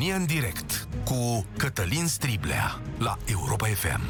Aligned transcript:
România 0.00 0.20
în 0.20 0.26
direct 0.26 0.88
cu 1.04 1.46
Cătălin 1.56 2.06
Striblea 2.06 2.80
la 2.98 3.18
Europa 3.24 3.66
FM. 3.66 4.00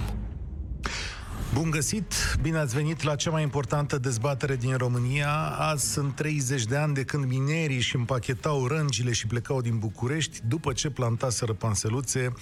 Bun 1.55 1.71
găsit! 1.71 2.15
Bine 2.43 2.59
ați 2.59 2.75
venit 2.75 3.03
la 3.03 3.15
cea 3.15 3.31
mai 3.31 3.43
importantă 3.43 3.99
dezbatere 3.99 4.57
din 4.57 4.77
România. 4.77 5.33
Azi 5.59 5.93
sunt 5.93 6.15
30 6.15 6.65
de 6.65 6.77
ani 6.77 6.95
de 6.95 7.05
când 7.05 7.25
minerii 7.25 7.77
își 7.77 7.97
împachetau 7.97 8.67
rângile 8.67 9.13
și 9.13 9.27
plecau 9.27 9.61
din 9.61 9.79
București 9.79 10.39
după 10.49 10.73
ce 10.73 10.91
plantaseră 10.91 11.53
panseluțe 11.53 12.33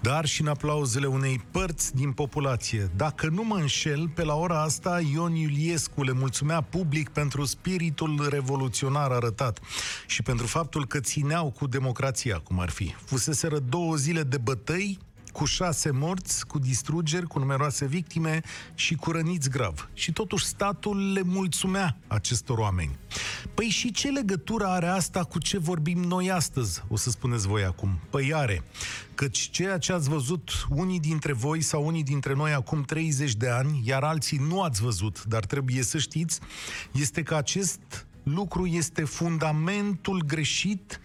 dar 0.00 0.26
și 0.26 0.40
în 0.40 0.46
aplauzele 0.46 1.06
unei 1.06 1.44
părți 1.50 1.94
din 1.94 2.12
populație. 2.12 2.90
Dacă 2.96 3.28
nu 3.28 3.44
mă 3.44 3.56
înșel, 3.56 4.08
pe 4.08 4.24
la 4.24 4.34
ora 4.34 4.62
asta 4.62 5.00
Ion 5.12 5.34
Iuliescu 5.34 6.02
le 6.02 6.12
mulțumea 6.12 6.60
public 6.60 7.08
pentru 7.08 7.44
spiritul 7.44 8.26
revoluționar 8.30 9.10
arătat 9.10 9.60
și 10.06 10.22
pentru 10.22 10.46
faptul 10.46 10.86
că 10.86 11.00
țineau 11.00 11.50
cu 11.50 11.66
democrația, 11.66 12.38
cum 12.38 12.60
ar 12.60 12.70
fi. 12.70 12.94
Fuseseră 13.04 13.58
două 13.58 13.94
zile 13.94 14.22
de 14.22 14.38
bătăi 14.38 14.98
cu 15.32 15.44
șase 15.44 15.90
morți, 15.90 16.46
cu 16.46 16.58
distrugeri, 16.58 17.26
cu 17.26 17.38
numeroase 17.38 17.86
victime 17.86 18.40
și 18.74 18.94
cu 18.94 19.10
răniți 19.10 19.50
grav. 19.50 19.90
Și 19.94 20.12
totuși 20.12 20.44
statul 20.44 21.12
le 21.12 21.22
mulțumea 21.22 21.96
acestor 22.06 22.58
oameni. 22.58 22.98
Păi 23.54 23.68
și 23.68 23.90
ce 23.92 24.08
legătură 24.08 24.66
are 24.66 24.86
asta 24.86 25.24
cu 25.24 25.38
ce 25.38 25.58
vorbim 25.58 26.02
noi 26.02 26.30
astăzi, 26.30 26.82
o 26.88 26.96
să 26.96 27.10
spuneți 27.10 27.46
voi 27.46 27.64
acum? 27.64 27.98
Păi 28.10 28.34
are. 28.34 28.62
Căci 29.14 29.50
ceea 29.50 29.78
ce 29.78 29.92
ați 29.92 30.08
văzut 30.08 30.66
unii 30.68 31.00
dintre 31.00 31.32
voi 31.32 31.62
sau 31.62 31.86
unii 31.86 32.02
dintre 32.02 32.34
noi 32.34 32.52
acum 32.52 32.82
30 32.82 33.34
de 33.34 33.48
ani, 33.48 33.82
iar 33.84 34.02
alții 34.02 34.38
nu 34.38 34.62
ați 34.62 34.82
văzut, 34.82 35.24
dar 35.24 35.44
trebuie 35.44 35.82
să 35.82 35.98
știți, 35.98 36.40
este 36.92 37.22
că 37.22 37.34
acest 37.34 38.06
lucru 38.22 38.66
este 38.66 39.04
fundamentul 39.04 40.22
greșit 40.26 41.00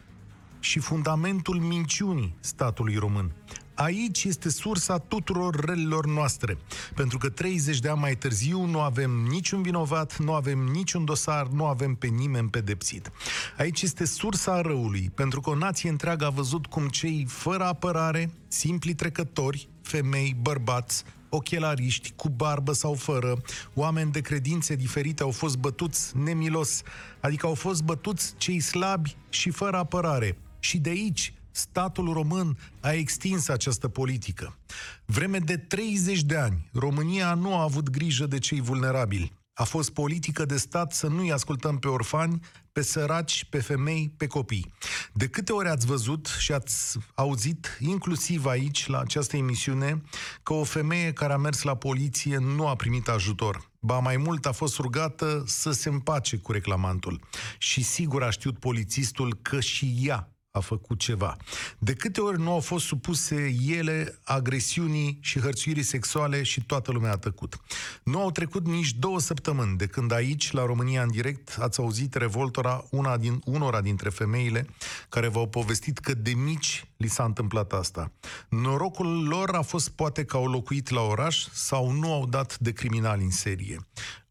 și 0.60 0.80
fundamentul 0.80 1.60
minciunii 1.60 2.36
statului 2.40 2.96
român. 2.96 3.32
Aici 3.76 4.24
este 4.24 4.50
sursa 4.50 4.98
tuturor 4.98 5.56
relelor 5.66 6.06
noastre. 6.06 6.58
Pentru 6.94 7.18
că 7.18 7.30
30 7.30 7.80
de 7.80 7.90
ani 7.90 8.00
mai 8.00 8.16
târziu 8.16 8.66
nu 8.66 8.80
avem 8.80 9.12
niciun 9.12 9.62
vinovat, 9.62 10.18
nu 10.18 10.34
avem 10.34 10.60
niciun 10.60 11.06
dosar, 11.06 11.48
nu 11.48 11.66
avem 11.66 11.96
pe 11.96 12.08
nimeni 12.08 12.50
pedepsit. 12.50 13.12
Aici 13.58 13.82
este 13.82 14.06
sursa 14.06 14.62
răului, 14.62 15.12
pentru 15.16 15.42
că 15.42 15.50
o 15.50 15.56
nație 15.56 15.90
întreagă 15.90 16.26
a 16.26 16.30
văzut 16.30 16.66
cum 16.66 16.88
cei 16.88 17.26
fără 17.30 17.64
apărare, 17.64 18.32
simpli 18.48 18.94
trecători, 18.94 19.70
femei, 19.82 20.36
bărbați, 20.42 21.04
ochelariști, 21.30 22.14
cu 22.16 22.30
barbă 22.30 22.74
sau 22.74 22.94
fără, 22.94 23.42
oameni 23.74 24.12
de 24.12 24.22
credințe 24.22 24.76
diferite 24.76 25.24
au 25.24 25.32
fost 25.32 25.58
bătuți 25.58 26.18
nemilos, 26.18 26.82
adică 27.20 27.46
au 27.46 27.54
fost 27.54 27.84
bătuți 27.84 28.34
cei 28.38 28.60
slabi 28.60 29.16
și 29.30 29.50
fără 29.50 29.78
apărare. 29.78 30.38
Și 30.60 30.78
de 30.78 30.90
aici 30.90 31.34
statul 31.56 32.14
român 32.14 32.58
a 32.80 32.92
extins 32.92 33.48
această 33.48 33.88
politică. 33.88 34.58
Vreme 35.06 35.40
de 35.40 35.58
30 35.58 36.22
de 36.22 36.38
ani, 36.38 36.70
România 36.74 37.34
nu 37.34 37.56
a 37.56 37.62
avut 37.62 37.90
grijă 37.90 38.26
de 38.26 38.40
cei 38.40 38.62
vulnerabili. 38.62 39.34
A 39.54 39.64
fost 39.64 39.92
politică 39.92 40.46
de 40.46 40.58
stat 40.58 40.94
să 40.94 41.08
nu-i 41.08 41.32
ascultăm 41.32 41.78
pe 41.78 41.88
orfani, 41.88 42.40
pe 42.72 42.82
săraci, 42.82 43.46
pe 43.50 43.60
femei, 43.60 44.14
pe 44.18 44.28
copii. 44.28 44.74
De 45.14 45.28
câte 45.28 45.52
ori 45.52 45.70
ați 45.70 45.86
văzut 45.86 46.26
și 46.40 46.52
ați 46.52 46.98
auzit, 47.14 47.78
inclusiv 47.80 48.46
aici, 48.46 48.88
la 48.88 49.00
această 49.00 49.38
emisiune, 49.38 50.02
că 50.44 50.54
o 50.54 50.64
femeie 50.64 51.14
care 51.14 51.34
a 51.34 51.38
mers 51.38 51.62
la 51.62 51.76
poliție 51.76 52.38
nu 52.38 52.68
a 52.68 52.76
primit 52.76 53.08
ajutor. 53.08 53.72
Ba 53.80 54.00
mai 54.00 54.18
mult 54.18 54.46
a 54.46 54.52
fost 54.52 54.78
rugată 54.78 55.44
să 55.46 55.72
se 55.72 55.90
împace 55.90 56.38
cu 56.38 56.52
reclamantul. 56.52 57.22
Și 57.58 57.84
sigur 57.84 58.24
a 58.24 58.30
știut 58.30 58.60
polițistul 58.60 59.40
că 59.42 59.60
și 59.60 59.96
ea 60.02 60.35
a 60.56 60.60
făcut 60.60 61.00
ceva. 61.00 61.38
De 61.78 61.94
câte 61.94 62.22
ori 62.22 62.42
nu 62.42 62.52
au 62.52 62.60
fost 62.60 62.86
supuse 62.86 63.56
ele 63.68 64.20
agresiunii 64.24 65.18
și 65.22 65.40
hărțuirii 65.40 65.84
sexuale 65.84 66.44
și 66.44 66.66
toată 66.66 66.92
lumea 66.92 67.12
a 67.12 67.18
tăcut. 67.18 67.62
Nu 68.04 68.20
au 68.20 68.32
trecut 68.32 68.68
nici 68.68 68.94
două 68.94 69.20
săptămâni 69.20 69.78
de 69.78 69.86
când 69.86 70.12
aici, 70.12 70.52
la 70.52 70.66
România 70.66 71.02
în 71.02 71.12
direct, 71.12 71.58
ați 71.60 71.80
auzit 71.80 72.14
revoltora 72.14 72.84
una 72.90 73.18
din, 73.18 73.42
unora 73.46 73.82
dintre 73.82 74.10
femeile 74.10 74.68
care 75.10 75.28
v-au 75.28 75.48
povestit 75.48 75.98
că 75.98 76.14
de 76.14 76.34
mici 76.34 76.86
li 76.98 77.08
s-a 77.08 77.24
întâmplat 77.24 77.74
asta. 77.74 78.12
Norocul 78.50 79.28
lor 79.28 79.50
a 79.50 79.62
fost 79.62 79.90
poate 79.90 80.26
că 80.26 80.38
au 80.38 80.48
locuit 80.48 80.90
la 80.90 81.02
oraș 81.02 81.48
sau 81.54 81.92
nu 81.92 82.14
au 82.14 82.26
dat 82.26 82.58
de 82.60 82.72
criminali 82.72 83.24
în 83.24 83.32
serie. 83.32 83.80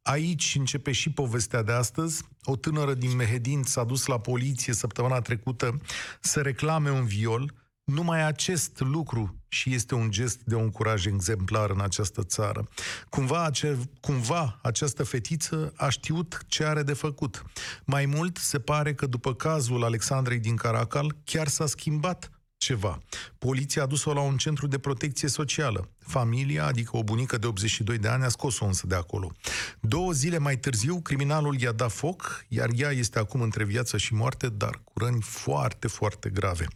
Aici 0.07 0.55
începe 0.59 0.93
și 0.93 1.11
povestea 1.11 1.63
de 1.63 1.73
astăzi. 1.73 2.23
O 2.43 2.57
tânără 2.57 2.95
din 2.95 3.17
Mehedin 3.17 3.63
s-a 3.63 3.85
dus 3.85 4.07
la 4.07 4.21
poliție 4.21 4.73
săptămâna 4.73 5.21
trecută 5.21 5.81
să 6.21 6.41
reclame 6.41 6.91
un 6.91 7.05
viol. 7.05 7.55
Numai 7.85 8.27
acest 8.27 8.81
lucru 8.81 9.43
și 9.49 9.75
este 9.75 9.95
un 9.95 10.11
gest 10.11 10.41
de 10.43 10.55
un 10.55 10.71
curaj 10.71 11.07
exemplar 11.07 11.71
în 11.71 11.81
această 11.81 12.23
țară. 12.23 12.69
Cumva, 13.09 13.45
ace- 13.45 13.79
cumva 14.01 14.59
această 14.63 15.05
fetiță 15.05 15.73
a 15.77 15.89
știut 15.89 16.39
ce 16.47 16.65
are 16.65 16.83
de 16.83 16.93
făcut. 16.93 17.43
Mai 17.85 18.07
mult, 18.07 18.37
se 18.37 18.59
pare 18.59 18.95
că 18.95 19.07
după 19.07 19.35
cazul 19.35 19.85
Alexandrei 19.85 20.39
din 20.39 20.57
Caracal, 20.57 21.17
chiar 21.25 21.49
s-a 21.49 21.67
schimbat 21.67 22.31
ceva. 22.57 22.99
Poliția 23.39 23.83
a 23.83 23.87
dus-o 23.87 24.13
la 24.13 24.21
un 24.21 24.37
centru 24.37 24.67
de 24.67 24.79
protecție 24.79 25.29
socială. 25.29 25.89
Familia, 26.07 26.67
adică 26.67 26.97
o 26.97 27.03
bunică 27.03 27.39
de 27.39 27.47
82 27.47 27.99
de 27.99 28.09
ani, 28.09 28.25
a 28.25 28.29
scos-o 28.29 28.65
însă 28.65 28.87
de 28.87 28.95
acolo. 28.95 29.33
Două 29.81 30.13
zile 30.13 30.39
mai 30.39 30.57
târziu, 30.57 31.01
criminalul 31.01 31.61
i-a 31.61 31.73
dat 31.73 31.93
foc, 31.93 32.45
iar 32.49 32.69
ea 32.77 32.91
este 32.91 33.19
acum 33.19 33.41
între 33.41 33.65
viață 33.65 33.97
și 33.97 34.15
moarte, 34.15 34.49
dar 34.49 34.81
cu 34.85 34.93
răni 34.99 35.21
foarte, 35.21 35.89
foarte 35.89 36.29
grave. 36.29 36.67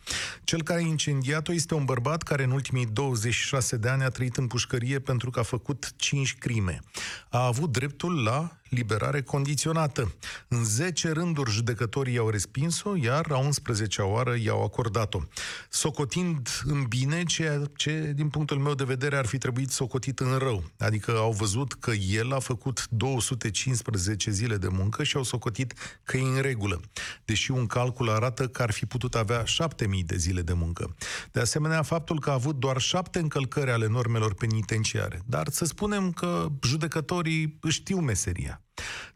Cel 0.44 0.62
care 0.62 0.80
a 0.80 0.86
incendiat-o 0.86 1.52
este 1.52 1.74
un 1.74 1.84
bărbat 1.84 2.22
care 2.22 2.42
în 2.42 2.50
ultimii 2.50 2.86
26 2.86 3.76
de 3.76 3.88
ani 3.88 4.02
a 4.02 4.08
trăit 4.08 4.36
în 4.36 4.46
pușcărie 4.46 4.98
pentru 4.98 5.30
că 5.30 5.38
a 5.40 5.42
făcut 5.42 5.92
5 5.96 6.34
crime. 6.38 6.80
A 7.28 7.46
avut 7.46 7.72
dreptul 7.72 8.22
la 8.22 8.58
liberare 8.68 9.22
condiționată. 9.22 10.14
În 10.48 10.64
10 10.64 11.10
rânduri 11.10 11.50
judecătorii 11.50 12.14
i-au 12.14 12.28
respins-o, 12.28 12.96
iar 12.96 13.26
a 13.30 13.48
11-a 13.48 14.04
oară 14.04 14.36
i-au 14.42 14.64
acordat-o. 14.64 15.20
Socotind 15.68 16.48
în 16.64 16.84
bine 16.84 17.22
ceea 17.22 17.62
ce, 17.76 18.12
din 18.14 18.28
punctul 18.28 18.58
meu 18.58 18.74
de 18.74 18.84
vedere, 18.84 19.17
ar 19.18 19.26
fi 19.26 19.38
trebuit 19.38 19.70
socotit 19.70 20.20
în 20.20 20.36
rău. 20.36 20.64
Adică 20.78 21.10
au 21.16 21.32
văzut 21.32 21.72
că 21.72 21.90
el 21.90 22.32
a 22.32 22.38
făcut 22.38 22.86
215 22.90 24.30
zile 24.30 24.56
de 24.56 24.68
muncă 24.68 25.02
și 25.02 25.16
au 25.16 25.22
socotit 25.22 25.74
că 26.04 26.16
e 26.16 26.22
în 26.22 26.40
regulă. 26.40 26.80
Deși 27.24 27.50
un 27.50 27.66
calcul 27.66 28.10
arată 28.10 28.48
că 28.48 28.62
ar 28.62 28.70
fi 28.70 28.86
putut 28.86 29.14
avea 29.14 29.44
7000 29.44 30.04
de 30.04 30.16
zile 30.16 30.42
de 30.42 30.52
muncă. 30.52 30.94
De 31.32 31.40
asemenea, 31.40 31.82
faptul 31.82 32.20
că 32.20 32.30
a 32.30 32.32
avut 32.32 32.56
doar 32.56 32.78
șapte 32.80 33.18
încălcări 33.18 33.70
ale 33.70 33.86
normelor 33.86 34.34
penitenciare. 34.34 35.22
Dar 35.26 35.48
să 35.50 35.64
spunem 35.64 36.12
că 36.12 36.46
judecătorii 36.62 37.58
știu 37.68 37.98
meseria. 37.98 38.62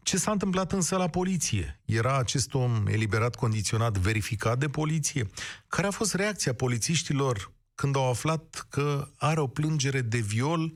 Ce 0.01 0.17
s-a 0.17 0.31
întâmplat 0.31 0.71
însă 0.71 0.95
la 0.95 1.07
poliție? 1.07 1.81
Era 1.85 2.17
acest 2.17 2.53
om 2.53 2.87
eliberat 2.87 3.35
condiționat 3.35 3.97
verificat 3.97 4.57
de 4.57 4.67
poliție? 4.67 5.29
Care 5.67 5.87
a 5.87 5.91
fost 5.91 6.13
reacția 6.13 6.53
polițiștilor 6.53 7.51
când 7.83 7.95
au 7.95 8.09
aflat 8.09 8.65
că 8.69 9.07
are 9.17 9.39
o 9.39 9.47
plângere 9.47 10.01
de 10.01 10.17
viol 10.17 10.73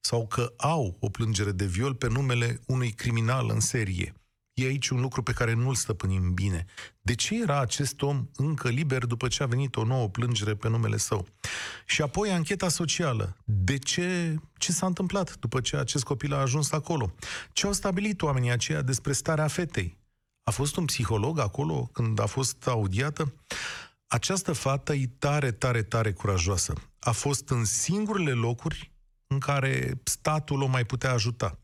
sau 0.00 0.26
că 0.26 0.52
au 0.56 0.96
o 1.00 1.08
plângere 1.08 1.52
de 1.52 1.64
viol 1.64 1.94
pe 1.94 2.08
numele 2.08 2.60
unui 2.66 2.90
criminal 2.90 3.50
în 3.50 3.60
serie? 3.60 4.14
E 4.54 4.64
aici 4.64 4.88
un 4.88 5.00
lucru 5.00 5.22
pe 5.22 5.32
care 5.32 5.52
nu-l 5.52 5.74
stăpânim 5.74 6.34
bine. 6.34 6.64
De 7.00 7.14
ce 7.14 7.40
era 7.40 7.60
acest 7.60 8.02
om 8.02 8.28
încă 8.36 8.68
liber 8.68 9.04
după 9.04 9.28
ce 9.28 9.42
a 9.42 9.46
venit 9.46 9.76
o 9.76 9.84
nouă 9.84 10.08
plângere 10.08 10.54
pe 10.54 10.68
numele 10.68 10.96
său? 10.96 11.26
Și 11.86 12.02
apoi 12.02 12.30
ancheta 12.30 12.68
socială. 12.68 13.36
De 13.44 13.78
ce? 13.78 14.36
Ce 14.58 14.72
s-a 14.72 14.86
întâmplat 14.86 15.36
după 15.36 15.60
ce 15.60 15.76
acest 15.76 16.04
copil 16.04 16.34
a 16.34 16.40
ajuns 16.40 16.72
acolo? 16.72 17.12
Ce 17.52 17.66
au 17.66 17.72
stabilit 17.72 18.22
oamenii 18.22 18.50
aceia 18.50 18.82
despre 18.82 19.12
starea 19.12 19.48
fetei? 19.48 19.98
A 20.42 20.50
fost 20.50 20.76
un 20.76 20.84
psiholog 20.84 21.38
acolo 21.38 21.88
când 21.92 22.20
a 22.20 22.26
fost 22.26 22.66
audiată? 22.66 23.32
Această 24.08 24.52
fată 24.52 24.94
e 24.94 25.06
tare, 25.18 25.52
tare, 25.52 25.82
tare 25.82 26.12
curajoasă. 26.12 26.72
A 27.00 27.10
fost 27.10 27.48
în 27.48 27.64
singurele 27.64 28.32
locuri 28.32 28.92
în 29.26 29.38
care 29.38 30.00
statul 30.04 30.62
o 30.62 30.66
mai 30.66 30.84
putea 30.84 31.12
ajuta 31.12 31.58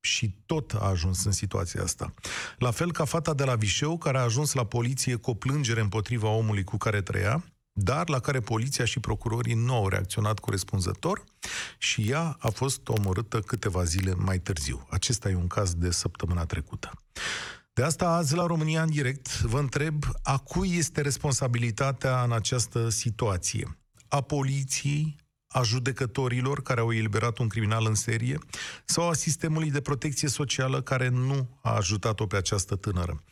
și 0.00 0.36
tot 0.46 0.72
a 0.72 0.86
ajuns 0.86 1.24
în 1.24 1.32
situația 1.32 1.82
asta. 1.82 2.14
La 2.58 2.70
fel 2.70 2.92
ca 2.92 3.04
fata 3.04 3.34
de 3.34 3.44
la 3.44 3.54
Vișeu, 3.54 3.98
care 3.98 4.18
a 4.18 4.22
ajuns 4.22 4.52
la 4.52 4.66
poliție 4.66 5.14
cu 5.14 5.30
o 5.30 5.34
plângere 5.34 5.80
împotriva 5.80 6.28
omului 6.28 6.64
cu 6.64 6.76
care 6.76 7.02
trăia, 7.02 7.44
dar 7.72 8.08
la 8.08 8.20
care 8.20 8.40
poliția 8.40 8.84
și 8.84 9.00
procurorii 9.00 9.54
nu 9.54 9.74
au 9.74 9.88
reacționat 9.88 10.38
corespunzător 10.38 11.24
și 11.78 12.10
ea 12.10 12.36
a 12.40 12.48
fost 12.48 12.88
omorâtă 12.88 13.40
câteva 13.40 13.84
zile 13.84 14.14
mai 14.14 14.38
târziu. 14.38 14.86
Acesta 14.90 15.28
e 15.28 15.34
un 15.34 15.46
caz 15.46 15.74
de 15.74 15.90
săptămâna 15.90 16.44
trecută. 16.44 17.02
De 17.76 17.82
asta 17.82 18.08
azi 18.08 18.34
la 18.34 18.46
România 18.46 18.82
în 18.82 18.90
direct 18.90 19.40
vă 19.40 19.58
întreb 19.58 20.04
a 20.22 20.38
cui 20.38 20.76
este 20.76 21.00
responsabilitatea 21.00 22.22
în 22.22 22.32
această 22.32 22.88
situație? 22.88 23.78
A 24.08 24.20
poliției, 24.20 25.16
A 25.48 25.62
judecătorilor 25.62 26.62
care 26.62 26.80
au 26.80 26.92
eliberat 26.92 27.38
un 27.38 27.48
criminal 27.48 27.86
în 27.86 27.94
serie? 27.94 28.38
Sau 28.84 29.08
a 29.08 29.12
sistemului 29.12 29.70
de 29.70 29.80
protecție 29.80 30.28
socială 30.28 30.82
care 30.82 31.08
nu 31.08 31.58
a 31.62 31.74
ajutat-o 31.74 32.26
pe 32.26 32.36
această 32.36 32.76
tânără? 32.76 33.22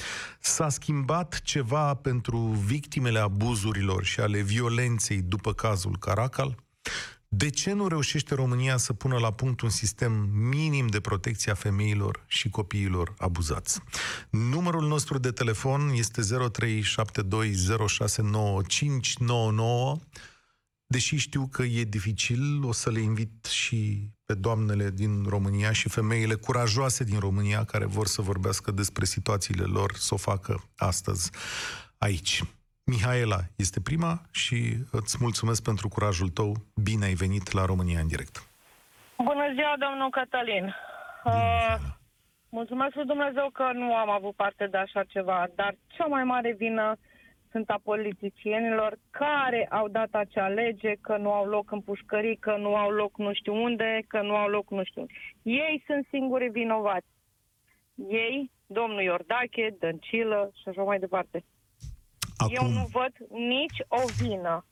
S-a 0.41 0.69
schimbat 0.69 1.40
ceva 1.40 1.94
pentru 1.94 2.38
victimele 2.67 3.19
abuzurilor 3.19 4.05
și 4.05 4.20
ale 4.20 4.40
violenței 4.40 5.23
după 5.23 5.52
cazul 5.52 5.99
Caracal? 5.99 6.64
De 7.37 7.51
ce 7.51 7.73
nu 7.73 7.89
reușește 7.89 8.35
România 8.35 8.77
să 8.77 8.93
pună 8.93 9.19
la 9.19 9.33
punct 9.33 9.61
un 9.61 9.69
sistem 9.69 10.13
minim 10.33 10.87
de 10.87 11.01
protecție 11.01 11.53
a 11.53 11.55
femeilor 11.55 12.25
și 12.27 12.49
copiilor 12.49 13.15
abuzați? 13.19 13.81
Numărul 14.31 14.87
nostru 14.87 15.19
de 15.19 15.31
telefon 15.31 15.91
este 15.95 16.23
0372069599. 16.23 16.27
Deși 20.87 21.17
știu 21.17 21.47
că 21.47 21.63
e 21.63 21.85
dificil, 21.85 22.65
o 22.65 22.73
să 22.73 22.91
le 22.91 23.01
invit 23.01 23.45
și 23.45 24.11
pe 24.25 24.35
doamnele 24.35 24.91
din 24.91 25.25
România 25.29 25.73
și 25.73 25.89
femeile 25.89 26.35
curajoase 26.35 27.05
din 27.05 27.19
România 27.19 27.65
care 27.65 27.85
vor 27.85 28.07
să 28.07 28.23
vorbească 28.23 28.71
despre 28.71 29.05
situațiile 29.05 29.65
lor, 29.65 29.95
să 29.97 30.15
o 30.15 30.17
facă 30.17 30.71
astăzi 30.77 31.31
aici. 31.99 32.43
Mihaela 32.87 33.41
este 33.57 33.81
prima 33.81 34.13
și 34.31 34.59
îți 34.93 35.17
mulțumesc 35.21 35.63
pentru 35.63 35.89
curajul 35.89 36.29
tău. 36.29 36.55
Bine 36.83 37.05
ai 37.05 37.15
venit 37.15 37.53
la 37.53 37.65
România 37.65 38.01
în 38.01 38.07
direct. 38.07 38.35
Bună 39.17 39.47
ziua, 39.55 39.75
domnul 39.79 40.11
Cătălin. 40.11 40.65
Uh, 41.25 41.77
mulțumesc 42.49 42.95
lui 42.95 43.05
Dumnezeu 43.05 43.51
că 43.53 43.71
nu 43.73 43.95
am 43.95 44.11
avut 44.11 44.35
parte 44.35 44.67
de 44.67 44.77
așa 44.77 45.03
ceva, 45.05 45.47
dar 45.55 45.77
cea 45.87 46.07
mai 46.07 46.25
mare 46.25 46.55
vină 46.59 46.97
sunt 47.51 47.71
a 47.71 47.81
politicienilor 47.83 48.99
care 49.11 49.67
au 49.71 49.89
dat 49.89 50.09
acea 50.11 50.49
lege 50.49 50.93
că 51.01 51.17
nu 51.17 51.33
au 51.33 51.47
loc 51.47 51.71
în 51.71 51.81
pușcării, 51.81 52.37
că 52.37 52.57
nu 52.57 52.77
au 52.77 52.91
loc 52.91 53.19
nu 53.19 53.33
știu 53.33 53.63
unde, 53.63 54.05
că 54.09 54.21
nu 54.21 54.37
au 54.37 54.49
loc 54.49 54.71
nu 54.71 54.85
știu 54.85 55.01
unde. 55.01 55.13
Ei 55.43 55.83
sunt 55.87 56.07
singuri 56.11 56.49
vinovați. 56.49 57.07
Ei, 58.09 58.51
domnul 58.67 59.03
Iordache, 59.03 59.77
Dăncilă 59.79 60.51
și 60.55 60.69
așa 60.69 60.83
mai 60.83 60.99
departe. 60.99 61.45
Acum, 62.37 62.55
Eu 62.55 62.69
nu 62.69 62.89
văd 62.93 63.13
nici 63.31 63.79
o 63.89 64.03
vină. 64.17 64.65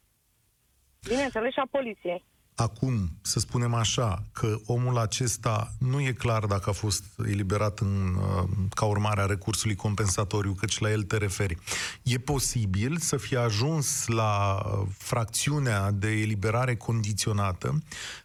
Bineînțeles 1.09 1.53
și 1.53 1.59
a 1.59 1.69
poliției. 1.71 2.25
acum, 2.57 2.95
să 3.23 3.39
spunem 3.39 3.75
așa, 3.75 4.23
că 4.33 4.57
omul 4.67 4.99
acesta 4.99 5.67
nu 5.81 6.01
e 6.01 6.13
clar 6.13 6.45
dacă 6.45 6.71
a 6.71 6.73
fost 6.73 7.05
eliberat 7.29 7.79
în, 7.79 8.15
uh, 8.15 8.49
ca 8.75 8.85
urmare 8.85 9.21
a 9.21 9.27
recursului 9.27 9.77
compensatoriu, 9.77 10.53
căci 10.61 10.79
la 10.79 10.91
el 10.91 11.03
te 11.03 11.17
referi. 11.17 11.57
E 12.03 12.19
posibil 12.19 12.97
să 12.97 13.17
fie 13.17 13.39
ajuns 13.39 14.07
la 14.07 14.55
uh, 14.55 14.87
fracțiunea 14.99 15.91
de 15.91 16.09
eliberare 16.09 16.77
condiționată 16.77 17.73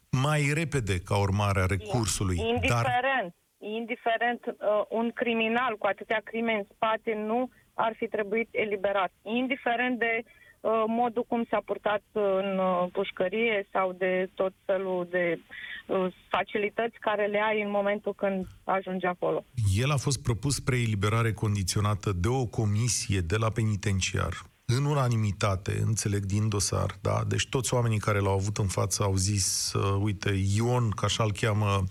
mai 0.10 0.52
repede 0.54 1.00
ca 1.00 1.18
urmare 1.18 1.60
a 1.62 1.66
recursului. 1.66 2.36
Dar 2.36 2.52
Indiferent, 2.52 3.36
indiferent, 3.58 4.46
uh, 4.46 4.86
un 4.90 5.12
criminal 5.12 5.78
cu 5.78 5.88
atâtea 5.88 6.22
crime 6.24 6.54
în 6.54 6.64
spate 6.74 7.14
nu 7.28 7.50
ar 7.86 7.94
fi 7.98 8.08
trebuit 8.08 8.50
eliberat. 8.52 9.12
Indiferent 9.22 10.00
de 10.00 10.14
uh, 10.24 10.84
modul 10.88 11.26
cum 11.28 11.46
s-a 11.50 11.62
purtat 11.66 12.04
în 12.12 12.58
uh, 12.58 12.88
pușcărie 12.92 13.68
sau 13.72 13.94
de 13.94 14.30
tot 14.34 14.54
felul 14.66 15.08
de 15.10 15.40
uh, 15.88 16.08
facilități 16.30 16.98
care 17.00 17.26
le 17.26 17.42
ai 17.50 17.62
în 17.62 17.70
momentul 17.70 18.14
când 18.14 18.46
ajungi 18.64 19.06
acolo. 19.06 19.46
El 19.84 19.92
a 19.92 19.98
fost 19.98 20.24
propus 20.24 20.56
spre 20.56 20.76
eliberare 20.76 21.34
condiționată 21.34 22.12
de 22.12 22.28
o 22.28 22.46
comisie 22.46 23.20
de 23.20 23.38
la 23.38 23.50
penitenciar, 23.50 24.34
în 24.66 24.86
unanimitate, 24.86 25.82
înțeleg 25.86 26.24
din 26.26 26.50
dosar, 26.50 26.92
da? 27.02 27.24
Deci 27.28 27.50
toți 27.50 27.74
oamenii 27.74 28.00
care 28.00 28.20
l-au 28.20 28.34
avut 28.34 28.58
în 28.58 28.68
față 28.68 29.04
au 29.04 29.16
zis, 29.16 29.74
uh, 29.74 30.00
uite, 30.02 30.32
Ion, 30.56 30.90
ca 30.90 31.06
așa-l 31.06 31.32
cheamă, 31.32 31.84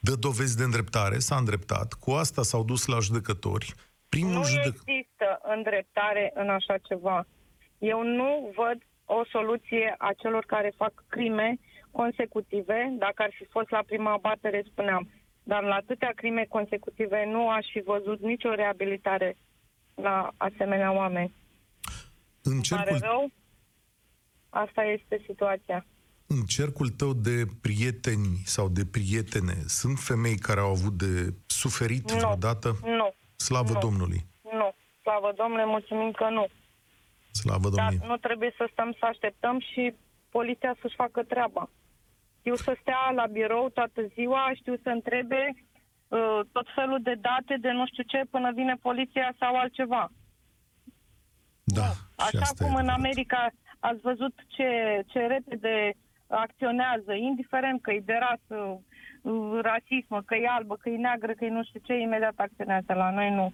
dă 0.00 0.14
dovezi 0.14 0.56
de 0.56 0.62
îndreptare, 0.62 1.18
s-a 1.18 1.36
îndreptat, 1.36 1.92
cu 1.92 2.10
asta 2.10 2.42
s-au 2.42 2.64
dus 2.64 2.86
la 2.86 2.98
judecători. 2.98 3.74
Primul 4.14 4.32
Nu 4.32 4.44
judec... 4.44 4.66
există 4.66 5.28
îndreptare 5.54 6.30
în 6.34 6.48
așa 6.50 6.76
ceva. 6.88 7.26
Eu 7.78 8.02
nu 8.02 8.52
văd 8.56 8.78
o 9.04 9.20
soluție 9.34 9.94
a 9.98 10.10
celor 10.22 10.44
care 10.54 10.72
fac 10.76 10.92
crime 11.08 11.58
consecutive. 11.90 12.78
Dacă 12.98 13.22
ar 13.22 13.32
fi 13.38 13.44
fost 13.50 13.70
la 13.70 13.82
prima 13.86 14.12
abatere, 14.12 14.62
spuneam, 14.70 15.10
dar 15.42 15.62
la 15.62 15.74
atâtea 15.74 16.12
crime 16.16 16.44
consecutive 16.48 17.24
nu 17.26 17.48
aș 17.50 17.66
fi 17.72 17.80
văzut 17.80 18.20
nicio 18.20 18.54
reabilitare 18.54 19.36
la 19.94 20.30
asemenea 20.36 20.92
oameni. 20.92 21.34
în, 22.42 22.60
Pare 22.68 22.90
cercul, 22.90 22.98
rău? 23.10 23.30
Asta 24.48 24.82
este 24.82 25.22
situația. 25.26 25.86
în 26.26 26.42
cercul 26.56 26.88
tău 26.88 27.12
de 27.12 27.44
prieteni 27.60 28.42
sau 28.44 28.68
de 28.68 28.84
prietene, 28.90 29.54
sunt 29.66 29.98
femei 29.98 30.36
care 30.36 30.60
au 30.60 30.70
avut 30.70 30.92
de 30.92 31.34
suferit 31.46 32.10
Nu. 32.10 32.16
vreodată? 32.16 32.78
Nu, 32.82 33.14
Slavă 33.48 33.72
Nu. 33.72 33.80
Domnului! 33.86 34.20
nu. 34.60 34.68
Slavă 35.02 35.32
Domnule, 35.36 35.64
mulțumim 35.64 36.10
că 36.10 36.28
nu. 36.28 36.46
Slavă 37.40 37.68
Dar 37.68 37.88
Domnului! 37.88 38.08
nu 38.08 38.16
trebuie 38.16 38.52
să 38.56 38.68
stăm 38.72 38.90
să 38.98 39.04
așteptăm 39.06 39.56
și 39.70 39.94
poliția 40.30 40.76
să-și 40.80 40.94
facă 40.94 41.22
treaba. 41.22 41.70
Știu 42.38 42.54
să 42.54 42.76
stea 42.80 43.10
la 43.14 43.26
birou 43.26 43.68
toată 43.68 44.00
ziua, 44.14 44.52
știu 44.54 44.76
să 44.82 44.88
întrebe 44.88 45.42
uh, 46.08 46.40
tot 46.52 46.66
felul 46.74 47.00
de 47.02 47.14
date 47.28 47.54
de 47.60 47.70
nu 47.70 47.86
știu 47.86 48.02
ce 48.02 48.20
până 48.30 48.52
vine 48.52 48.74
poliția 48.82 49.34
sau 49.38 49.56
altceva. 49.56 50.10
Da, 51.64 51.88
și 51.92 52.26
Așa 52.26 52.38
asta 52.40 52.64
cum 52.64 52.74
e 52.74 52.80
în 52.80 52.88
adevărat. 52.88 52.98
America 52.98 53.50
ați 53.78 54.00
văzut 54.00 54.34
ce, 54.46 54.68
ce 55.06 55.18
repede 55.26 55.94
acționează, 56.26 57.12
indiferent 57.12 57.82
că 57.82 57.92
e 57.92 58.00
de 58.04 58.18
rasă, 58.26 58.62
uh, 58.62 58.78
rasismă, 59.62 60.22
că 60.26 60.34
e 60.34 60.46
albă, 60.48 60.76
că 60.76 60.88
e 60.88 60.96
neagră, 60.96 61.32
că 61.32 61.44
e 61.44 61.48
nu 61.48 61.64
știu 61.64 61.80
ce, 61.84 61.94
imediat 61.94 62.34
acționează. 62.36 62.92
La 62.94 63.10
noi 63.10 63.30
nu. 63.34 63.52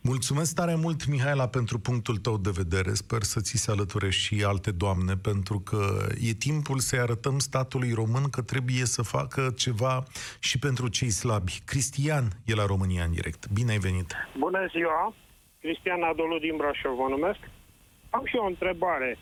Mulțumesc 0.00 0.54
tare 0.54 0.74
mult, 0.74 1.06
Mihaela, 1.06 1.48
pentru 1.48 1.78
punctul 1.78 2.16
tău 2.16 2.36
de 2.36 2.50
vedere. 2.54 2.92
Sper 2.94 3.22
să 3.22 3.40
ți 3.40 3.56
se 3.56 3.70
alăture 3.70 4.10
și 4.10 4.44
alte 4.46 4.70
doamne, 4.70 5.14
pentru 5.22 5.58
că 5.60 5.82
e 6.28 6.32
timpul 6.32 6.78
să-i 6.78 6.98
arătăm 6.98 7.38
statului 7.38 7.92
român 7.92 8.24
că 8.30 8.42
trebuie 8.42 8.84
să 8.84 9.02
facă 9.02 9.52
ceva 9.56 10.02
și 10.38 10.58
pentru 10.58 10.88
cei 10.88 11.10
slabi. 11.10 11.62
Cristian 11.64 12.24
e 12.44 12.54
la 12.54 12.66
România 12.66 13.04
în 13.04 13.12
direct. 13.12 13.48
Bine 13.52 13.70
ai 13.70 13.78
venit! 13.78 14.08
Bună 14.38 14.66
ziua! 14.70 15.14
Cristian 15.60 16.02
Adolu 16.02 16.38
din 16.38 16.56
Brașov 16.56 16.94
vă 16.96 17.06
numesc. 17.08 17.40
Am 18.10 18.24
și 18.26 18.36
eu 18.36 18.44
o 18.44 18.46
întrebare. 18.46 19.18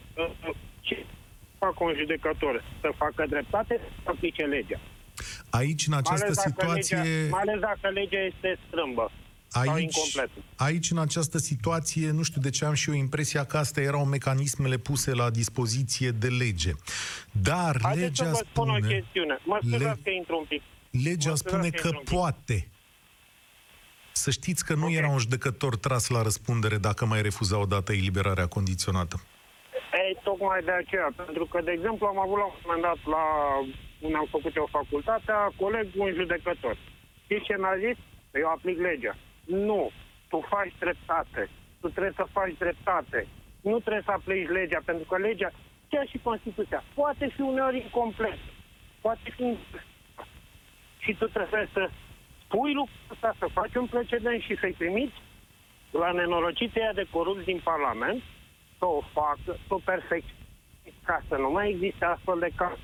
Ce 0.81 1.07
fac 1.59 1.81
un 1.81 1.93
judecător? 1.99 2.65
Să 2.81 2.89
facă 2.97 3.27
dreptate 3.29 3.81
să 4.03 4.11
aplice 4.11 4.45
legea? 4.45 4.81
Aici, 5.59 5.87
în 5.87 5.91
Mai 5.93 5.99
această 5.99 6.25
ales, 6.25 6.37
dacă 6.37 6.51
situație... 6.51 6.97
legea, 6.97 7.29
mai 7.31 7.41
ales 7.47 7.61
dacă 7.61 7.89
legea 7.89 8.19
este 8.19 8.59
strâmbă 8.67 9.11
sau 9.49 9.63
Aici, 9.73 9.83
incompletă. 9.83 10.31
aici, 10.57 10.91
în 10.91 10.99
această 10.99 11.39
situație, 11.39 12.11
nu 12.11 12.23
știu 12.23 12.41
de 12.41 12.51
ce 12.51 12.65
am 12.65 12.75
și 12.75 12.91
eu 12.91 12.97
impresia 12.97 13.45
că 13.45 13.57
astea 13.59 13.83
erau 13.83 14.05
mecanismele 14.05 14.77
puse 14.77 15.13
la 15.15 15.31
dispoziție 15.31 16.11
de 16.11 16.29
lege. 16.29 16.71
Dar 17.33 17.77
Haideți 17.83 18.17
să 18.17 18.23
legea 18.25 18.31
vă 18.37 18.45
spun 18.51 18.69
o 18.69 18.77
spune, 18.77 18.95
chestiune. 19.01 19.39
Mă 19.45 19.59
scuzați 19.61 19.83
Le- 19.85 20.01
că 20.05 20.11
intru 20.11 20.37
un 20.39 20.45
pic. 20.49 20.63
legea 21.05 21.31
Mă 21.31 21.37
spune 21.37 21.63
scuzați 21.63 21.83
că 21.83 21.89
că 21.89 21.95
intru 21.95 21.99
un 21.99 22.05
pic. 22.05 22.19
poate. 22.19 22.69
Să 24.13 24.31
știți 24.31 24.65
că 24.65 24.75
nu 24.75 24.85
Ok. 24.87 24.93
era 24.93 25.09
un 25.09 25.19
judecător 25.19 25.77
tras 25.77 26.09
la 26.09 26.23
răspundere 26.23 26.77
dacă 26.77 27.05
mai 27.07 27.23
refuza 27.23 27.59
odată 27.59 27.93
eliberarea 27.93 28.47
condiționată. 28.47 29.17
Ei, 29.93 30.19
tocmai 30.23 30.61
de 30.65 30.71
aceea. 30.83 31.09
Pentru 31.17 31.45
că, 31.47 31.61
de 31.65 31.71
exemplu, 31.71 32.07
am 32.07 32.19
avut 32.19 32.37
la 32.43 32.45
un 32.45 32.59
moment 32.65 32.83
dat 32.83 33.01
la 33.15 33.25
unde 34.03 34.17
am 34.17 34.27
făcut 34.31 34.57
eu 34.57 34.69
facultatea, 34.79 35.53
coleg 35.57 35.87
un 35.97 36.13
judecător. 36.13 36.77
Știți 37.25 37.45
ce 37.45 37.57
mi-a 37.59 37.77
zis? 37.85 37.97
Eu 38.41 38.49
aplic 38.49 38.79
legea. 38.79 39.15
Nu. 39.47 39.91
Tu 40.29 40.47
faci 40.49 40.75
dreptate. 40.79 41.49
Tu 41.81 41.89
trebuie 41.89 42.13
să 42.17 42.27
faci 42.33 42.55
dreptate. 42.59 43.27
Nu 43.61 43.79
trebuie 43.79 44.03
să 44.05 44.11
aplici 44.11 44.49
legea, 44.49 44.81
pentru 44.85 45.05
că 45.09 45.17
legea, 45.19 45.51
chiar 45.89 46.07
și 46.09 46.19
Constituția, 46.23 46.85
poate 46.95 47.27
fi 47.35 47.41
uneori 47.41 47.77
incomplet. 47.77 48.39
Poate 49.01 49.31
fi 49.37 49.57
și 50.99 51.15
tu 51.15 51.27
trebuie 51.27 51.69
să 51.73 51.91
spui 52.45 52.73
lucrul 52.73 52.97
ăsta, 53.11 53.35
să 53.39 53.47
faci 53.53 53.75
un 53.75 53.87
precedent 53.87 54.41
și 54.43 54.57
să-i 54.61 54.79
primiți 54.79 55.15
la 55.91 56.13
nenorocitea 56.13 56.93
de 56.93 57.07
corupți 57.11 57.45
din 57.45 57.61
Parlament 57.65 58.23
să 58.79 58.85
o 58.87 59.01
facă, 59.13 59.57
să 59.67 59.75
o 59.75 59.79
perfecționeze 59.85 60.41
ca 61.05 61.23
să 61.29 61.37
nu 61.37 61.51
mai 61.51 61.69
existe 61.71 62.05
astfel 62.05 62.39
de 62.39 62.51
caz. 62.57 62.79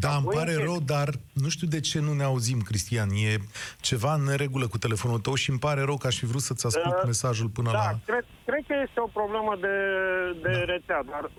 Da, 0.00 0.08
îmi 0.08 0.18
Apoi 0.26 0.34
pare 0.36 0.52
ce- 0.56 0.62
rău, 0.62 0.78
dar 0.80 1.08
nu 1.32 1.48
știu 1.48 1.66
de 1.66 1.80
ce 1.80 2.00
nu 2.00 2.12
ne 2.12 2.22
auzim, 2.22 2.60
Cristian. 2.60 3.08
E 3.10 3.36
ceva 3.80 4.14
în 4.14 4.22
neregulă 4.22 4.66
cu 4.68 4.78
telefonul 4.78 5.18
tău 5.18 5.34
și 5.34 5.50
îmi 5.50 5.58
pare 5.58 5.80
rău 5.80 5.96
că 5.96 6.06
aș 6.06 6.16
fi 6.18 6.26
vrut 6.26 6.40
să-ți 6.40 6.66
ascult 6.66 6.94
Uh, 6.96 7.02
mesajul 7.04 7.48
până 7.48 7.70
Da, 7.70 7.78
la... 7.78 7.98
cred, 8.06 8.24
cred 8.48 8.62
că 8.68 8.74
este 8.86 9.00
o 9.00 9.06
problemă 9.18 9.52
de, 9.60 9.74
de 10.42 10.52
Da. 10.52 10.64
rețea, 10.72 11.02
dar 11.12 11.30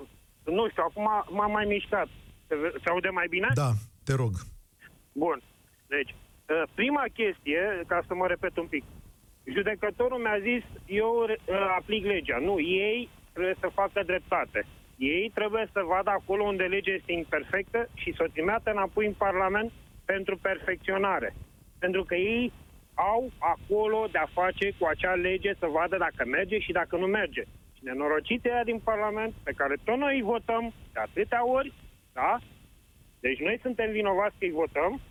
nu 0.58 0.70
știu, 0.70 0.84
acum 0.90 1.08
m-am 1.38 1.52
mai 1.52 1.66
mișcat. 1.66 2.08
Se, 2.48 2.56
ve- 2.62 2.74
se 2.84 2.90
aude 2.90 3.10
mai 3.10 3.28
bine? 3.30 3.48
Da, 3.54 3.72
te 4.04 4.14
rog. 4.14 4.34
Bun. 5.12 5.42
Deci, 5.88 6.12
uh, 6.16 6.64
prima 6.74 7.04
chestie, 7.20 7.62
ca 7.88 7.98
să 8.08 8.14
mă 8.16 8.28
repet 8.28 8.58
un 8.58 8.66
pic, 8.74 8.84
judecătorul 9.56 10.20
mi-a 10.26 10.40
zis, 10.50 10.64
eu 11.02 11.12
uh, 11.30 11.36
aplic 11.78 12.04
legea. 12.06 12.38
Nu, 12.50 12.56
ei 12.62 13.10
trebuie 13.34 13.56
să 13.60 13.70
facă 13.82 14.00
dreptate. 14.06 14.60
Ei 14.98 15.32
trebuie 15.34 15.70
să 15.72 15.82
vadă 15.82 16.10
acolo 16.10 16.44
unde 16.44 16.63
legea 16.63 16.92
este 16.94 17.12
imperfectă 17.12 17.89
și 17.94 18.13
să 18.16 18.24
o 18.24 18.32
trimeată 18.32 18.72
înapoi 18.72 19.06
în 19.06 19.13
Parlament 19.13 19.72
pentru 20.06 20.38
perfecționare. 20.38 21.36
Pentru 21.80 22.04
că 22.04 22.16
ei 22.16 22.51
au 22.94 23.32
acolo 23.38 24.08
de-a 24.12 24.30
face 24.34 24.72
cu 24.80 24.86
acea 24.86 25.13
lege 25.13 25.54
să 25.60 25.66
vadă 25.66 25.98
dacă 25.98 26.25
merge 26.25 26.60
și 26.60 26.72
dacă 26.72 26.98
nu 26.98 27.06
merge. 27.06 27.42
Și 27.75 27.84
nenorociți 27.84 28.50
aia 28.50 28.63
din 28.63 28.80
Parlament, 28.80 29.34
pe 29.44 29.51
care 29.51 29.75
tot 29.84 29.98
noi 29.98 30.16
îi 30.16 30.22
votăm 30.22 30.74
de 30.94 31.00
atâtea 31.00 31.48
ori, 31.48 31.74
da? 32.13 32.39
Deci 33.20 33.39
noi 33.39 33.60
suntem 33.62 33.92
vinovați 33.92 34.36
că 34.39 34.46
îi 34.46 34.51
votăm, 34.51 35.01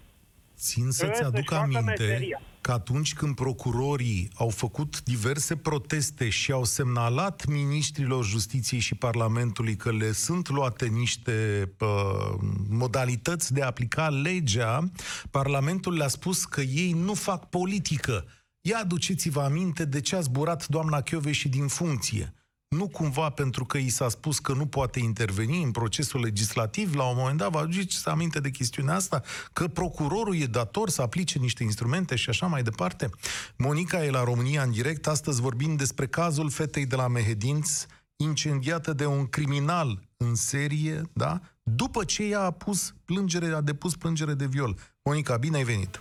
Țin 0.58 0.90
să-ți 0.90 0.96
Trebuie 0.96 1.22
aduc 1.22 1.48
să-și 1.48 1.60
facă 1.60 1.62
aminte 1.62 2.04
meseria. 2.04 2.40
că 2.60 2.72
atunci 2.72 3.14
când 3.14 3.34
procurorii 3.34 4.30
au 4.34 4.48
făcut 4.48 5.02
diverse 5.02 5.56
proteste 5.56 6.28
și 6.28 6.52
au 6.52 6.64
semnalat 6.64 7.46
ministrilor 7.46 8.24
justiției 8.24 8.80
și 8.80 8.94
Parlamentului 8.94 9.76
că 9.76 9.92
le 9.92 10.12
sunt 10.12 10.48
luate 10.48 10.86
niște 10.86 11.68
uh, 11.80 12.38
modalități 12.68 13.52
de 13.52 13.62
a 13.62 13.66
aplica 13.66 14.08
legea, 14.08 14.90
Parlamentul 15.30 15.96
le-a 15.96 16.08
spus 16.08 16.44
că 16.44 16.60
ei 16.60 16.92
nu 16.92 17.14
fac 17.14 17.48
politică. 17.48 18.24
Ia 18.60 18.78
aduceți-vă 18.78 19.40
aminte 19.40 19.84
de 19.84 20.00
ce 20.00 20.16
a 20.16 20.20
zburat 20.20 20.66
doamna 20.66 21.02
și 21.30 21.48
din 21.48 21.66
funcție. 21.66 22.34
Nu 22.68 22.88
cumva 22.88 23.30
pentru 23.30 23.64
că 23.64 23.78
i 23.78 23.88
s-a 23.88 24.08
spus 24.08 24.38
că 24.38 24.52
nu 24.52 24.66
poate 24.66 24.98
interveni 24.98 25.62
în 25.62 25.70
procesul 25.70 26.20
legislativ, 26.20 26.94
la 26.94 27.08
un 27.08 27.14
moment 27.16 27.38
dat 27.38 27.50
vă 27.50 27.58
aduceți 27.58 28.08
aminte 28.08 28.40
de 28.40 28.50
chestiunea 28.50 28.94
asta, 28.94 29.22
că 29.52 29.66
procurorul 29.66 30.36
e 30.36 30.44
dator 30.44 30.88
să 30.88 31.02
aplice 31.02 31.38
niște 31.38 31.62
instrumente 31.62 32.16
și 32.16 32.28
așa 32.28 32.46
mai 32.46 32.62
departe. 32.62 33.10
Monica 33.58 34.04
e 34.04 34.10
la 34.10 34.24
România 34.24 34.62
în 34.62 34.70
direct, 34.70 35.06
astăzi 35.06 35.40
vorbim 35.40 35.76
despre 35.76 36.06
cazul 36.06 36.50
fetei 36.50 36.86
de 36.86 36.96
la 36.96 37.08
Mehedinț, 37.08 37.86
incendiată 38.16 38.92
de 38.92 39.06
un 39.06 39.26
criminal 39.26 39.98
în 40.16 40.34
serie, 40.34 41.02
da? 41.12 41.40
După 41.62 42.04
ce 42.04 42.22
ea 42.22 42.40
a 42.40 42.50
pus 42.50 42.94
plângere, 43.04 43.46
a 43.54 43.60
depus 43.60 43.96
plângere 43.96 44.32
de 44.32 44.46
viol. 44.46 44.74
Monica, 45.02 45.36
bine 45.36 45.56
ai 45.56 45.64
venit! 45.64 46.00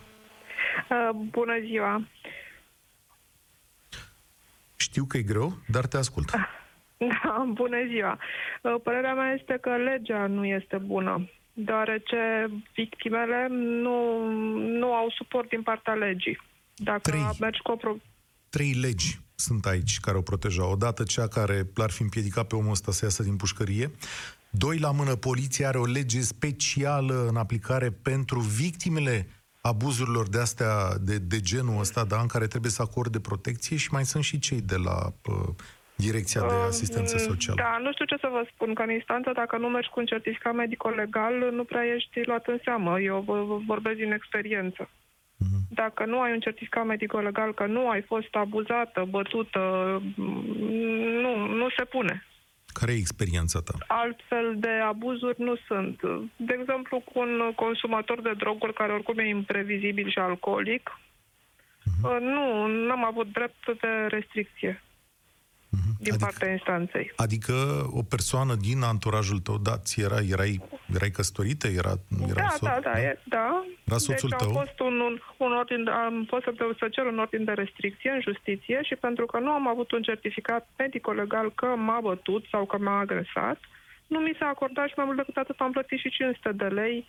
Uh, 0.89 1.27
bună 1.31 1.53
ziua! 1.65 2.07
Știu 4.75 5.05
că 5.05 5.17
e 5.17 5.21
greu, 5.21 5.57
dar 5.67 5.85
te 5.85 5.97
ascult. 5.97 6.31
Da, 6.97 7.45
bună 7.53 7.77
ziua! 7.87 8.19
Uh, 8.61 8.75
Părerea 8.83 9.13
mea 9.13 9.33
este 9.39 9.57
că 9.61 9.69
legea 9.75 10.27
nu 10.27 10.45
este 10.45 10.77
bună, 10.77 11.29
deoarece 11.53 12.49
victimele 12.75 13.47
nu, 13.49 14.29
nu 14.55 14.93
au 14.93 15.09
suport 15.09 15.49
din 15.49 15.61
partea 15.61 15.93
legii. 15.93 16.41
Dacă 16.75 16.99
Trei. 17.09 17.27
mergi 17.39 17.61
cu 17.61 17.71
o 17.71 17.75
pro- 17.75 17.97
Trei 18.49 18.73
legi 18.73 19.19
sunt 19.35 19.65
aici 19.65 19.99
care 19.99 20.17
o 20.17 20.21
protejau. 20.21 20.71
Odată 20.71 21.03
cea 21.03 21.27
care 21.27 21.63
l-ar 21.75 21.89
fi 21.91 22.01
împiedicat 22.01 22.47
pe 22.47 22.55
omul 22.55 22.71
ăsta 22.71 22.91
să 22.91 23.05
iasă 23.05 23.23
din 23.23 23.35
pușcărie. 23.35 23.91
Doi 24.49 24.77
la 24.77 24.91
mână, 24.91 25.15
poliția 25.15 25.67
are 25.67 25.77
o 25.77 25.85
lege 25.85 26.21
specială 26.21 27.25
în 27.29 27.35
aplicare 27.35 27.89
pentru 27.91 28.39
victimele 28.39 29.27
abuzurilor 29.71 30.29
de 30.29 30.39
astea, 30.39 30.73
de, 31.09 31.17
de 31.17 31.39
genul 31.39 31.79
ăsta, 31.79 32.05
da, 32.05 32.19
în 32.19 32.27
care 32.27 32.47
trebuie 32.47 32.71
să 32.71 32.81
acorde 32.81 33.19
protecție 33.19 33.77
și 33.77 33.89
mai 33.91 34.05
sunt 34.05 34.23
și 34.23 34.39
cei 34.39 34.61
de 34.61 34.75
la 34.87 34.97
uh, 35.05 35.53
Direcția 35.97 36.41
de 36.41 36.53
Asistență 36.67 37.17
Socială. 37.17 37.61
Da, 37.61 37.77
nu 37.81 37.91
știu 37.91 38.05
ce 38.05 38.17
să 38.19 38.29
vă 38.31 38.47
spun, 38.53 38.73
că 38.73 38.81
în 38.81 38.91
instanță, 38.91 39.31
dacă 39.33 39.57
nu 39.57 39.67
mergi 39.67 39.89
cu 39.89 39.99
un 39.99 40.05
certificat 40.05 40.53
medico-legal, 40.53 41.49
nu 41.51 41.63
prea 41.63 41.85
ești 41.95 42.21
luat 42.25 42.47
în 42.47 42.59
seamă. 42.63 42.99
Eu 42.99 43.23
vă 43.27 43.43
vă 43.43 43.57
vorbesc 43.65 43.97
din 43.97 44.11
experiență. 44.11 44.89
Mhm. 45.37 45.59
Dacă 45.69 46.05
nu 46.05 46.21
ai 46.21 46.31
un 46.31 46.39
certificat 46.39 46.85
medico-legal, 46.85 47.53
că 47.53 47.65
nu 47.65 47.89
ai 47.89 48.01
fost 48.01 48.35
abuzată, 48.35 49.05
bătută, 49.09 49.59
nu, 51.23 51.31
nu 51.47 51.67
se 51.77 51.83
pune. 51.83 52.25
Care 52.79 52.91
e 52.91 52.95
experiența 53.05 53.59
ta? 53.67 53.73
Altfel 53.87 54.55
de 54.59 54.69
abuzuri 54.69 55.41
nu 55.41 55.55
sunt. 55.67 55.99
De 56.35 56.55
exemplu, 56.59 56.99
cu 56.99 57.19
un 57.19 57.51
consumator 57.55 58.21
de 58.21 58.33
droguri 58.37 58.73
care 58.73 58.91
oricum 58.93 59.17
e 59.17 59.27
imprevizibil 59.27 60.09
și 60.09 60.19
alcoolic, 60.19 60.99
Mhm. 62.01 62.23
nu, 62.23 62.67
n-am 62.67 63.05
avut 63.05 63.27
drept 63.31 63.65
de 63.81 63.87
restricție 64.07 64.83
din 65.99 66.13
Adică- 66.13 66.17
partea 66.17 66.51
instanței. 66.51 67.11
Adică 67.15 67.53
o 67.91 68.01
persoană 68.03 68.55
din 68.55 68.81
anturajul 68.83 69.39
tău, 69.39 69.57
da, 69.57 69.77
ți 69.77 70.01
era, 70.01 70.17
erai, 70.29 70.61
erai 70.95 71.09
căsătorită? 71.09 71.67
Era, 71.67 71.93
era 72.29 72.33
Da, 72.41 72.47
so- 72.57 72.59
da, 72.61 72.79
da, 72.83 73.01
e, 73.01 73.19
da. 73.23 73.63
Era 73.85 73.97
soțul 73.97 74.29
deci 74.29 74.39
tău? 74.39 74.47
am 74.47 74.53
fost 74.65 74.79
un, 74.79 74.99
un, 74.99 75.19
un 75.37 75.51
ordin, 75.51 75.83
de- 75.83 75.89
am 75.91 76.25
fost 76.27 76.43
să, 76.43 76.51
să 76.79 76.87
cer 76.91 77.05
un 77.05 77.19
ordin 77.19 77.43
de 77.43 77.51
restricție 77.51 78.09
în 78.11 78.21
justiție 78.21 78.79
și 78.83 78.95
pentru 78.95 79.25
că 79.25 79.39
nu 79.39 79.51
am 79.51 79.67
avut 79.67 79.91
un 79.91 80.01
certificat 80.01 80.67
medico-legal 80.77 81.51
că 81.53 81.65
m-a 81.65 81.99
bătut 82.01 82.45
sau 82.51 82.65
că 82.65 82.77
m-a 82.77 82.99
agresat, 82.99 83.59
nu 84.07 84.19
mi 84.19 84.35
s-a 84.39 84.45
acordat 84.45 84.87
și 84.87 84.93
mai 84.97 85.05
mult 85.05 85.17
decât 85.17 85.37
atât 85.37 85.59
am 85.59 85.71
plătit 85.71 85.99
și 85.99 86.09
500 86.09 86.51
de 86.51 86.65
lei 86.65 87.05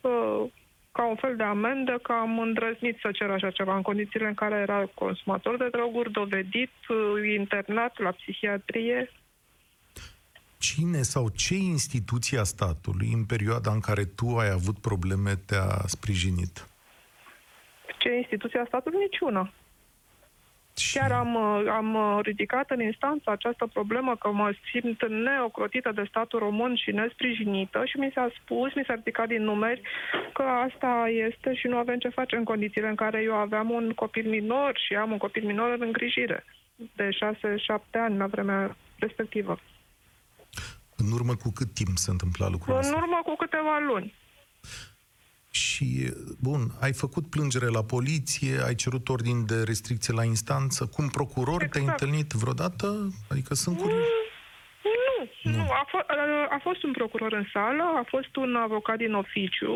uh, 0.00 0.44
ca 0.92 1.06
un 1.06 1.16
fel 1.16 1.36
de 1.36 1.42
amendă 1.42 1.98
că 2.02 2.12
am 2.12 2.38
îndrăznit 2.38 2.98
să 3.00 3.10
cer 3.12 3.30
așa 3.30 3.50
ceva 3.50 3.76
în 3.76 3.82
condițiile 3.82 4.26
în 4.26 4.34
care 4.34 4.54
era 4.54 4.86
consumator 4.94 5.56
de 5.56 5.68
droguri, 5.70 6.12
dovedit, 6.12 6.72
uh, 6.88 6.96
internat 7.38 7.98
la 7.98 8.10
psihiatrie. 8.10 9.10
Cine 10.58 11.02
sau 11.02 11.28
ce 11.28 11.54
instituție 11.54 12.38
a 12.38 12.42
statului 12.42 13.10
în 13.12 13.24
perioada 13.24 13.72
în 13.72 13.80
care 13.80 14.04
tu 14.04 14.26
ai 14.36 14.50
avut 14.50 14.78
probleme 14.78 15.34
te-a 15.46 15.82
sprijinit? 15.86 16.66
Ce 17.98 18.14
instituție 18.14 18.60
a 18.60 18.64
statului? 18.66 18.98
Niciuna. 18.98 19.52
Și 20.76 20.98
Chiar 20.98 21.12
am, 21.12 21.34
uh, 21.34 21.66
am 21.70 21.94
uh, 21.94 22.18
ridicat 22.22 22.70
în 22.70 22.80
instanță 22.80 23.30
această 23.30 23.66
problemă 23.72 24.16
că 24.16 24.30
mă 24.32 24.52
simt 24.70 25.08
neocrotită 25.08 25.90
de 25.94 26.04
statul 26.08 26.38
român 26.38 26.76
și 26.76 26.90
nesprijinită 26.90 27.82
și 27.84 27.96
mi 27.98 28.10
s-a 28.14 28.28
spus, 28.42 28.74
mi 28.74 28.84
s-a 28.86 28.94
ridicat 28.94 29.28
din 29.28 29.42
numeri 29.42 29.80
că 30.32 30.42
asta 30.42 31.08
este 31.28 31.54
și 31.54 31.66
nu 31.66 31.76
avem 31.76 31.98
ce 31.98 32.08
face 32.08 32.36
în 32.36 32.44
condițiile 32.44 32.88
în 32.88 32.94
care 32.94 33.22
eu 33.22 33.34
aveam 33.34 33.70
un 33.70 33.90
copil 33.92 34.28
minor 34.28 34.78
și 34.86 34.94
am 34.94 35.10
un 35.10 35.18
copil 35.18 35.44
minor 35.44 35.70
în 35.70 35.82
îngrijire 35.82 36.44
de 36.96 37.08
6-7 37.08 37.80
ani 37.92 38.16
la 38.16 38.26
vremea 38.26 38.76
respectivă. 38.98 39.58
în 40.96 41.12
urmă 41.12 41.34
cu 41.34 41.50
cât 41.54 41.74
timp 41.74 41.96
se 41.96 42.10
întâmpla 42.10 42.48
lucrul 42.48 42.72
În 42.74 42.78
ăsta? 42.80 42.96
urmă 42.96 43.20
cu 43.24 43.34
câteva 43.36 43.78
luni. 43.86 44.14
Și, 45.54 46.12
bun, 46.40 46.60
ai 46.80 46.92
făcut 46.92 47.30
plângere 47.30 47.66
la 47.66 47.82
poliție, 47.84 48.54
ai 48.66 48.74
cerut 48.74 49.08
ordin 49.08 49.46
de 49.46 49.62
restricție 49.64 50.14
la 50.14 50.24
instanță. 50.24 50.86
Cum 50.94 51.08
procuror 51.08 51.60
te-ai 51.64 51.82
Exact. 51.82 52.00
întâlnit 52.00 52.30
vreodată? 52.32 52.86
Adică 53.30 53.54
sunt 53.54 53.76
curios. 53.78 54.06
Nu, 55.42 55.52
nu. 55.52 55.62
A, 55.70 55.86
f- 55.90 56.06
a 56.56 56.58
fost 56.62 56.82
un 56.82 56.92
procuror 56.92 57.32
în 57.32 57.46
sală, 57.52 57.82
a 57.82 58.04
fost 58.08 58.36
un 58.36 58.56
avocat 58.56 58.96
din 58.96 59.14
oficiu. 59.14 59.72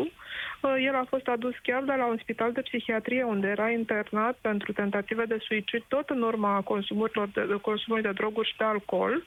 Uh, 0.61 0.75
El 0.85 0.95
a 0.95 1.05
fost 1.09 1.27
adus 1.27 1.53
chiar 1.63 1.83
de 1.83 1.93
la 1.97 2.05
un 2.05 2.17
spital 2.21 2.51
de 2.51 2.61
psihiatrie 2.61 3.23
unde 3.23 3.47
era 3.47 3.69
internat 3.69 4.37
pentru 4.41 4.71
tentative 4.73 5.25
de 5.25 5.37
suicid, 5.47 5.83
tot 5.87 6.09
în 6.09 6.21
urma 6.21 6.61
consumurilor 6.61 7.27
de, 7.33 7.45
de 7.45 7.57
consumului 7.61 8.03
de 8.03 8.11
droguri 8.11 8.47
și 8.49 8.57
de 8.57 8.63
alcool. 8.63 9.23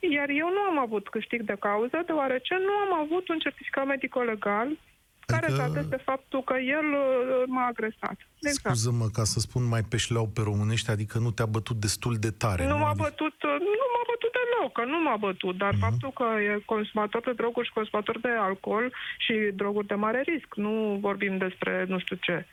Iar 0.00 0.28
eu 0.28 0.48
nu 0.56 0.60
am 0.70 0.78
avut 0.78 1.08
câștig 1.08 1.42
de 1.42 1.56
cauză, 1.60 2.02
deoarece 2.06 2.54
nu 2.54 2.72
am 2.72 3.00
avut 3.04 3.28
un 3.28 3.38
certificat 3.38 3.86
medico-legal 3.86 4.68
care 5.26 5.46
Adică- 5.46 5.60
să 5.62 5.68
ateste 5.70 5.96
faptul 5.96 6.42
că 6.42 6.54
el 6.58 6.86
uh, 6.92 7.42
m-a 7.46 7.66
agresat. 7.66 8.16
Exact. 8.40 8.76
Scuză-mă 8.76 9.06
ca 9.12 9.24
să 9.24 9.38
spun 9.40 9.64
mai 9.68 9.82
pe 9.82 9.96
șleau 9.96 10.26
pe 10.34 10.40
românești, 10.44 10.90
adică 10.90 11.18
nu 11.18 11.30
te-a 11.30 11.46
bătut 11.46 11.76
destul 11.76 12.14
de 12.16 12.30
tare. 12.30 12.66
Nu 12.66 12.76
m-a 12.78 12.88
Adică- 12.88 13.02
bătut, 13.08 13.34
nu 13.42 13.86
m-a 13.94 14.04
bătut 14.12 14.32
deloc, 14.38 14.72
că 14.72 14.84
nu 14.84 14.98
m-a 15.02 15.16
bătut, 15.16 15.56
dar 15.56 15.72
Mhm. 15.72 15.80
faptul 15.80 16.10
că 16.10 16.24
e 16.40 16.62
consumator 16.64 17.20
de 17.22 17.32
droguri 17.32 17.66
și 17.66 17.72
consumator 17.72 18.18
de 18.20 18.28
alcool 18.28 18.92
și 19.18 19.34
droguri 19.54 19.86
de 19.86 19.94
mare 19.94 20.20
risc, 20.20 20.54
nu 20.54 20.98
vorbim 21.00 21.36
despre 21.38 21.84
nu 21.88 21.98
știu 21.98 22.16
ce. 22.20 22.46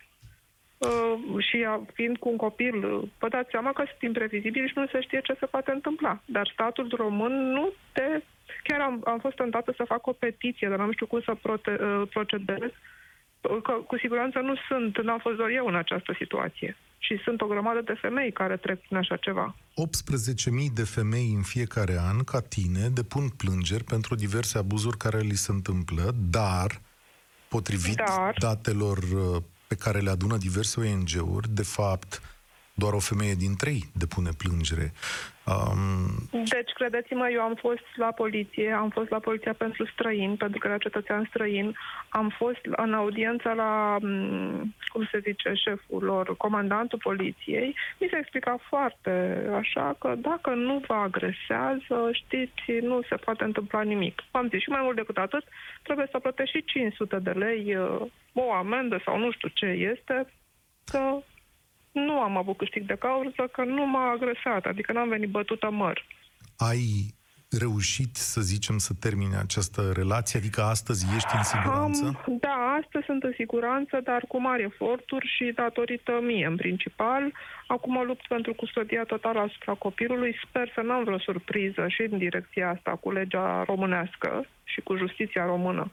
Uh, 0.77 1.43
și 1.47 1.65
a- 1.67 1.81
fiind 1.93 2.17
cu 2.17 2.29
un 2.29 2.35
copil, 2.37 2.75
uh, 2.93 3.03
vă 3.19 3.27
dați 3.27 3.49
seama 3.51 3.71
că 3.73 3.83
sunt 3.87 4.01
imprevizibili 4.01 4.67
și 4.67 4.73
nu 4.77 4.87
se 4.91 5.01
știe 5.01 5.21
ce 5.23 5.35
se 5.39 5.45
poate 5.45 5.71
întâmpla. 5.71 6.21
Dar 6.25 6.49
statul 6.53 6.93
român 6.97 7.51
nu 7.51 7.71
te... 7.91 8.21
Chiar 8.63 8.79
am, 8.79 9.01
am 9.05 9.19
fost 9.19 9.35
tentată 9.35 9.73
să 9.77 9.83
fac 9.87 10.07
o 10.07 10.11
petiție, 10.11 10.69
dar 10.69 10.79
nu 10.79 10.91
știu 10.91 11.05
cum 11.05 11.21
să 11.21 11.33
prote, 11.41 11.77
uh, 11.81 12.07
procedez. 12.09 12.71
Că, 13.41 13.71
cu 13.87 13.97
siguranță 13.97 14.39
nu 14.39 14.55
sunt, 14.67 15.01
n-am 15.03 15.19
fost 15.19 15.35
doar 15.35 15.49
eu 15.49 15.65
în 15.67 15.75
această 15.75 16.15
situație. 16.17 16.77
Și 16.97 17.19
sunt 17.23 17.41
o 17.41 17.45
grămadă 17.45 17.81
de 17.81 17.97
femei 18.01 18.31
care 18.31 18.57
trec 18.57 18.79
prin 18.79 18.97
așa 18.97 19.15
ceva. 19.15 19.55
18.000 19.75 20.73
de 20.73 20.83
femei 20.83 21.33
în 21.35 21.41
fiecare 21.41 21.97
an, 21.99 22.23
ca 22.23 22.41
tine, 22.41 22.87
depun 22.93 23.29
plângeri 23.29 23.83
pentru 23.83 24.15
diverse 24.15 24.57
abuzuri 24.57 24.97
care 24.97 25.19
li 25.19 25.35
se 25.35 25.51
întâmplă, 25.51 26.11
dar, 26.29 26.81
potrivit 27.47 27.95
Dar- 27.95 28.35
datelor 28.39 28.97
uh, 28.97 29.41
pe 29.67 29.75
care 29.75 29.99
le 29.99 30.09
adună 30.09 30.37
diverse 30.37 30.79
ONG-uri, 30.79 31.49
de 31.49 31.63
fapt, 31.63 32.21
doar 32.79 32.93
o 32.93 33.07
femeie 33.11 33.33
din 33.33 33.53
trei 33.55 33.81
depune 33.93 34.29
plângere. 34.37 34.87
Um... 35.51 36.29
Deci, 36.31 36.71
credeți-mă, 36.73 37.29
eu 37.29 37.41
am 37.41 37.55
fost 37.55 37.87
la 37.95 38.11
poliție, 38.11 38.71
am 38.71 38.89
fost 38.89 39.09
la 39.09 39.19
poliția 39.19 39.53
pentru 39.53 39.85
străini, 39.85 40.37
pentru 40.37 40.59
că 40.59 40.67
era 40.67 40.77
cetățean 40.77 41.25
străin, 41.29 41.75
am 42.09 42.29
fost 42.37 42.59
în 42.63 42.93
audiența 42.93 43.53
la, 43.53 43.97
mm, 44.01 44.75
cum 44.87 45.07
se 45.11 45.19
zice, 45.19 45.53
șeful 45.53 46.03
lor, 46.03 46.37
comandantul 46.37 46.99
poliției, 47.03 47.75
mi 47.99 48.07
s-a 48.11 48.17
explicat 48.17 48.59
foarte 48.69 49.45
așa 49.57 49.95
că 49.99 50.15
dacă 50.17 50.49
nu 50.49 50.83
vă 50.87 50.93
agresează, 50.93 52.09
știți, 52.11 52.71
nu 52.81 53.01
se 53.09 53.15
poate 53.15 53.43
întâmpla 53.43 53.81
nimic. 53.81 54.21
Am 54.31 54.47
zis 54.49 54.61
și 54.61 54.69
mai 54.69 54.81
mult 54.83 54.95
decât 54.95 55.17
atât, 55.17 55.43
trebuie 55.83 56.07
să 56.11 56.19
plătești 56.19 56.57
și 56.57 56.63
500 56.63 57.19
de 57.19 57.31
lei 57.31 57.75
uh, 57.75 58.01
o 58.33 58.53
amendă 58.53 59.01
sau 59.05 59.17
nu 59.17 59.31
știu 59.31 59.49
ce 59.53 59.65
este, 59.65 60.27
că 60.85 61.21
nu 61.91 62.21
am 62.21 62.37
avut 62.37 62.57
câștig 62.57 62.85
de 62.85 62.95
cauză, 62.99 63.49
că 63.51 63.63
nu 63.63 63.87
m-a 63.87 64.11
agresat, 64.11 64.65
adică 64.65 64.91
n-am 64.91 65.09
venit 65.09 65.29
bătută 65.29 65.69
măr. 65.69 66.05
Ai 66.57 67.13
reușit, 67.49 68.15
să 68.15 68.41
zicem, 68.41 68.77
să 68.77 68.93
termine 68.99 69.37
această 69.37 69.91
relație? 69.95 70.39
Adică 70.39 70.61
astăzi 70.61 71.05
ești 71.15 71.35
în 71.35 71.43
siguranță? 71.43 72.05
Am, 72.05 72.37
da, 72.39 72.77
astăzi 72.81 73.05
sunt 73.05 73.23
în 73.23 73.33
siguranță, 73.35 73.99
dar 74.03 74.25
cu 74.27 74.41
mari 74.41 74.63
eforturi 74.63 75.27
și 75.35 75.51
datorită 75.55 76.19
mie 76.21 76.45
în 76.45 76.55
principal. 76.55 77.33
Acum 77.67 78.05
lupt 78.05 78.27
pentru 78.27 78.53
custodia 78.53 79.03
totală 79.03 79.39
asupra 79.39 79.73
copilului. 79.73 80.35
Sper 80.47 80.71
să 80.75 80.81
n-am 80.81 81.03
vreo 81.03 81.19
surpriză 81.19 81.87
și 81.87 82.01
în 82.11 82.17
direcția 82.17 82.69
asta 82.69 82.91
cu 82.91 83.11
legea 83.11 83.63
românească 83.63 84.45
și 84.63 84.81
cu 84.81 84.95
justiția 84.97 85.45
română. 85.45 85.91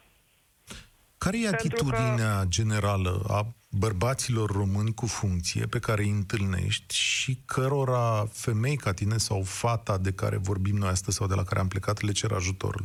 Care 1.18 1.40
e 1.40 1.48
atitudinea 1.48 2.38
că... 2.38 2.46
generală 2.48 3.22
a 3.28 3.46
bărbaților 3.78 4.50
români 4.50 4.94
cu 4.94 5.06
funcție 5.06 5.66
pe 5.66 5.78
care 5.78 6.02
îi 6.02 6.10
întâlnești 6.10 6.94
și 6.94 7.38
cărora 7.44 8.26
femei 8.32 8.76
ca 8.76 8.92
tine 8.92 9.16
sau 9.16 9.42
fata 9.42 9.98
de 9.98 10.12
care 10.12 10.36
vorbim 10.36 10.76
noi 10.76 10.88
astăzi 10.88 11.16
sau 11.16 11.26
de 11.26 11.34
la 11.34 11.42
care 11.42 11.60
am 11.60 11.68
plecat 11.68 12.00
le 12.00 12.12
cer 12.12 12.32
ajutorul? 12.32 12.84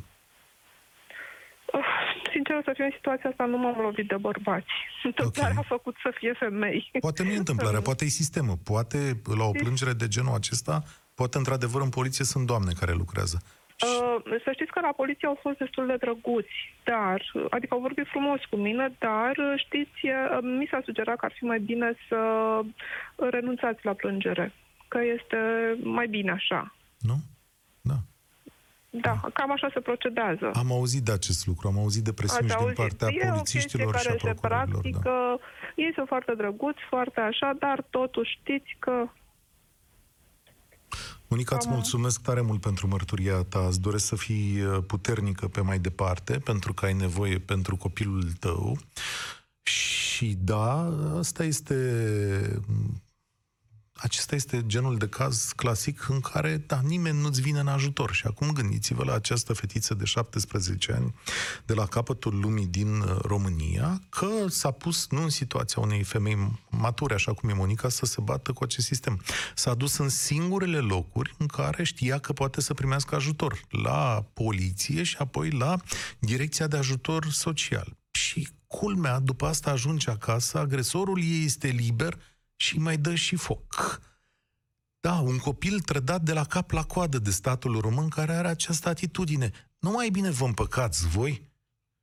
Sincer 2.32 2.62
să 2.64 2.72
fiu, 2.76 2.84
în 2.84 2.92
situația 2.96 3.30
asta 3.30 3.46
nu 3.46 3.58
m-am 3.58 3.82
lovit 3.82 4.08
de 4.08 4.18
bărbați. 4.18 4.74
Întâmplarea 5.10 5.52
okay. 5.52 5.64
a 5.66 5.74
făcut 5.76 5.96
să 6.04 6.12
fie 6.18 6.34
femei. 6.40 6.90
Poate 7.00 7.24
nu 7.24 7.32
e 7.32 7.38
întâmplarea, 7.38 7.82
poate 7.90 8.06
e 8.06 8.08
sistemul. 8.08 8.58
Poate 8.64 9.22
la 9.38 9.44
o 9.44 9.52
plângere 9.52 9.94
de 9.94 10.08
genul 10.08 10.34
acesta, 10.34 10.84
poate 11.16 11.38
într-adevăr 11.38 11.82
în 11.82 11.90
poliție 11.90 12.26
sunt 12.26 12.46
doamne 12.46 12.72
care 12.80 12.94
lucrează. 12.94 13.42
Uh, 13.82 14.16
să 14.44 14.50
știți 14.54 14.72
că 14.72 14.80
la 14.80 14.94
poliție 14.96 15.28
au 15.28 15.40
fost 15.42 15.58
destul 15.58 15.86
de 15.88 15.96
drăguți, 15.96 16.58
dar, 16.84 17.32
adică 17.50 17.74
au 17.74 17.80
vorbit 17.80 18.08
frumos 18.08 18.40
cu 18.50 18.56
mine, 18.56 18.96
dar, 19.00 19.34
știți, 19.56 20.00
mi 20.42 20.68
s-a 20.72 20.82
sugerat 20.86 21.18
că 21.18 21.26
ar 21.26 21.34
fi 21.36 21.44
mai 21.44 21.60
bine 21.60 21.94
să 22.08 22.20
renunțați 23.16 23.86
la 23.86 23.94
plângere, 23.94 24.54
că 24.88 25.00
este 25.16 25.38
mai 25.84 26.08
bine 26.08 26.32
așa. 26.32 26.76
Nu? 27.00 27.16
Da. 27.82 27.98
Da, 28.90 29.20
cam 29.34 29.52
așa 29.52 29.70
se 29.74 29.80
procedează. 29.80 30.52
Am 30.54 30.72
auzit 30.72 31.04
de 31.04 31.12
acest 31.12 31.48
lucru, 31.48 31.68
am 31.68 31.78
auzit 31.78 32.04
de 32.04 32.14
presiuni 32.14 32.50
și 32.50 32.58
din 32.58 32.74
partea 32.74 33.08
e 33.12 33.28
polițiștilor 33.30 33.98
și 33.98 34.08
a 34.08 34.16
procurorilor. 34.16 34.82
Da. 35.04 35.38
Ei 35.76 35.92
sunt 35.94 36.08
foarte 36.08 36.34
drăguți, 36.38 36.80
foarte 36.90 37.20
așa, 37.20 37.56
dar 37.60 37.84
totuși 37.90 38.32
știți 38.40 38.76
că 38.80 39.08
Monica, 41.32 41.56
îți 41.56 41.68
mulțumesc 41.70 42.22
tare 42.22 42.42
mult 42.42 42.62
pentru 42.62 42.88
mărturia 42.88 43.44
ta. 43.44 43.66
Îți 43.68 43.80
doresc 43.80 44.06
să 44.06 44.16
fii 44.16 44.62
uh, 44.62 44.84
puternică 44.88 45.48
pe 45.48 45.62
mai 45.62 45.80
departe, 45.80 46.38
pentru 46.38 46.74
că 46.74 46.86
ai 46.86 46.94
nevoie 46.94 47.40
pentru 47.40 47.78
copilul 47.78 48.32
tău. 48.40 48.78
Și 49.62 50.38
da, 50.42 50.94
asta 51.18 51.44
este 51.44 51.76
acesta 54.02 54.36
este 54.36 54.64
genul 54.66 54.98
de 54.98 55.08
caz 55.08 55.52
clasic 55.56 56.10
în 56.10 56.20
care, 56.20 56.58
da, 56.58 56.80
nimeni 56.84 57.22
nu-ți 57.22 57.42
vine 57.42 57.60
în 57.60 57.68
ajutor. 57.68 58.14
Și 58.14 58.26
acum 58.26 58.52
gândiți-vă 58.52 59.04
la 59.04 59.14
această 59.14 59.54
fetiță 59.54 59.94
de 59.94 60.06
17 60.06 60.92
ani 60.94 61.14
de 61.66 61.74
la 61.74 61.86
capătul 61.86 62.40
lumii 62.40 62.66
din 62.66 63.00
uh, 63.00 63.18
România, 63.22 64.02
că 64.10 64.28
s-a 64.48 64.72
pus 64.72 65.08
nu 65.10 65.22
în 65.22 65.30
situația 65.30 65.82
unei 65.82 66.04
femei 66.04 66.60
mature, 66.70 67.14
așa 67.14 67.34
cum 67.34 67.50
e 67.50 67.54
Monica, 67.54 67.90
să 67.90 68.06
se 68.06 68.22
bată 68.22 68.52
cu 68.52 68.64
acest 68.64 68.86
sistem. 68.86 69.22
S-a 69.56 69.74
dus 69.74 69.98
în 69.98 70.10
singurele 70.10 70.78
locuri 70.78 71.36
în 71.38 71.46
care 71.46 71.84
știa 71.84 72.18
că 72.18 72.34
poate 72.34 72.62
să 72.62 72.74
primească 72.74 73.16
ajutor. 73.16 73.62
La 73.70 74.26
poliție 74.34 75.04
și 75.04 75.16
apoi 75.20 75.50
la 75.50 75.78
Direcția 76.20 76.68
de 76.68 76.78
Ajutor 76.78 77.26
Social. 77.30 77.98
Și 78.12 78.48
culmea, 78.68 79.20
după 79.20 79.46
asta 79.46 79.72
ajunge 79.72 80.10
acasă, 80.10 80.58
agresorul 80.58 81.22
ei 81.22 81.46
este 81.46 81.68
liber, 81.68 82.18
și 82.62 82.80
mai 82.80 82.98
dă 82.98 83.16
și 83.16 83.36
foc. 83.36 84.02
Da, 85.00 85.14
un 85.14 85.38
copil 85.38 85.80
trădat 85.80 86.22
de 86.22 86.34
la 86.34 86.44
cap 86.44 86.72
la 86.72 86.84
coadă 86.84 87.20
de 87.20 87.30
statul 87.30 87.80
român 87.80 88.10
care 88.10 88.32
are 88.32 88.48
această 88.48 88.90
atitudine. 88.90 89.52
Nu 89.80 89.92
mai 89.92 90.10
bine 90.10 90.30
vă 90.30 90.46
împăcați 90.46 91.08
voi? 91.08 91.50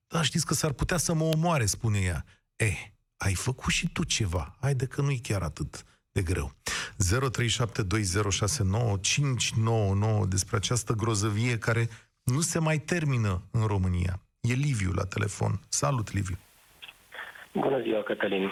Da, 0.06 0.22
știți 0.22 0.46
că 0.46 0.54
s-ar 0.54 0.72
putea 0.72 0.96
să 0.96 1.14
mă 1.14 1.24
omoare, 1.24 1.66
spune 1.66 1.98
ea. 1.98 2.24
Eh, 2.56 2.78
ai 3.16 3.34
făcut 3.34 3.72
și 3.72 3.88
tu 3.88 4.04
ceva. 4.04 4.56
Haide 4.60 4.86
că 4.86 5.00
nu-i 5.00 5.18
chiar 5.18 5.42
atât 5.42 5.84
de 6.12 6.22
greu. 6.22 6.52
0372069599 10.22 10.28
despre 10.28 10.56
această 10.56 10.92
grozăvie 10.92 11.58
care 11.58 11.88
nu 12.22 12.40
se 12.40 12.58
mai 12.58 12.78
termină 12.78 13.42
în 13.50 13.66
România. 13.66 14.20
E 14.40 14.52
Liviu 14.52 14.92
la 14.92 15.04
telefon. 15.04 15.60
Salut, 15.68 16.12
Liviu! 16.12 16.38
Bună 17.52 17.80
ziua, 17.82 18.02
Cătălin! 18.02 18.50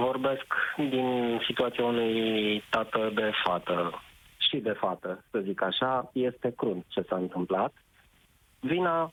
Vorbesc 0.00 0.46
din 0.76 1.40
situația 1.46 1.84
unui 1.84 2.62
tată 2.70 3.10
de 3.14 3.30
fată 3.44 4.02
și 4.36 4.56
de 4.56 4.70
fată, 4.70 5.24
să 5.30 5.38
zic 5.44 5.62
așa. 5.62 6.10
Este 6.12 6.52
crunt 6.56 6.84
ce 6.88 7.04
s-a 7.08 7.16
întâmplat. 7.16 7.72
Vina 8.60 9.12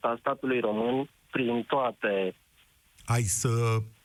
a 0.00 0.16
statului 0.20 0.60
român 0.60 1.08
prin 1.30 1.64
toate 1.68 2.34
Hai 3.04 3.20
să 3.20 3.48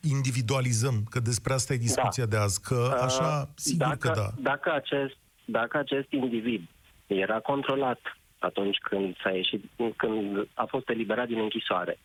individualizăm, 0.02 1.04
că 1.10 1.19
despre 1.19 1.54
asta 1.54 1.73
e 1.73 1.78
discuția 1.78 2.25
da. 2.25 2.30
de 2.30 2.38
azi, 2.43 2.62
că 2.62 2.91
uh, 2.93 3.02
așa, 3.02 3.49
sigur 3.56 3.88
dacă, 3.88 4.08
că 4.08 4.13
da. 4.15 4.30
Dacă 4.52 4.73
acest, 4.73 5.17
dacă 5.45 5.78
acest 5.78 6.12
individ 6.12 6.67
era 7.08 7.39
controlat 7.39 7.99
atunci 8.39 8.78
când 8.78 9.15
s-a 9.23 9.30
ieșit, 9.30 9.63
când 9.95 10.47
a 10.54 10.65
fost 10.65 10.89
eliberat 10.89 11.28
din 11.28 11.39
închisoare, 11.39 11.99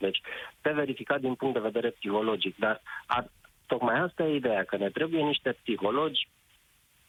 deci, 0.00 0.20
pe 0.60 0.72
verificat 0.72 1.20
din 1.20 1.34
punct 1.34 1.54
de 1.54 1.68
vedere 1.70 1.90
psihologic, 1.90 2.56
dar 2.56 2.82
ar, 3.06 3.30
tocmai 3.66 4.00
asta 4.00 4.22
e 4.22 4.34
ideea, 4.34 4.64
că 4.64 4.76
ne 4.76 4.90
trebuie 4.90 5.22
niște 5.22 5.56
psihologi 5.62 6.28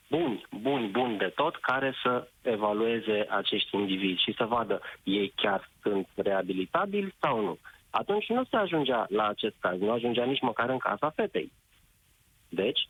buni, 0.10 0.46
buni, 0.62 0.88
buni 0.88 1.18
de 1.18 1.32
tot, 1.36 1.56
care 1.56 1.94
să 2.04 2.28
evalueze 2.42 3.26
acești 3.30 3.76
indivizi 3.76 4.22
și 4.22 4.34
să 4.38 4.46
vadă 4.46 4.82
ei 5.04 5.34
chiar 5.36 5.70
sunt 5.82 6.08
reabilitabili 6.16 7.16
sau 7.20 7.42
nu. 7.42 7.58
Atunci 7.90 8.28
nu 8.28 8.44
se 8.44 8.56
ajungea 8.56 9.06
la 9.10 9.28
acest 9.28 9.56
caz, 9.60 9.80
nu 9.80 9.92
ajungea 9.92 10.26
nici 10.26 10.42
măcar 10.42 10.70
în 10.70 10.78
casa 10.78 11.10
fetei. 11.10 11.52
Deci, 12.50 12.90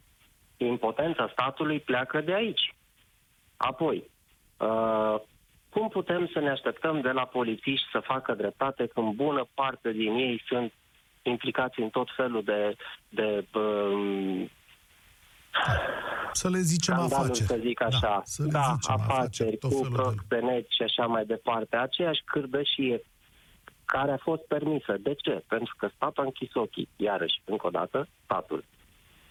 impotența 0.57 1.29
statului 1.31 1.79
pleacă 1.79 2.21
de 2.21 2.33
aici. 2.33 2.73
Apoi, 3.57 4.09
uh, 4.57 5.15
cum 5.73 5.87
putem 5.87 6.29
să 6.33 6.39
ne 6.39 6.49
așteptăm 6.49 7.01
de 7.01 7.09
la 7.09 7.25
polițiști 7.25 7.87
să 7.91 7.99
facă 7.99 8.33
dreptate 8.33 8.87
când 8.93 9.13
bună 9.13 9.47
parte 9.53 9.91
din 9.91 10.13
ei 10.15 10.43
sunt 10.47 10.73
implicați 11.21 11.79
în 11.79 11.89
tot 11.89 12.07
felul 12.15 12.43
de, 12.43 12.75
de 13.09 13.45
um, 13.59 14.49
să 16.31 16.49
le 16.49 16.59
zicem 16.59 16.93
afaceri. 16.93 17.47
să 17.47 17.57
zic 17.59 17.81
așa. 17.81 17.99
Da, 17.99 18.21
să 18.23 18.43
le 18.43 18.49
da 18.49 18.73
zicem 18.73 18.95
afaceri, 18.95 19.57
cu 19.57 19.87
prost 19.91 20.17
pe 20.27 20.39
net 20.39 20.65
și 20.69 20.81
așa 20.81 21.05
mai 21.05 21.25
departe. 21.25 21.75
Aceeași 21.75 22.21
cârdășie 22.25 23.01
care 23.85 24.11
a 24.11 24.17
fost 24.17 24.41
permisă. 24.41 24.95
De 24.99 25.13
ce? 25.13 25.43
Pentru 25.47 25.75
că 25.77 25.89
statul 25.95 26.23
a 26.23 26.25
închis 26.25 26.53
ochii. 26.53 26.89
Iarăși, 26.95 27.41
încă 27.45 27.67
o 27.67 27.69
dată, 27.69 28.07
statul. 28.23 28.63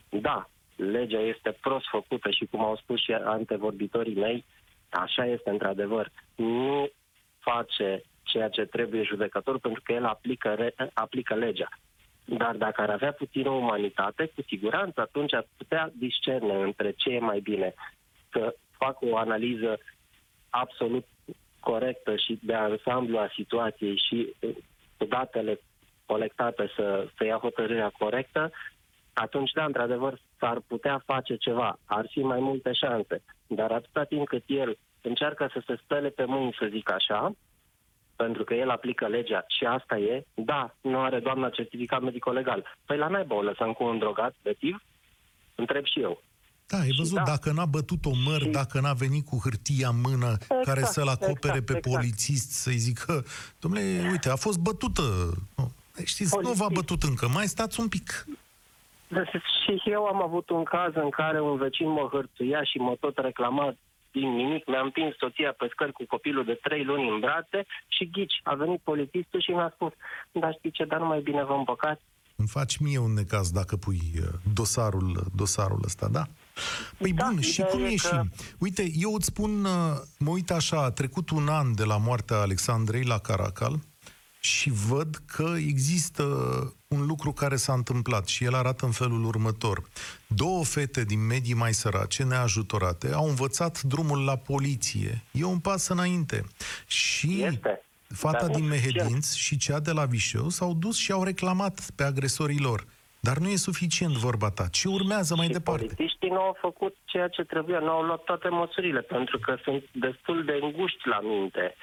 Da, 0.09 0.49
legea 0.77 1.21
este 1.21 1.57
prost 1.61 1.87
făcută 1.91 2.31
și 2.31 2.47
cum 2.51 2.61
au 2.61 2.77
spus 2.77 3.01
și 3.01 3.13
antevorbitorii 3.13 4.15
mei, 4.15 4.45
Așa 4.91 5.27
este 5.27 5.51
într-adevăr. 5.51 6.11
Nu 6.35 6.89
face 7.39 8.03
ceea 8.23 8.49
ce 8.49 8.65
trebuie 8.65 9.03
judecătorul 9.03 9.61
pentru 9.61 9.83
că 9.85 9.93
el 9.93 10.05
aplică, 10.05 10.55
re, 10.55 10.75
aplică 10.95 11.35
legea. 11.35 11.69
Dar 12.25 12.57
dacă 12.57 12.81
ar 12.81 12.91
avea 12.91 13.13
puțină 13.13 13.51
umanitate, 13.51 14.27
cu 14.35 14.43
siguranță 14.47 15.01
atunci 15.01 15.35
ar 15.35 15.47
putea 15.57 15.91
discerne 15.95 16.63
între 16.63 16.91
ce 16.91 17.11
e 17.11 17.19
mai 17.19 17.41
bine. 17.41 17.75
Să 18.33 18.55
facă 18.71 19.07
o 19.07 19.17
analiză 19.17 19.79
absolut 20.51 21.07
corectă 21.61 22.17
și 22.17 22.39
de 22.43 22.55
ansamblu 22.55 23.19
a 23.19 23.31
situației 23.35 24.03
și 24.09 24.35
cu 24.97 25.05
datele 25.05 25.61
colectate 26.07 26.71
să, 26.77 27.07
să 27.17 27.25
ia 27.25 27.37
hotărârea 27.37 27.93
corectă, 27.99 28.51
atunci, 29.13 29.51
da, 29.51 29.65
într-adevăr, 29.65 30.21
s-ar 30.39 30.61
putea 30.67 31.03
face 31.05 31.37
ceva. 31.37 31.79
Ar 31.85 32.07
fi 32.11 32.21
mai 32.21 32.41
multe 32.41 32.73
șanse. 32.73 33.23
Dar 33.55 33.71
atâta 33.71 34.05
timp 34.05 34.29
cât 34.29 34.43
el 34.47 34.79
încearcă 35.01 35.51
să 35.53 35.63
se 35.67 35.79
spele 35.83 36.09
pe 36.09 36.25
mâini, 36.25 36.57
să 36.59 36.69
zic 36.71 36.91
așa, 36.91 37.33
pentru 38.17 38.45
că 38.45 38.55
el 38.55 38.71
aplică 38.71 39.07
legea 39.07 39.45
și 39.49 39.65
asta 39.65 39.99
e, 39.99 40.25
da, 40.35 40.75
nu 40.81 41.01
are 41.01 41.19
doamna 41.19 41.49
certificat 41.49 42.01
medico-legal. 42.01 42.77
Păi 42.87 42.97
la 42.97 43.09
naiba 43.09 43.35
o 43.35 43.43
lăsăm 43.43 43.73
cu 43.73 43.85
un 43.85 43.99
drogat 43.99 44.35
tiv? 44.59 44.83
Întreb 45.55 45.85
și 45.85 46.01
eu. 46.01 46.23
Da, 46.67 46.79
ai 46.79 46.95
văzut, 46.97 47.17
da. 47.17 47.23
dacă 47.23 47.53
n-a 47.53 47.67
bătut 47.67 48.05
o 48.05 48.11
măr, 48.25 48.41
și... 48.41 48.49
dacă 48.49 48.81
n-a 48.81 48.93
venit 48.93 49.27
cu 49.27 49.39
hârtia 49.43 49.89
în 49.89 50.01
mână 50.01 50.37
exact, 50.41 50.65
care 50.65 50.83
să-l 50.83 51.09
acopere 51.09 51.57
exact, 51.57 51.67
pe 51.67 51.77
exact. 51.77 51.95
polițist, 51.95 52.51
să-i 52.51 52.77
zică, 52.77 53.25
domnule, 53.61 54.09
uite, 54.11 54.31
a 54.31 54.37
fost 54.37 54.59
bătută. 54.59 55.03
Nu. 55.57 55.73
Știți, 56.05 56.31
Polițist. 56.31 56.59
nu 56.59 56.65
v-a 56.65 56.73
bătut 56.73 57.03
încă, 57.03 57.29
mai 57.29 57.47
stați 57.47 57.81
un 57.81 57.89
pic. 57.89 58.27
Și 59.63 59.83
eu 59.85 60.05
am 60.05 60.23
avut 60.23 60.51
un 60.51 60.65
caz 60.65 60.93
în 60.95 61.11
care 61.11 61.41
un 61.41 61.57
vecin 61.57 61.89
mă 61.89 62.09
hărțuia 62.13 62.63
și 62.65 62.79
mă 62.79 62.97
tot 63.01 63.19
reclama 63.19 63.75
din 64.13 64.29
nimic, 64.35 64.67
mi-am 64.67 64.85
împins 64.85 65.17
soția 65.17 65.53
pe 65.59 65.67
scări 65.71 65.93
cu 65.93 66.05
copilul 66.07 66.45
de 66.45 66.59
trei 66.63 66.85
luni 66.85 67.09
în 67.09 67.21
brațe 67.21 67.67
și 67.89 68.11
ghici, 68.11 68.41
a 68.43 68.55
venit 68.55 68.81
polițistul 68.81 69.41
și 69.41 69.51
mi-a 69.51 69.73
spus, 69.75 69.93
da 70.33 70.51
știi 70.53 70.71
ce, 70.71 70.85
dar 70.85 70.99
nu 70.99 71.07
mai 71.07 71.21
bine 71.21 71.45
vă 71.45 71.53
împăcați. 71.53 72.03
Îmi 72.37 72.49
faci 72.49 72.77
mie 72.77 72.99
un 72.99 73.13
necaz 73.13 73.51
dacă 73.51 73.77
pui 73.77 74.01
uh, 74.17 74.29
dosarul, 74.55 75.27
dosarul 75.35 75.81
ăsta, 75.85 76.09
da? 76.09 76.25
Păi 76.99 77.13
da, 77.13 77.29
bun, 77.31 77.41
și 77.41 77.63
cum 77.63 77.81
ieșim? 77.81 78.09
Că... 78.09 78.23
Uite, 78.59 78.91
eu 78.95 79.15
îți 79.15 79.27
spun, 79.27 79.65
uh, 79.65 79.71
mă 80.19 80.31
uit 80.31 80.51
așa, 80.51 80.83
a 80.83 80.91
trecut 80.91 81.31
un 81.31 81.49
an 81.49 81.75
de 81.75 81.85
la 81.85 81.97
moartea 81.97 82.37
Alexandrei 82.37 83.05
la 83.05 83.19
Caracal, 83.19 83.75
și 84.41 84.71
văd 84.71 85.23
că 85.27 85.55
există 85.57 86.25
un 86.89 87.07
lucru 87.07 87.33
care 87.33 87.57
s-a 87.57 87.73
întâmplat 87.73 88.27
și 88.27 88.45
el 88.45 88.55
arată 88.55 88.85
în 88.85 88.91
felul 88.91 89.25
următor. 89.25 89.83
Două 90.27 90.65
fete 90.65 91.05
din 91.05 91.27
medii 91.27 91.55
mai 91.55 91.75
sărace, 91.75 92.23
neajutorate, 92.23 93.13
au 93.13 93.29
învățat 93.29 93.83
drumul 93.83 94.25
la 94.25 94.37
poliție. 94.37 95.23
E 95.31 95.45
un 95.45 95.59
pas 95.59 95.89
înainte. 95.89 96.45
Și 96.87 97.43
este. 97.43 97.81
fata 98.09 98.47
Dar 98.47 98.57
din 98.57 98.67
Mehedinț 98.67 99.33
și 99.33 99.57
cea 99.57 99.81
de 99.81 99.91
la 99.91 100.05
Vișeu 100.05 100.49
s-au 100.49 100.75
dus 100.75 100.97
și 100.97 101.13
au 101.13 101.25
reclamat 101.25 101.91
pe 101.95 102.03
agresorii 102.03 102.59
lor. 102.59 102.87
Dar 103.21 103.37
nu 103.37 103.49
e 103.49 103.57
suficient 103.57 104.13
vorba 104.13 104.51
ta. 104.51 104.67
Ce 104.69 104.89
urmează 104.89 105.35
mai 105.37 105.47
și 105.47 105.53
departe? 105.53 105.85
Polițiștii 105.85 106.29
nu 106.29 106.41
au 106.41 106.57
făcut 106.61 106.97
ceea 107.05 107.29
ce 107.29 107.43
trebuia, 107.43 107.79
nu 107.79 107.91
au 107.91 108.03
luat 108.03 108.23
toate 108.23 108.49
măsurile, 108.49 109.01
pentru 109.01 109.39
că 109.39 109.57
sunt 109.63 109.85
destul 109.93 110.45
de 110.45 110.59
înguști 110.61 111.09
la 111.09 111.21
minte 111.21 111.75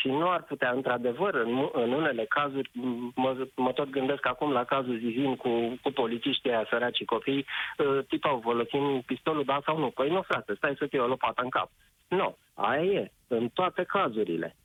și 0.00 0.08
nu 0.08 0.30
ar 0.30 0.42
putea, 0.42 0.70
într-adevăr, 0.70 1.34
în, 1.34 1.68
în 1.72 1.92
unele 1.92 2.24
cazuri, 2.24 2.70
mă, 3.14 3.46
mă 3.56 3.72
tot 3.72 3.90
gândesc 3.90 4.26
acum 4.26 4.50
la 4.52 4.64
cazul 4.64 4.98
Zizin 4.98 5.36
cu, 5.36 5.78
cu 5.82 5.90
polițiștii 5.90 6.50
aia 6.50 6.66
săraci 6.70 7.04
copii, 7.04 7.46
uh, 7.78 8.04
tipau, 8.08 8.40
folosim 8.42 9.02
pistolul, 9.06 9.44
da 9.44 9.60
sau 9.64 9.78
nu? 9.78 9.90
Păi 9.90 10.10
nu, 10.10 10.22
frate, 10.22 10.54
stai 10.54 10.74
să 10.78 10.86
fie 10.86 10.98
o 11.00 11.06
lopată 11.06 11.42
în 11.42 11.48
cap. 11.48 11.70
Nu, 12.08 12.36
aia 12.54 12.82
e, 12.82 13.12
în 13.26 13.48
toate 13.48 13.82
cazurile. 13.82 14.56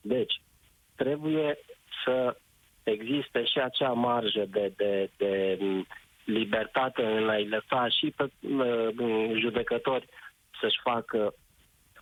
Deci, 0.00 0.40
trebuie 0.96 1.58
să 2.04 2.36
existe 2.82 3.44
și 3.44 3.58
acea 3.58 3.92
marjă 3.92 4.44
de, 4.50 4.72
de, 4.76 5.10
de 5.16 5.58
libertate 6.24 7.04
în 7.04 7.28
a-i 7.28 7.48
lăsa 7.48 7.88
și 7.88 8.12
pe 8.16 8.30
uh, 8.40 9.38
judecători 9.38 10.06
să-și 10.60 10.80
facă 10.82 11.34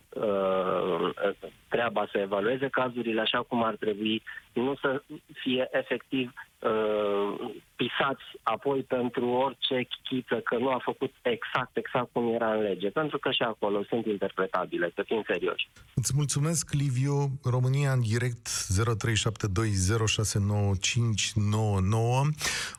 uh, 0.09 1.09
treaba 1.67 2.07
să 2.11 2.17
evalueze 2.17 2.67
cazurile 2.67 3.21
așa 3.21 3.41
cum 3.41 3.63
ar 3.63 3.75
trebui, 3.75 4.23
nu 4.53 4.75
să 4.75 5.03
fie 5.33 5.67
efectiv 5.71 6.33
uh, 6.59 7.51
pisați 7.75 8.23
apoi 8.43 8.81
pentru 8.81 9.27
orice 9.27 9.87
chichiță 9.89 10.35
că 10.35 10.57
nu 10.57 10.69
a 10.69 10.79
făcut 10.83 11.13
exact, 11.21 11.77
exact 11.77 12.09
cum 12.11 12.33
era 12.33 12.53
în 12.53 12.61
lege, 12.61 12.89
pentru 12.89 13.17
că 13.17 13.31
și 13.31 13.41
acolo 13.41 13.83
sunt 13.83 14.05
interpretabile, 14.05 14.91
să 14.95 15.03
fim 15.05 15.23
serioși. 15.27 15.69
Îți 15.95 16.13
mulțumesc, 16.15 16.73
Liviu. 16.73 17.39
România 17.43 17.91
în 17.91 18.01
direct 18.01 18.47
0372069599. 18.47 18.51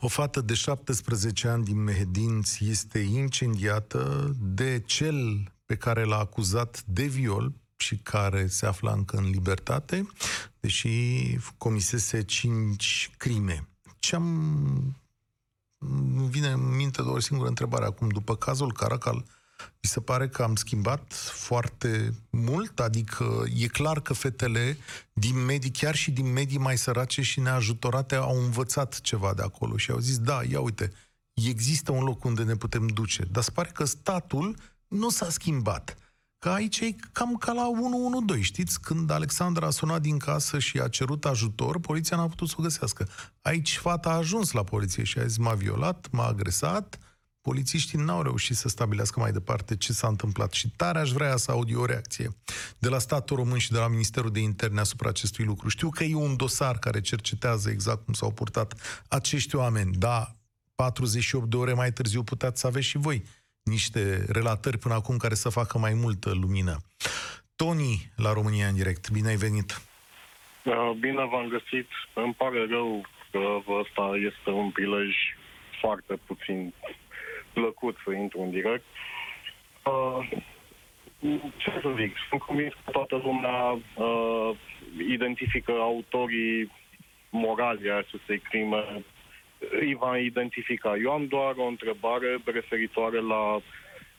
O 0.01 0.09
fată 0.09 0.41
de 0.41 0.55
17 0.55 1.49
ani 1.49 1.65
din 1.65 1.83
Mehedinți 1.83 2.65
este 2.71 2.99
incendiată 2.99 4.31
de 4.41 4.83
cel 4.87 5.17
pe 5.71 5.77
care 5.77 6.05
l-a 6.05 6.19
acuzat 6.19 6.83
de 6.87 7.05
viol 7.05 7.53
și 7.77 7.97
care 7.97 8.47
se 8.47 8.67
află 8.67 8.93
încă 8.93 9.17
în 9.17 9.31
libertate, 9.31 10.07
deși 10.61 10.91
comisese 11.57 12.23
cinci 12.23 13.11
crime. 13.17 13.69
Ce-am... 13.99 14.97
Îmi 15.79 16.29
vine 16.31 16.49
în 16.49 16.77
minte 16.77 17.03
doar 17.03 17.17
o 17.17 17.21
singură 17.21 17.49
întrebare 17.49 17.85
acum. 17.85 18.09
După 18.09 18.37
cazul 18.37 18.73
Caracal, 18.73 19.17
mi 19.83 19.89
se 19.89 20.01
pare 20.01 20.29
că 20.29 20.43
am 20.43 20.55
schimbat 20.55 21.13
foarte 21.33 22.15
mult, 22.31 22.81
adică 22.81 23.45
e 23.57 23.67
clar 23.67 24.01
că 24.01 24.13
fetele 24.13 24.77
din 25.13 25.45
medii, 25.45 25.71
chiar 25.71 25.95
și 25.95 26.11
din 26.11 26.33
medii 26.33 26.59
mai 26.59 26.79
sărace 26.79 27.23
și 27.23 27.41
neajutorate, 27.41 28.15
au 28.15 28.43
învățat 28.43 29.01
ceva 29.01 29.35
de 29.35 29.43
acolo 29.43 29.77
și 29.77 29.91
au 29.91 29.99
zis, 29.99 30.19
da, 30.19 30.43
ia 30.43 30.61
uite, 30.61 30.93
există 31.33 31.93
un 31.93 32.03
loc 32.05 32.25
unde 32.25 32.43
ne 32.43 32.57
putem 32.57 32.87
duce. 32.87 33.29
Dar 33.31 33.43
se 33.43 33.51
pare 33.51 33.71
că 33.73 33.85
statul 33.85 34.57
nu 34.91 35.09
s-a 35.09 35.31
schimbat. 35.31 35.97
Că 36.39 36.49
aici 36.49 36.79
e 36.81 36.95
cam 37.13 37.37
ca 37.37 37.53
la 37.53 37.69
112, 37.69 38.47
știți? 38.53 38.81
Când 38.81 39.11
Alexandra 39.11 39.67
a 39.67 39.71
sunat 39.71 40.01
din 40.01 40.19
casă 40.19 40.59
și 40.59 40.79
a 40.79 40.89
cerut 40.89 41.25
ajutor, 41.25 41.81
poliția 41.81 42.17
n-a 42.17 42.29
putut 42.29 42.49
să 42.49 42.55
o 42.59 42.63
găsească. 42.63 43.09
Aici 43.43 43.77
fata 43.77 44.11
a 44.11 44.17
ajuns 44.17 44.53
la 44.53 44.63
poliție 44.63 45.05
și 45.05 45.19
a 45.19 45.27
zis 45.27 45.37
m-a 45.37 45.55
violat, 45.55 46.09
m-a 46.11 46.27
agresat, 46.27 46.99
polițiștii 47.41 47.99
n-au 47.99 48.23
reușit 48.23 48.57
să 48.57 48.69
stabilească 48.69 49.21
mai 49.21 49.33
departe 49.33 49.77
ce 49.77 49.93
s-a 49.93 50.09
întâmplat 50.09 50.53
și 50.53 50.71
tare 50.71 50.99
aș 50.99 51.11
vrea 51.11 51.37
să 51.37 51.51
aud 51.51 51.77
o 51.77 51.85
reacție 51.85 52.37
de 52.79 52.89
la 52.89 52.99
statul 52.99 53.37
român 53.37 53.59
și 53.59 53.71
de 53.71 53.79
la 53.79 53.89
Ministerul 53.89 54.31
de 54.31 54.41
Interne 54.41 54.81
asupra 54.81 55.09
acestui 55.09 55.45
lucru. 55.45 55.69
Știu 55.69 55.89
că 55.89 56.05
e 56.05 56.15
un 56.15 56.37
dosar 56.37 56.79
care 56.79 57.01
cercetează 57.01 57.71
exact 57.71 58.05
cum 58.05 58.15
s-au 58.15 58.33
purtat 58.33 58.75
acești 59.09 59.57
oameni, 59.57 59.97
dar 59.97 60.37
48 60.75 61.51
de 61.51 61.57
ore 61.57 61.73
mai 61.73 61.93
târziu 61.93 62.23
puteți 62.23 62.61
să 62.61 62.67
aveți 62.67 62.87
și 62.87 62.99
voi 62.99 63.25
niște 63.71 64.25
relatări 64.29 64.79
până 64.79 64.95
acum 64.95 65.17
care 65.17 65.35
să 65.35 65.49
facă 65.49 65.79
mai 65.79 65.95
multă 65.95 66.31
lumină. 66.43 66.77
Tony, 67.57 67.95
la 68.17 68.33
România 68.33 68.67
în 68.67 68.75
direct, 68.75 69.11
bine 69.11 69.29
ai 69.29 69.37
venit! 69.47 69.71
Uh, 70.65 70.91
bine 71.01 71.25
v-am 71.33 71.49
găsit. 71.49 71.89
Îmi 72.15 72.35
pare 72.35 72.67
rău 72.71 73.07
că 73.31 73.39
ăsta 73.83 74.11
este 74.31 74.51
un 74.51 74.71
prilej 74.71 75.15
foarte 75.81 76.15
puțin 76.27 76.75
plăcut 77.53 77.97
să 78.05 78.13
intru 78.13 78.41
în 78.41 78.51
direct. 78.51 78.85
Uh, 79.85 80.29
ce 81.57 81.71
să 81.83 81.95
zic, 82.01 82.17
sunt 82.29 82.41
convins 82.41 82.73
că 82.85 82.91
toată 82.91 83.17
lumea 83.25 83.61
uh, 83.73 84.51
identifică 85.09 85.73
autorii 85.73 86.71
morali 87.31 87.91
a 87.91 87.97
acestei 87.97 88.39
crime 88.39 89.05
îi 89.71 89.95
va 89.95 90.19
identifica. 90.19 90.97
Eu 90.97 91.11
am 91.11 91.27
doar 91.27 91.55
o 91.57 91.67
întrebare 91.67 92.39
referitoare 92.45 93.21
la 93.21 93.61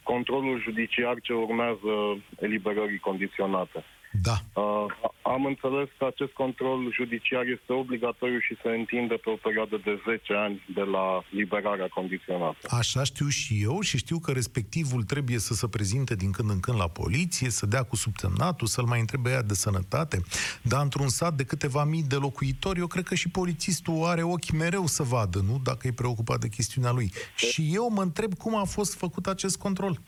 controlul 0.04 0.62
judiciar 0.62 1.16
ce 1.22 1.34
urmează 1.34 2.24
eliberării 2.40 3.00
condiționate. 3.00 3.84
Da. 4.12 4.62
Uh, 4.62 4.86
am 5.22 5.46
înțeles 5.46 5.88
că 5.98 6.06
acest 6.06 6.32
control 6.32 6.92
judiciar 6.94 7.46
este 7.46 7.74
obligatoriu 7.74 8.40
și 8.40 8.58
se 8.64 8.70
întinde 8.70 9.16
pe 9.16 9.30
o 9.30 9.36
perioadă 9.36 9.82
de 9.84 10.02
10 10.08 10.34
ani 10.34 10.66
de 10.74 10.82
la 10.82 11.24
liberarea 11.30 11.88
condiționată. 11.88 12.68
Așa 12.70 13.04
știu 13.04 13.28
și 13.28 13.60
eu 13.64 13.80
și 13.80 13.98
știu 13.98 14.20
că 14.20 14.32
respectivul 14.32 15.04
trebuie 15.04 15.38
să 15.38 15.54
se 15.54 15.68
prezinte 15.68 16.16
din 16.16 16.32
când 16.32 16.50
în 16.50 16.60
când 16.60 16.78
la 16.78 16.88
poliție, 16.88 17.50
să 17.50 17.66
dea 17.66 17.84
cu 17.84 17.96
subsemnatul, 17.96 18.68
să-l 18.68 18.86
mai 18.86 19.00
întrebe 19.00 19.30
ea 19.30 19.42
de 19.42 19.54
sănătate. 19.54 20.22
Dar 20.62 20.82
într-un 20.82 21.08
sat 21.08 21.34
de 21.34 21.44
câteva 21.44 21.84
mii 21.84 22.04
de 22.04 22.16
locuitori, 22.16 22.80
eu 22.80 22.88
cred 22.88 23.04
că 23.04 23.16
și 23.16 23.30
polițistul 23.30 24.04
are 24.04 24.24
ochi 24.24 24.52
mereu 24.52 24.86
să 24.86 25.04
vadă, 25.04 25.40
nu? 25.48 25.60
Dacă 25.64 25.88
e 25.88 25.92
preocupat 25.92 26.40
de 26.40 26.48
chestiunea 26.48 26.92
lui. 26.92 27.12
Și 27.36 27.70
eu 27.74 27.90
mă 27.90 28.02
întreb 28.02 28.34
cum 28.34 28.56
a 28.56 28.64
fost 28.64 28.98
făcut 28.98 29.28
acest 29.28 29.58
control. 29.58 30.00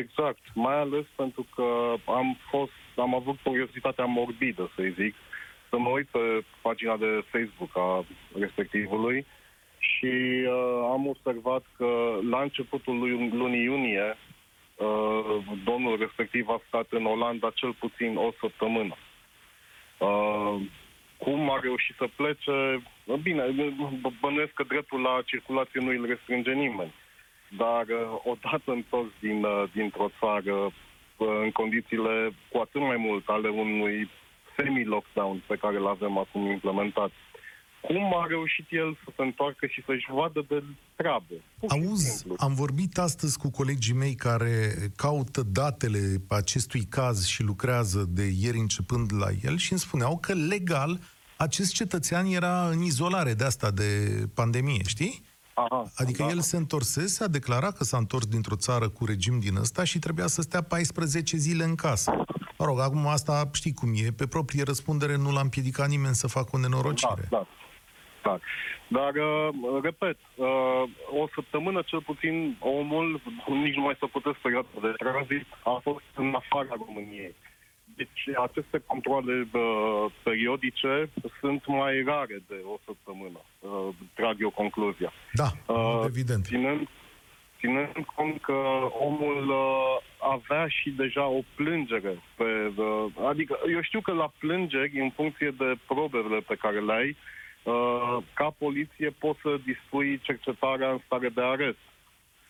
Exact, 0.00 0.42
mai 0.54 0.80
ales 0.80 1.04
pentru 1.16 1.46
că 1.54 1.64
am 2.10 2.38
fost 2.50 2.72
am 2.98 3.14
avut 3.14 3.36
curiozitatea 3.42 4.04
morbidă, 4.04 4.70
să 4.74 4.82
zic, 4.82 5.14
să 5.68 5.78
mă 5.78 5.88
uit 5.88 6.06
pe 6.06 6.44
pagina 6.62 6.96
de 6.96 7.24
Facebook 7.30 7.76
a 7.76 8.04
respectivului 8.38 9.26
și 9.78 10.14
uh, 10.46 10.88
am 10.90 11.06
observat 11.06 11.64
că 11.76 12.18
la 12.30 12.40
începutul 12.40 12.98
lui, 12.98 13.30
lunii 13.32 13.62
iunie 13.62 14.16
uh, 14.76 15.42
domnul 15.64 15.98
respectiv 15.98 16.48
a 16.48 16.60
stat 16.66 16.86
în 16.90 17.04
Olanda 17.04 17.50
cel 17.54 17.72
puțin 17.72 18.16
o 18.16 18.30
săptămână. 18.40 18.96
Uh, 19.98 20.60
cum 21.18 21.50
a 21.50 21.58
reușit 21.62 21.94
să 21.96 22.08
plece? 22.16 22.82
Bine, 23.22 23.42
bănuiesc 24.20 24.52
că 24.52 24.62
dreptul 24.62 25.00
la 25.00 25.22
circulație 25.24 25.80
nu 25.80 25.90
îl 25.90 26.06
restrânge 26.06 26.52
nimeni. 26.52 26.94
Dar 27.56 27.86
uh, 27.88 28.20
odată 28.24 28.72
întors 28.72 29.08
din, 29.20 29.44
uh, 29.44 29.64
dintr-o 29.72 30.10
țară 30.20 30.72
în 31.18 31.50
condițiile 31.50 32.32
cu 32.52 32.58
atât 32.58 32.80
mai 32.80 32.96
mult 32.96 33.24
ale 33.28 33.48
unui 33.48 34.10
semi-lockdown 34.56 35.44
pe 35.46 35.56
care 35.56 35.76
îl 35.76 35.86
avem 35.86 36.18
acum 36.18 36.50
implementat. 36.50 37.10
Cum 37.80 38.14
a 38.16 38.26
reușit 38.28 38.66
el 38.70 38.98
să 39.04 39.12
se 39.16 39.22
întoarcă 39.22 39.66
și 39.66 39.82
să-și 39.86 40.06
vadă 40.12 40.44
de 40.48 40.62
treabă? 40.96 41.34
Auzi, 41.68 42.26
am 42.36 42.54
vorbit 42.54 42.98
astăzi 42.98 43.38
cu 43.38 43.50
colegii 43.50 43.94
mei 43.94 44.14
care 44.14 44.74
caută 44.96 45.42
datele 45.42 45.98
acestui 46.28 46.84
caz 46.84 47.26
și 47.26 47.42
lucrează 47.42 48.04
de 48.08 48.24
ieri 48.40 48.58
începând 48.58 49.10
la 49.18 49.28
el 49.42 49.56
și 49.56 49.70
îmi 49.72 49.80
spuneau 49.80 50.18
că 50.18 50.32
legal 50.34 51.00
acest 51.36 51.72
cetățean 51.74 52.26
era 52.26 52.68
în 52.68 52.82
izolare 52.82 53.34
de 53.34 53.44
asta 53.44 53.70
de 53.70 54.22
pandemie, 54.34 54.82
știi? 54.86 55.22
Aha, 55.64 55.84
adică 55.96 56.22
da. 56.22 56.28
el 56.28 56.40
se 56.40 56.56
întorsese, 56.56 57.24
a 57.24 57.28
declarat 57.28 57.76
că 57.76 57.84
s-a 57.84 57.96
întors 57.96 58.26
dintr-o 58.26 58.56
țară 58.56 58.88
cu 58.88 59.04
regim 59.04 59.38
din 59.38 59.56
ăsta 59.56 59.84
și 59.84 59.98
trebuia 59.98 60.26
să 60.26 60.42
stea 60.42 60.62
14 60.62 61.36
zile 61.36 61.64
în 61.64 61.74
casă. 61.74 62.10
Mă 62.58 62.64
rog, 62.64 62.80
acum 62.80 63.06
asta 63.06 63.50
știi 63.52 63.72
cum 63.72 63.90
e, 63.94 64.10
pe 64.16 64.26
proprie 64.26 64.62
răspundere 64.62 65.16
nu 65.16 65.32
l-a 65.32 65.40
împiedicat 65.40 65.88
nimeni 65.88 66.14
să 66.14 66.26
facă 66.26 66.48
o 66.52 66.58
nenorocire. 66.58 67.26
Da, 67.30 67.36
da. 67.36 67.46
da. 68.22 68.38
Dar, 68.88 69.12
uh, 69.14 69.82
repet, 69.82 70.18
uh, 70.34 70.82
o 71.20 71.28
săptămână 71.34 71.82
cel 71.86 72.02
puțin 72.02 72.56
omul, 72.60 73.20
nici 73.64 73.74
nu 73.74 73.82
mai 73.82 73.96
să 73.98 74.06
puteți 74.06 74.38
perioada 74.38 74.68
de 74.80 74.92
tranzit, 74.96 75.46
a 75.64 75.80
fost 75.82 76.04
în 76.14 76.34
afara 76.40 76.74
României. 76.86 77.34
Deci 78.00 78.36
aceste 78.46 78.82
controle 78.86 79.48
uh, 79.52 80.12
periodice 80.22 81.10
sunt 81.40 81.66
mai 81.66 82.02
rare 82.06 82.42
de 82.48 82.58
o 82.72 82.76
săptămână, 82.84 83.40
uh, 83.60 83.94
trag 84.14 84.36
eu 84.40 84.50
concluzia. 84.50 85.12
Da, 85.32 85.48
uh, 85.74 86.02
evident. 86.06 86.44
Ținând, 86.44 86.88
ținând 87.58 88.04
cont 88.14 88.40
că 88.40 88.58
omul 89.08 89.48
uh, 89.48 89.94
avea 90.34 90.68
și 90.68 90.90
deja 90.90 91.26
o 91.26 91.40
plângere. 91.54 92.22
Pe, 92.36 92.72
uh, 92.76 93.28
adică 93.30 93.58
eu 93.74 93.82
știu 93.82 94.00
că 94.00 94.12
la 94.12 94.32
plângeri, 94.38 95.00
în 95.00 95.10
funcție 95.10 95.54
de 95.58 95.78
probele 95.86 96.38
pe 96.46 96.54
care 96.54 96.80
le 96.80 96.92
ai, 96.92 97.16
uh, 97.62 98.16
ca 98.34 98.54
poliție 98.58 99.10
poți 99.18 99.40
să 99.40 99.60
dispui 99.64 100.20
cercetarea 100.22 100.90
în 100.90 101.00
stare 101.06 101.28
de 101.28 101.42
arest 101.42 101.87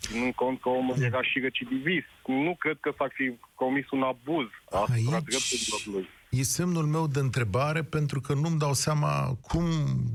ținând 0.00 0.34
cont 0.34 0.61
că 0.61 0.68
omul 0.68 1.02
era 1.02 1.22
și 1.22 1.38
recidivist. 1.38 2.06
Nu 2.26 2.56
cred 2.58 2.78
că 2.80 2.92
s-ar 2.98 3.11
fi 3.14 3.38
comis 3.54 3.90
un 3.90 4.02
abuz 4.02 4.46
asupra 4.70 5.20
drepturilor 5.20 5.80
lui. 5.87 6.08
E 6.30 6.42
semnul 6.42 6.87
meu 6.87 7.06
de 7.06 7.18
întrebare 7.18 7.82
pentru 7.82 8.20
că 8.20 8.34
nu-mi 8.34 8.58
dau 8.58 8.72
seama 8.72 9.38
cum, 9.40 9.64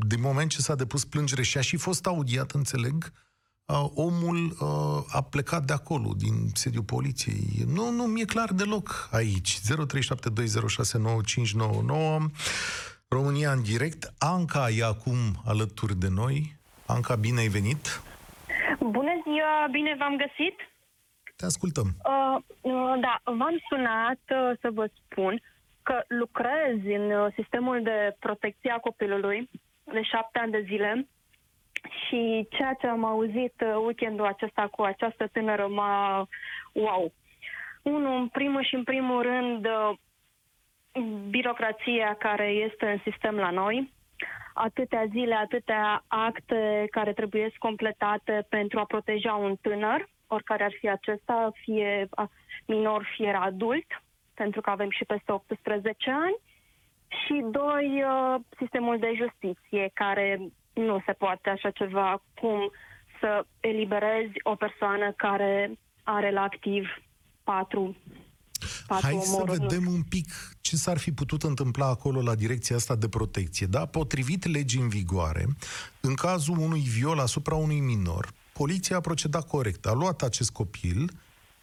din 0.08 0.22
moment 0.22 0.50
ce 0.50 0.62
s-a 0.62 0.76
depus 0.76 1.06
plângere 1.06 1.42
și 1.42 1.58
a 1.58 1.62
și 1.62 1.78
fost 1.78 2.06
audiat, 2.06 2.52
înțeleg, 2.52 3.12
uh, 3.66 3.86
omul 3.94 4.58
uh, 4.60 5.04
a 5.08 5.22
plecat 5.22 5.66
de 5.66 5.74
acolo, 5.74 6.14
din 6.18 6.50
sediul 6.54 6.84
poliției. 6.84 7.66
Nu, 7.68 7.92
nu 7.92 8.04
mi-e 8.04 8.26
clar 8.26 8.54
deloc 8.54 9.10
aici. 9.12 9.60
0372069599 9.60 9.66
România 13.08 13.52
în 13.52 13.62
direct. 13.62 14.14
Anca 14.18 14.70
e 14.70 14.84
acum 14.84 15.42
alături 15.46 16.00
de 16.00 16.08
noi. 16.08 16.58
Anca, 16.86 17.16
bine 17.16 17.40
ai 17.40 17.48
venit! 17.48 18.02
Bună 18.84 19.22
ziua, 19.24 19.68
bine 19.72 19.96
v-am 20.00 20.16
găsit. 20.16 20.56
Te 21.36 21.46
ascultăm. 21.46 21.88
Uh, 22.06 22.38
uh, 22.62 22.94
da, 23.00 23.20
v-am 23.24 23.58
sunat 23.70 24.22
uh, 24.30 24.58
să 24.62 24.70
vă 24.72 24.90
spun 24.94 25.42
că 25.84 26.04
lucrez 26.08 26.78
în 26.84 27.12
uh, 27.12 27.34
sistemul 27.36 27.84
de 27.84 28.16
protecție 28.20 28.72
a 28.72 28.78
copilului 28.78 29.50
de 29.84 30.02
șapte 30.02 30.40
ani 30.40 30.52
de 30.52 30.66
zile 30.68 31.08
și 32.08 32.48
ceea 32.50 32.74
ce 32.74 32.88
am 32.88 33.04
auzit 33.04 33.54
uh, 33.62 33.76
weekendul 33.86 34.26
acesta 34.26 34.68
cu 34.68 34.82
această 34.82 35.28
tânără 35.28 35.68
m-a... 35.68 36.28
wow! 36.74 37.14
Unul, 37.82 38.20
în 38.20 38.28
primul 38.28 38.64
și 38.64 38.76
în 38.76 38.84
primul 38.84 39.22
rând, 39.22 39.66
uh, 39.66 39.96
birocrația 41.30 42.16
care 42.20 42.48
este 42.48 42.86
în 42.86 43.12
sistem 43.12 43.36
la 43.36 43.50
noi, 43.50 43.94
atâtea 44.54 45.06
zile, 45.10 45.36
atâtea 45.36 46.04
acte 46.08 46.88
care 46.92 47.14
trebuie 47.14 47.52
completate 47.60 48.46
pentru 48.50 48.80
a 48.80 48.86
proteja 48.86 49.34
un 49.34 49.56
tânăr, 49.62 50.10
oricare 50.28 50.64
ar 50.64 50.74
fi 50.80 50.90
acesta, 50.90 51.52
fie 51.54 52.10
minor, 52.66 53.08
fie 53.16 53.34
adult, 53.34 53.86
pentru 54.34 54.62
că 54.62 54.70
avem 54.70 54.90
și 54.90 55.06
peste 55.06 55.32
18 55.32 56.12
ani. 56.12 56.36
Și 57.08 57.46
doi, 57.52 58.04
uh, 58.04 58.36
sistemul 58.58 59.00
de 59.00 59.14
justiție, 59.16 59.92
care 59.94 60.40
nu 60.74 61.02
se 61.06 61.12
poate 61.14 61.50
așa 61.50 61.70
ceva 61.70 62.22
cum 62.40 62.72
să 63.20 63.46
eliberezi 63.60 64.34
o 64.44 64.56
persoană 64.56 65.12
care 65.12 65.72
are 66.04 66.32
la 66.32 66.42
activ 66.42 66.88
patru 67.44 67.96
Hai 68.88 69.22
să 69.24 69.44
vedem 69.46 69.88
un 69.88 70.02
pic 70.02 70.56
ce 70.62 70.76
s-ar 70.76 70.98
fi 70.98 71.12
putut 71.12 71.44
întâmpla 71.44 71.88
acolo 71.88 72.22
la 72.22 72.36
direcția 72.36 72.76
asta 72.76 72.96
de 72.96 73.08
protecție. 73.08 73.66
Da? 73.66 73.86
Potrivit 73.86 74.46
legii 74.46 74.82
în 74.82 74.90
vigoare, 74.90 75.48
în 76.00 76.14
cazul 76.14 76.58
unui 76.58 76.82
viol 76.82 77.20
asupra 77.20 77.56
unui 77.56 77.80
minor, 77.80 78.34
poliția 78.54 78.96
a 78.96 79.00
procedat 79.00 79.48
corect. 79.48 79.86
A 79.86 79.92
luat 79.92 80.22
acest 80.22 80.52
copil, 80.52 81.12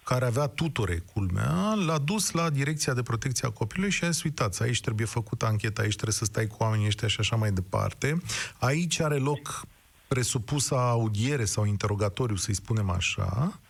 care 0.04 0.24
avea 0.24 0.46
tutore, 0.46 1.02
culmea, 1.12 1.74
l-a 1.74 1.98
dus 1.98 2.30
la 2.30 2.50
direcția 2.50 2.94
de 2.94 3.02
protecție 3.02 3.48
a 3.48 3.50
copilului 3.50 3.90
și 3.90 4.04
a 4.04 4.10
zis, 4.10 4.22
uitați, 4.22 4.62
aici 4.62 4.80
trebuie 4.80 5.06
făcută 5.06 5.46
ancheta, 5.46 5.82
aici 5.82 5.94
trebuie 5.94 6.14
să 6.14 6.24
stai 6.24 6.46
cu 6.46 6.56
oamenii 6.58 6.86
ăștia 6.86 7.08
și 7.08 7.16
așa 7.20 7.36
mai 7.36 7.52
departe. 7.52 8.22
Aici 8.58 9.00
are 9.00 9.16
loc 9.16 9.66
presupusa 10.08 10.88
audiere 10.90 11.44
sau 11.44 11.64
interogatoriu, 11.64 12.36
să-i 12.36 12.54
spunem 12.54 12.90
așa, 12.90 13.60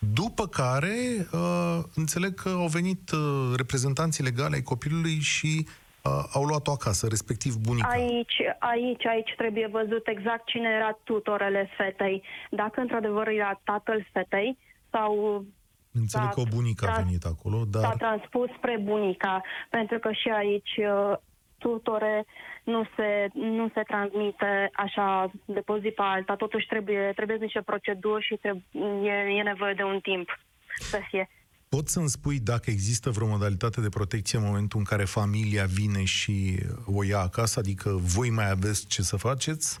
după 0.00 0.46
care, 0.46 1.26
uh, 1.32 1.78
înțeleg 1.94 2.34
că 2.34 2.48
au 2.48 2.66
venit 2.66 3.10
uh, 3.10 3.52
reprezentanții 3.56 4.24
legale 4.24 4.54
ai 4.54 4.62
copilului 4.62 5.18
și 5.18 5.66
uh, 6.04 6.24
au 6.32 6.44
luat-o 6.44 6.70
acasă, 6.70 7.06
respectiv 7.08 7.54
bunica. 7.54 7.88
Aici, 7.88 8.40
aici, 8.58 9.06
aici 9.06 9.34
trebuie 9.36 9.66
văzut 9.66 10.06
exact 10.06 10.46
cine 10.46 10.68
era 10.68 10.98
tutorele 11.04 11.70
fetei. 11.76 12.22
Dacă 12.50 12.80
într-adevăr 12.80 13.28
era 13.28 13.60
tatăl 13.64 14.06
fetei 14.12 14.58
sau 14.90 15.44
Înțeleg 15.92 16.28
că 16.28 16.40
o 16.40 16.54
bunică 16.54 16.86
a 16.86 17.02
venit 17.02 17.24
acolo, 17.24 17.64
dar... 17.70 17.82
S-a 17.82 17.94
transpus 17.96 18.48
spre 18.56 18.80
bunica, 18.82 19.42
pentru 19.70 19.98
că 19.98 20.12
și 20.12 20.28
aici 20.28 20.76
uh, 20.76 21.16
tutore 21.58 22.26
nu 22.64 22.84
se, 22.96 23.28
nu 23.32 23.70
se 23.74 23.82
transmite 23.82 24.70
așa 24.72 25.30
de 25.44 25.60
pe 25.60 25.72
zi 25.80 25.88
pe 25.88 26.02
alta. 26.02 26.36
Totuși 26.36 26.66
trebuie, 26.66 27.12
trebuie 27.16 27.36
niște 27.36 27.62
proceduri 27.62 28.24
și 28.24 28.36
trebuie, 28.36 28.64
e, 29.10 29.38
e 29.38 29.42
nevoie 29.42 29.74
de 29.74 29.82
un 29.82 30.00
timp 30.00 30.38
să 30.78 31.00
fie. 31.08 31.28
Poți 31.68 31.92
să-mi 31.92 32.08
spui 32.08 32.38
dacă 32.40 32.70
există 32.70 33.10
vreo 33.10 33.26
modalitate 33.26 33.80
de 33.80 33.88
protecție 33.88 34.38
în 34.38 34.44
momentul 34.44 34.78
în 34.78 34.84
care 34.84 35.04
familia 35.04 35.64
vine 35.64 36.04
și 36.04 36.58
o 36.86 37.04
ia 37.04 37.18
acasă? 37.18 37.58
Adică 37.58 37.90
voi 37.90 38.30
mai 38.30 38.50
aveți 38.50 38.86
ce 38.86 39.02
să 39.02 39.16
faceți? 39.16 39.80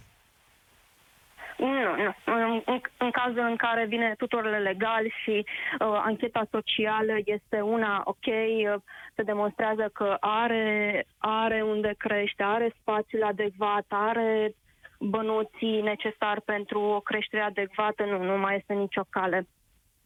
Nu, 1.60 1.96
nu. 2.04 2.14
În, 2.24 2.62
în, 2.66 2.80
în 2.98 3.10
cazul 3.10 3.46
în 3.50 3.56
care 3.56 3.86
vine 3.86 4.14
tutorele 4.18 4.58
legal 4.58 5.04
și 5.22 5.44
uh, 5.44 6.00
ancheta 6.04 6.48
socială 6.50 7.12
este 7.24 7.60
una 7.60 8.02
ok, 8.04 8.26
uh, 8.26 8.82
se 9.14 9.22
demonstrează 9.22 9.90
că 9.92 10.16
are, 10.20 11.06
are 11.18 11.62
unde 11.62 11.94
crește, 11.98 12.42
are 12.42 12.74
spațiul 12.80 13.22
adecvat, 13.22 13.84
are 13.88 14.54
bănuții 14.98 15.80
necesari 15.80 16.42
pentru 16.42 16.80
o 16.80 17.00
creștere 17.00 17.42
adecvată, 17.42 18.04
nu, 18.04 18.22
nu 18.22 18.38
mai 18.38 18.56
este 18.56 18.72
nicio 18.72 19.02
cale. 19.10 19.48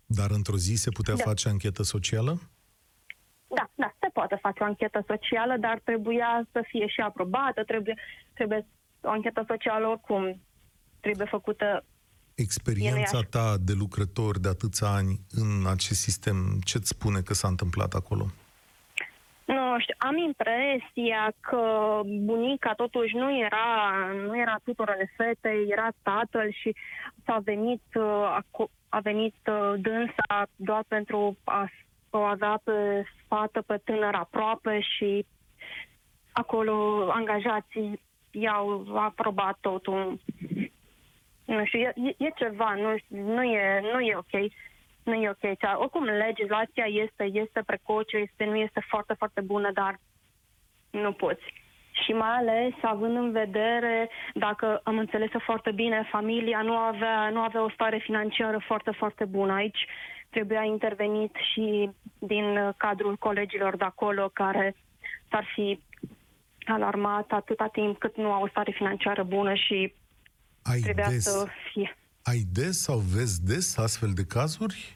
Dar 0.07 0.31
într-o 0.31 0.57
zi 0.57 0.75
se 0.75 0.91
putea 0.91 1.15
da. 1.15 1.23
face 1.23 1.49
anchetă 1.49 1.83
socială? 1.83 2.39
Da, 3.47 3.71
da, 3.75 3.93
se 4.01 4.09
poate 4.13 4.39
face 4.41 4.63
o 4.63 4.67
anchetă 4.67 5.05
socială, 5.07 5.57
dar 5.57 5.81
trebuia 5.85 6.47
să 6.53 6.65
fie 6.67 6.87
și 6.87 7.01
aprobată, 7.01 7.65
trebuie, 7.65 7.95
trebuie 8.35 8.67
o 9.03 9.11
anchetă 9.11 9.45
socială 9.49 9.87
oricum 9.87 10.41
trebuie 11.05 11.27
făcută 11.31 11.85
Experiența 12.35 13.21
ta 13.31 13.55
de 13.61 13.73
lucrător 13.79 14.39
de 14.39 14.49
atâția 14.49 14.89
ani 14.89 15.21
în 15.31 15.67
acest 15.67 16.01
sistem, 16.01 16.37
ce-ți 16.65 16.89
spune 16.89 17.21
că 17.21 17.35
s-a 17.35 17.49
întâmplat 17.49 17.93
acolo? 17.95 18.25
Nu 19.45 19.79
știu, 19.79 19.95
am 19.99 20.17
impresia 20.17 21.33
că 21.41 21.63
bunica 22.05 22.73
totuși 22.75 23.15
nu 23.17 23.39
era, 23.39 23.67
nu 24.27 24.39
era 24.41 24.57
tuturele 24.65 25.13
fete, 25.17 25.53
era 25.69 25.89
tatăl 26.03 26.49
și 26.61 26.75
s-a 27.25 27.39
venit, 27.45 27.83
a 28.89 28.99
venit 29.03 29.37
uh, 29.47 29.73
dânsa 29.77 30.47
doar 30.57 30.85
pentru 30.89 31.37
a 31.45 31.69
o 32.11 32.19
avea 32.19 32.61
pe 32.65 33.05
fată, 33.29 33.63
pe 33.63 33.77
tânăr 33.85 34.15
aproape 34.15 34.81
și 34.81 35.27
acolo 36.33 37.09
angajații 37.11 38.01
i-au 38.31 38.97
aprobat 38.97 39.57
totul. 39.61 40.21
Nu 41.57 41.65
știu, 41.65 41.81
e, 41.81 42.15
e 42.19 42.31
ceva, 42.35 42.75
nu, 42.75 42.95
nu, 43.09 43.43
e, 43.43 43.81
nu 43.93 44.01
e 44.01 44.17
ok. 44.17 44.51
Nu 45.03 45.15
e 45.15 45.29
ok. 45.29 45.59
Cea, 45.59 45.79
oricum, 45.79 46.05
legislația 46.05 46.85
este, 46.85 47.25
este 47.33 47.63
precoce, 47.67 48.17
este, 48.17 48.45
nu 48.45 48.57
este 48.57 48.81
foarte, 48.89 49.15
foarte 49.15 49.41
bună, 49.41 49.71
dar 49.73 49.99
nu 50.91 51.13
poți. 51.13 51.63
Și 52.05 52.13
mai 52.13 52.31
ales 52.37 52.73
având 52.83 53.17
în 53.17 53.31
vedere, 53.33 54.09
dacă 54.35 54.81
am 54.85 54.99
înțeles 54.99 55.31
foarte 55.45 55.71
bine, 55.71 56.09
familia 56.11 56.63
nu 56.63 56.77
avea, 56.77 57.31
nu 57.31 57.41
avea 57.41 57.63
o 57.63 57.71
stare 57.71 57.99
financiară 57.99 58.59
foarte, 58.59 58.91
foarte 58.91 59.25
bună 59.25 59.53
aici. 59.53 59.87
Trebuia 60.31 60.63
intervenit 60.63 61.35
și 61.53 61.91
din 62.19 62.75
cadrul 62.77 63.17
colegilor 63.17 63.77
de 63.77 63.85
acolo 63.85 64.31
care 64.33 64.77
s-ar 65.31 65.47
fi 65.55 65.81
alarmat 66.65 67.33
atâta 67.33 67.67
timp 67.67 67.99
cât 67.99 68.17
nu 68.17 68.33
au 68.33 68.43
o 68.43 68.49
stare 68.49 68.71
financiară 68.71 69.23
bună 69.23 69.55
și 69.55 69.95
ai 70.65 70.81
Trebuia 70.81 71.09
des, 71.09 71.23
să 71.23 71.47
fie. 71.73 71.97
Ai 72.23 72.43
des 72.53 72.83
sau 72.83 72.99
vezi 72.99 73.45
des 73.45 73.77
astfel 73.79 74.11
de 74.15 74.25
cazuri? 74.25 74.95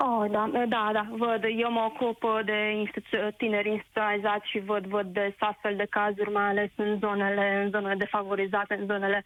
Oh, 0.00 0.30
da, 0.30 0.50
da, 0.68 0.90
da, 0.92 1.08
văd. 1.10 1.42
Eu 1.56 1.70
mă 1.70 1.80
ocup 1.80 2.22
de 2.44 2.70
institu- 2.86 3.36
tineri 3.36 3.70
instituționalizați 3.70 4.48
și 4.48 4.58
văd, 4.58 4.86
văd 4.86 5.06
de 5.12 5.34
astfel 5.38 5.76
de 5.76 5.86
cazuri, 5.90 6.32
mai 6.32 6.44
ales 6.48 6.70
în 6.74 6.98
zonele, 6.98 7.62
în 7.64 7.70
zonele 7.70 7.94
defavorizate, 7.94 8.74
în 8.74 8.86
zonele 8.86 9.24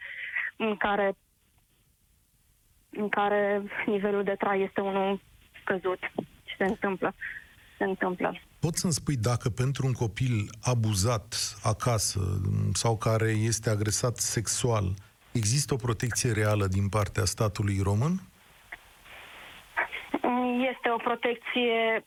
în 0.57 0.76
care 0.76 1.16
în 2.90 3.09
care 3.09 3.62
nivelul 3.87 4.22
de 4.22 4.35
trai 4.35 4.62
este 4.62 4.81
unul 4.81 5.20
scăzut 5.61 5.98
și 6.44 6.57
se 6.57 6.64
întâmplă. 6.64 7.14
Se 7.78 7.85
întâmplă. 7.85 8.40
Poți 8.64 8.81
să-mi 8.81 8.92
spui 8.92 9.16
dacă 9.16 9.48
pentru 9.48 9.87
un 9.87 9.92
copil 9.92 10.37
abuzat 10.62 11.29
acasă 11.62 12.20
sau 12.72 12.96
care 12.96 13.31
este 13.31 13.70
agresat 13.70 14.16
sexual, 14.16 14.85
există 15.33 15.75
o 15.75 15.77
protecție 15.77 16.33
reală 16.33 16.66
din 16.66 16.88
partea 16.88 17.25
statului 17.25 17.79
român? 17.83 18.14
Este 20.72 20.88
o 20.90 20.96
protecție 20.96 22.05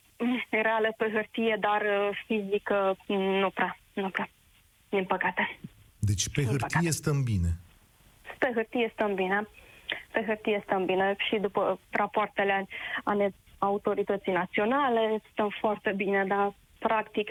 reală 0.49 0.93
pe 0.97 1.11
hârtie, 1.13 1.57
dar 1.59 1.81
uh, 1.81 2.23
fizică 2.25 2.97
nu 3.41 3.49
prea, 3.49 3.77
nu 3.93 4.09
prea, 4.09 4.29
din 4.89 5.05
păcate. 5.05 5.59
Deci 5.99 6.29
pe 6.29 6.41
din 6.41 6.49
hârtie 6.49 6.67
păcate. 6.67 6.89
stăm 6.89 7.23
bine? 7.23 7.49
Pe 8.39 8.51
hârtie 8.53 8.89
stăm 8.93 9.13
bine. 9.13 9.47
Pe 10.11 10.23
hârtie 10.27 10.61
stăm 10.65 10.85
bine 10.85 11.15
și 11.27 11.35
după 11.35 11.79
rapoartele 11.89 12.67
ale 13.03 13.33
autorității 13.65 14.31
naționale 14.31 15.21
stăm 15.31 15.49
foarte 15.59 15.91
bine, 15.95 16.25
dar 16.25 16.53
practic 16.79 17.29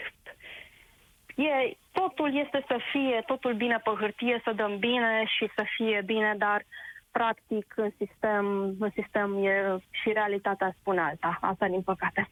e, 1.35 1.77
totul 1.91 2.37
este 2.45 2.63
să 2.67 2.77
fie, 2.91 3.23
totul 3.25 3.53
bine 3.53 3.81
pe 3.83 3.91
hârtie, 3.99 4.41
să 4.43 4.51
dăm 4.55 4.77
bine 4.79 5.23
și 5.37 5.49
să 5.55 5.63
fie 5.75 6.01
bine, 6.05 6.35
dar 6.37 6.65
practic 7.11 7.73
în 7.75 7.91
sistem, 7.97 8.45
în 8.79 8.91
sistem 8.93 9.43
e 9.43 9.77
și 9.89 10.09
realitatea 10.13 10.75
spune 10.79 11.01
alta. 11.01 11.37
Asta 11.41 11.67
din 11.67 11.81
păcate. 11.81 12.29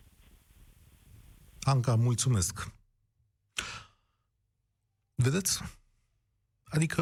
Anca, 1.62 1.96
mulțumesc. 1.96 2.72
Vedeți? 5.16 5.64
Adică 6.66 7.02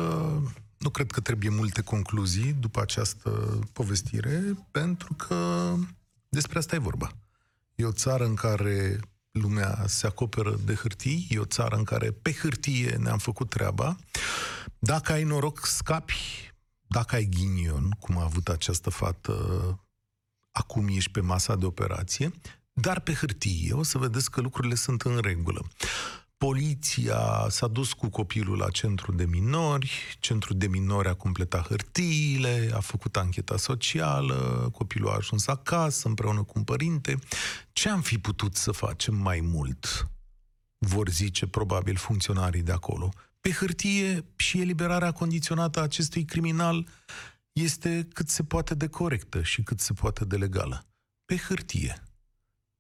nu 0.78 0.90
cred 0.90 1.12
că 1.12 1.22
trebuie 1.22 1.50
multe 1.50 1.82
concluzii 1.84 2.54
după 2.54 2.82
această 2.82 3.30
povestire, 3.74 4.42
pentru 4.72 5.14
că 5.14 5.74
despre 6.32 6.58
asta 6.58 6.76
e 6.76 6.80
vorba. 6.80 7.12
E 7.76 7.86
o 7.86 7.92
țară 7.92 8.26
în 8.26 8.36
care 8.36 9.00
lumea 9.32 9.84
se 9.88 10.08
acoperă 10.08 10.56
de 10.66 10.74
hârtii, 10.74 11.28
e 11.30 11.40
o 11.40 11.46
țară 11.46 11.76
în 11.76 11.84
care 11.84 12.12
pe 12.12 12.34
hârtie 12.34 12.96
ne-am 12.96 13.18
făcut 13.18 13.50
treaba. 13.50 13.98
Dacă 14.80 15.12
ai 15.12 15.24
noroc, 15.24 15.66
scapi. 15.66 16.54
Dacă 16.88 17.16
ai 17.16 17.26
ghinion, 17.26 17.90
cum 18.00 18.18
a 18.18 18.24
avut 18.24 18.50
această 18.50 18.90
fată, 18.90 19.36
acum 20.52 20.88
ești 20.88 21.12
pe 21.12 21.22
masa 21.22 21.56
de 21.56 21.66
operație, 21.66 22.32
dar 22.74 23.00
pe 23.00 23.14
hârtie 23.14 23.74
o 23.74 23.84
să 23.84 23.98
vedeți 23.98 24.32
că 24.32 24.42
lucrurile 24.42 24.76
sunt 24.76 25.02
în 25.02 25.18
regulă. 25.18 25.68
Poliția 26.48 27.48
s-a 27.50 27.68
dus 27.68 27.94
cu 27.94 28.10
copilul 28.10 28.58
la 28.58 28.70
centru 28.70 29.12
de 29.12 29.26
minori, 29.26 30.18
centrul 30.20 30.58
de 30.58 30.68
minori 30.68 31.08
a 31.08 31.14
completat 31.14 31.68
hârtiile, 31.68 32.72
a 32.74 32.80
făcut 32.80 33.18
ancheta 33.18 33.58
socială, 33.58 34.70
copilul 34.74 35.10
a 35.10 35.16
ajuns 35.16 35.48
acasă 35.48 36.08
împreună 36.08 36.44
cu 36.44 36.54
un 36.56 36.64
părinte. 36.64 37.20
Ce 37.74 37.90
am 37.90 38.02
fi 38.02 38.18
putut 38.18 38.56
să 38.56 38.72
facem 38.72 39.16
mai 39.16 39.40
mult? 39.40 40.10
Vor 40.78 41.10
zice 41.10 41.48
probabil 41.48 41.96
funcționarii 41.96 42.62
de 42.62 42.72
acolo. 42.72 43.10
Pe 43.42 43.52
hârtie 43.52 44.26
și 44.36 44.60
eliberarea 44.60 45.12
condiționată 45.12 45.80
a 45.80 45.84
acestui 45.84 46.26
criminal 46.26 46.88
este 47.52 48.08
cât 48.14 48.30
se 48.30 48.44
poate 48.44 48.76
de 48.76 48.88
corectă 48.88 49.42
și 49.42 49.62
cât 49.62 49.80
se 49.80 49.94
poate 49.94 50.26
de 50.26 50.36
legală. 50.36 50.86
Pe 51.26 51.38
hârtie. 51.38 52.04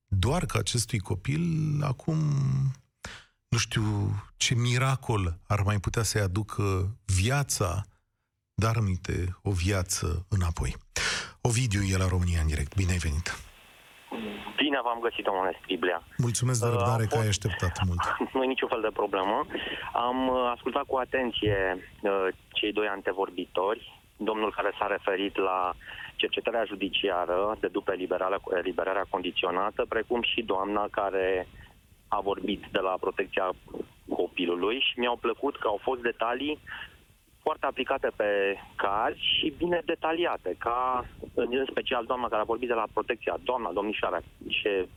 Doar 0.07 0.45
că 0.45 0.57
acestui 0.57 0.99
copil 0.99 1.77
acum 1.83 2.17
nu 3.53 3.57
știu 3.57 3.85
ce 4.37 4.53
miracol 4.55 5.23
ar 5.47 5.61
mai 5.69 5.77
putea 5.85 6.03
să-i 6.03 6.21
aducă 6.21 6.63
viața, 7.21 7.69
dar 8.63 8.75
aminte, 8.75 9.15
o 9.49 9.51
viață 9.51 10.25
înapoi. 10.35 10.71
Ovidiu 11.41 11.81
e 11.93 12.03
la 12.03 12.07
România 12.13 12.41
în 12.41 12.47
direct. 12.47 12.75
Bine 12.75 12.91
ai 12.91 13.05
venit! 13.07 13.27
Bine 14.63 14.79
v-am 14.83 14.99
găsit, 15.07 15.23
domnule 15.23 15.57
Striblea. 15.61 16.03
Mulțumesc 16.17 16.59
de 16.61 16.67
uh, 16.67 16.73
răbdare 16.73 17.03
uh, 17.03 17.09
că 17.09 17.17
ai 17.17 17.27
așteptat 17.27 17.73
mult. 17.87 18.01
nu 18.33 18.43
e 18.43 18.53
niciun 18.53 18.69
fel 18.73 18.81
de 18.81 18.97
problemă. 19.01 19.45
Am 20.07 20.17
uh, 20.27 20.51
ascultat 20.55 20.85
cu 20.91 20.95
atenție 20.97 21.57
uh, 22.01 22.27
cei 22.49 22.71
doi 22.73 22.87
antevorbitori, 22.87 23.81
domnul 24.17 24.51
care 24.57 24.71
s-a 24.77 24.87
referit 24.87 25.37
la 25.37 25.73
cercetarea 26.15 26.69
judiciară 26.71 27.57
de 27.59 27.67
după 27.67 27.91
eliberarea, 27.91 28.41
eliberarea 28.61 29.05
condiționată, 29.09 29.85
precum 29.89 30.21
și 30.21 30.41
doamna 30.41 30.87
care 30.91 31.47
a 32.17 32.19
vorbit 32.19 32.61
de 32.71 32.79
la 32.79 32.95
protecția 32.99 33.47
copilului 34.09 34.77
și 34.79 34.99
mi-au 34.99 35.15
plăcut 35.15 35.57
că 35.57 35.67
au 35.67 35.79
fost 35.81 36.01
detalii 36.01 36.59
foarte 37.41 37.65
aplicate 37.65 38.09
pe 38.15 38.29
caz 38.75 39.15
și 39.15 39.53
bine 39.57 39.81
detaliate, 39.85 40.55
ca 40.57 41.05
în 41.33 41.65
special 41.69 42.05
doamna 42.05 42.27
care 42.27 42.41
a 42.41 42.51
vorbit 42.53 42.67
de 42.67 42.73
la 42.73 42.87
protecția, 42.93 43.37
doamna, 43.43 43.71
domnișoara, 43.71 44.19
ce, 44.49 44.87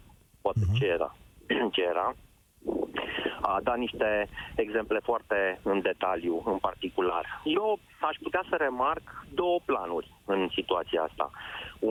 poate, 0.41 0.59
uh-huh. 0.61 0.79
ce 0.79 0.85
era, 0.87 1.17
ce 1.75 1.83
era, 1.83 2.15
a 3.41 3.61
dat 3.63 3.79
niște 3.79 4.29
exemple 4.55 4.99
foarte 5.03 5.61
în 5.63 5.81
detaliu, 5.81 6.43
în 6.45 6.59
particular. 6.59 7.41
Eu 7.45 7.79
aș 8.01 8.17
putea 8.23 8.45
să 8.49 8.57
remarc 8.57 9.27
două 9.35 9.59
planuri 9.65 10.09
în 10.25 10.49
situația 10.53 11.03
asta. 11.03 11.31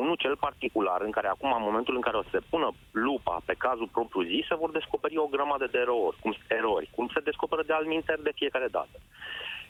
Unul, 0.01 0.15
cel 0.15 0.35
particular, 0.37 1.01
în 1.01 1.11
care 1.11 1.27
acum, 1.27 1.51
în 1.53 1.67
momentul 1.69 1.95
în 1.95 2.01
care 2.01 2.17
o 2.17 2.23
să 2.23 2.29
se 2.31 2.45
pună 2.49 2.67
lupa 2.91 3.41
pe 3.45 3.55
cazul 3.57 3.89
propriu-zis, 3.91 4.45
se 4.47 4.55
vor 4.55 4.71
descoperi 4.71 5.17
o 5.17 5.31
grămadă 5.35 5.67
de 5.71 5.79
erori, 5.85 6.17
cum, 6.21 6.33
erori, 6.47 6.89
cum 6.95 7.09
se 7.13 7.19
descoperă 7.19 7.63
de 7.65 7.73
alminter 7.73 8.19
de 8.21 8.37
fiecare 8.39 8.67
dată. 8.77 8.97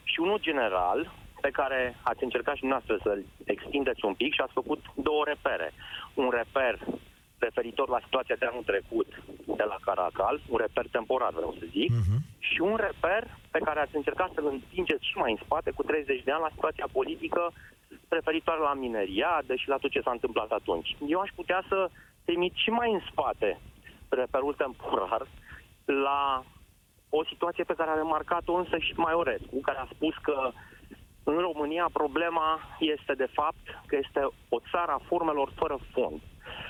Și 0.02 0.20
unul 0.20 0.40
general, 0.48 0.98
pe 1.40 1.50
care 1.50 1.96
ați 2.02 2.24
încercat 2.24 2.56
și 2.56 2.64
noastră 2.72 2.94
să-l 3.02 3.24
extindeți 3.44 4.04
un 4.04 4.14
pic 4.14 4.32
și 4.34 4.40
ați 4.40 4.58
făcut 4.60 4.80
două 4.94 5.22
repere. 5.24 5.72
Un 6.14 6.28
reper 6.38 6.74
referitor 7.38 7.88
la 7.88 8.00
situația 8.06 8.36
de 8.38 8.46
anul 8.46 8.68
trecut 8.72 9.08
de 9.60 9.64
la 9.72 9.78
Caracal, 9.86 10.40
un 10.48 10.58
reper 10.64 10.86
temporar, 10.90 11.32
vreau 11.32 11.52
să 11.58 11.64
zic, 11.76 11.90
uh-huh. 11.92 12.18
și 12.38 12.60
un 12.60 12.76
reper 12.86 13.22
pe 13.50 13.58
care 13.66 13.80
ați 13.80 13.96
încercat 13.96 14.30
să-l 14.34 14.46
împingeți 14.46 15.08
și 15.10 15.16
mai 15.16 15.30
în 15.30 15.40
spate, 15.44 15.70
cu 15.70 15.82
30 15.82 16.22
de 16.22 16.32
ani, 16.32 16.46
la 16.46 16.54
situația 16.56 16.88
politică 16.98 17.52
referitoare 18.08 18.60
la 18.60 18.74
mineriadă 18.74 19.54
și 19.54 19.68
la 19.68 19.76
tot 19.76 19.90
ce 19.90 20.00
s-a 20.00 20.10
întâmplat 20.10 20.50
atunci. 20.50 20.96
Eu 21.06 21.20
aș 21.20 21.30
putea 21.34 21.64
să 21.68 21.90
trimit 22.24 22.52
și 22.54 22.70
mai 22.70 22.92
în 22.92 23.00
spate 23.10 23.60
reperul 24.08 24.54
temporar 24.54 25.26
la 25.84 26.44
o 27.08 27.24
situație 27.24 27.64
pe 27.64 27.74
care 27.74 27.90
a 27.90 27.94
remarcat-o 27.94 28.54
însă 28.54 28.78
și 28.78 28.92
mai 28.96 29.12
Orescu, 29.12 29.60
care 29.60 29.78
a 29.78 29.88
spus 29.94 30.14
că 30.22 30.50
în 31.24 31.38
România 31.38 31.88
problema 31.92 32.60
este 32.78 33.14
de 33.14 33.28
fapt 33.32 33.64
că 33.86 33.96
este 33.96 34.20
o 34.48 34.58
țară 34.70 34.92
a 34.92 35.00
formelor 35.06 35.52
fără 35.56 35.78
fond. 35.92 36.20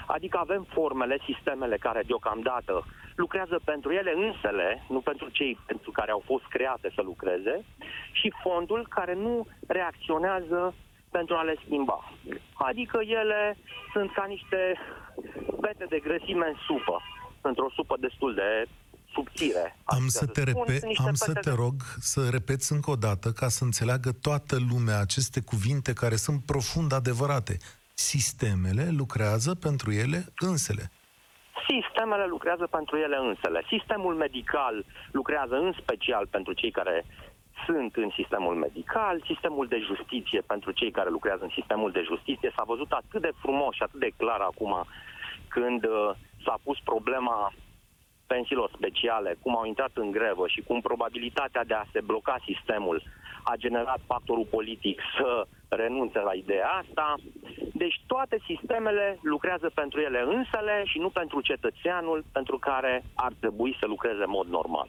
Adică 0.07 0.38
avem 0.38 0.62
formele, 0.62 1.18
sistemele 1.24 1.77
care 1.77 2.03
deocamdată 2.07 2.85
lucrează 3.16 3.61
pentru 3.64 3.92
ele 3.92 4.12
însele, 4.16 4.83
nu 4.88 5.00
pentru 5.00 5.29
cei 5.29 5.59
pentru 5.66 5.90
care 5.90 6.11
au 6.11 6.22
fost 6.24 6.44
create 6.46 6.92
să 6.94 7.03
lucreze, 7.03 7.64
și 8.12 8.33
fondul 8.42 8.87
care 8.88 9.14
nu 9.14 9.46
reacționează 9.66 10.74
pentru 11.18 11.35
a 11.37 11.42
le 11.42 11.57
schimba. 11.64 11.98
Adică 12.70 12.98
ele 13.20 13.57
sunt 13.92 14.12
ca 14.12 14.24
niște 14.35 14.61
bete 15.61 15.87
de 15.88 15.98
grăsime 16.07 16.46
în 16.53 16.59
supă, 16.66 16.96
într-o 17.40 17.70
supă 17.77 17.96
destul 18.07 18.35
de 18.35 18.48
subțire. 19.14 19.77
Am 19.85 20.07
să 20.07 20.27
te, 20.27 20.42
repe- 20.42 20.81
am 21.07 21.14
să 21.14 21.33
te 21.33 21.50
rog 21.62 21.74
să 22.12 22.20
repeți 22.31 22.72
încă 22.72 22.90
o 22.90 22.98
dată 23.07 23.29
ca 23.40 23.48
să 23.48 23.64
înțeleagă 23.64 24.11
toată 24.27 24.57
lumea 24.70 24.98
aceste 25.00 25.40
cuvinte 25.50 25.92
care 25.92 26.16
sunt 26.16 26.40
profund 26.53 26.92
adevărate 26.92 27.57
sistemele 27.94 28.87
lucrează 29.00 29.55
pentru 29.55 29.92
ele 29.92 30.20
însele. 30.50 30.85
Sistemele 31.68 32.27
lucrează 32.27 32.66
pentru 32.66 32.96
ele 32.96 33.16
însele. 33.29 33.62
Sistemul 33.74 34.14
medical 34.14 34.85
lucrează 35.11 35.55
în 35.55 35.72
special 35.83 36.27
pentru 36.27 36.53
cei 36.53 36.70
care 36.70 37.05
sunt 37.66 37.96
în 37.96 38.11
sistemul 38.14 38.55
medical, 38.55 39.22
sistemul 39.27 39.66
de 39.66 39.79
justiție 39.79 40.40
pentru 40.40 40.70
cei 40.70 40.90
care 40.90 41.11
lucrează 41.11 41.42
în 41.42 41.50
sistemul 41.55 41.90
de 41.90 42.03
justiție. 42.03 42.53
S-a 42.57 42.62
văzut 42.66 42.90
atât 42.92 43.20
de 43.20 43.33
frumos 43.40 43.74
și 43.74 43.83
atât 43.83 44.00
de 44.00 44.12
clar 44.16 44.40
acum 44.40 44.85
când 45.48 45.85
uh, 45.85 46.11
s-a 46.44 46.57
pus 46.64 46.79
problema 46.85 47.53
pensiilor 48.27 48.70
speciale, 48.77 49.37
cum 49.42 49.57
au 49.57 49.64
intrat 49.64 49.90
în 49.94 50.11
grevă 50.11 50.48
și 50.48 50.61
cum 50.61 50.81
probabilitatea 50.81 51.64
de 51.64 51.74
a 51.74 51.85
se 51.92 52.00
bloca 52.00 52.37
sistemul 52.44 53.03
a 53.42 53.55
generat 53.57 54.00
factorul 54.07 54.46
politic 54.50 55.00
să 55.18 55.46
renunțe 55.68 56.18
la 56.18 56.33
ideea 56.33 56.68
asta. 56.68 57.14
Deci 57.72 58.03
toate 58.07 58.38
sistemele 58.46 59.18
lucrează 59.22 59.70
pentru 59.74 60.00
ele 60.00 60.20
însele 60.20 60.83
și 60.87 60.98
nu 60.98 61.09
pentru 61.09 61.40
cetățeanul 61.40 62.24
pentru 62.33 62.59
care 62.59 63.05
ar 63.14 63.33
trebui 63.40 63.77
să 63.81 63.87
lucreze 63.87 64.22
în 64.22 64.31
mod 64.38 64.46
normal. 64.46 64.88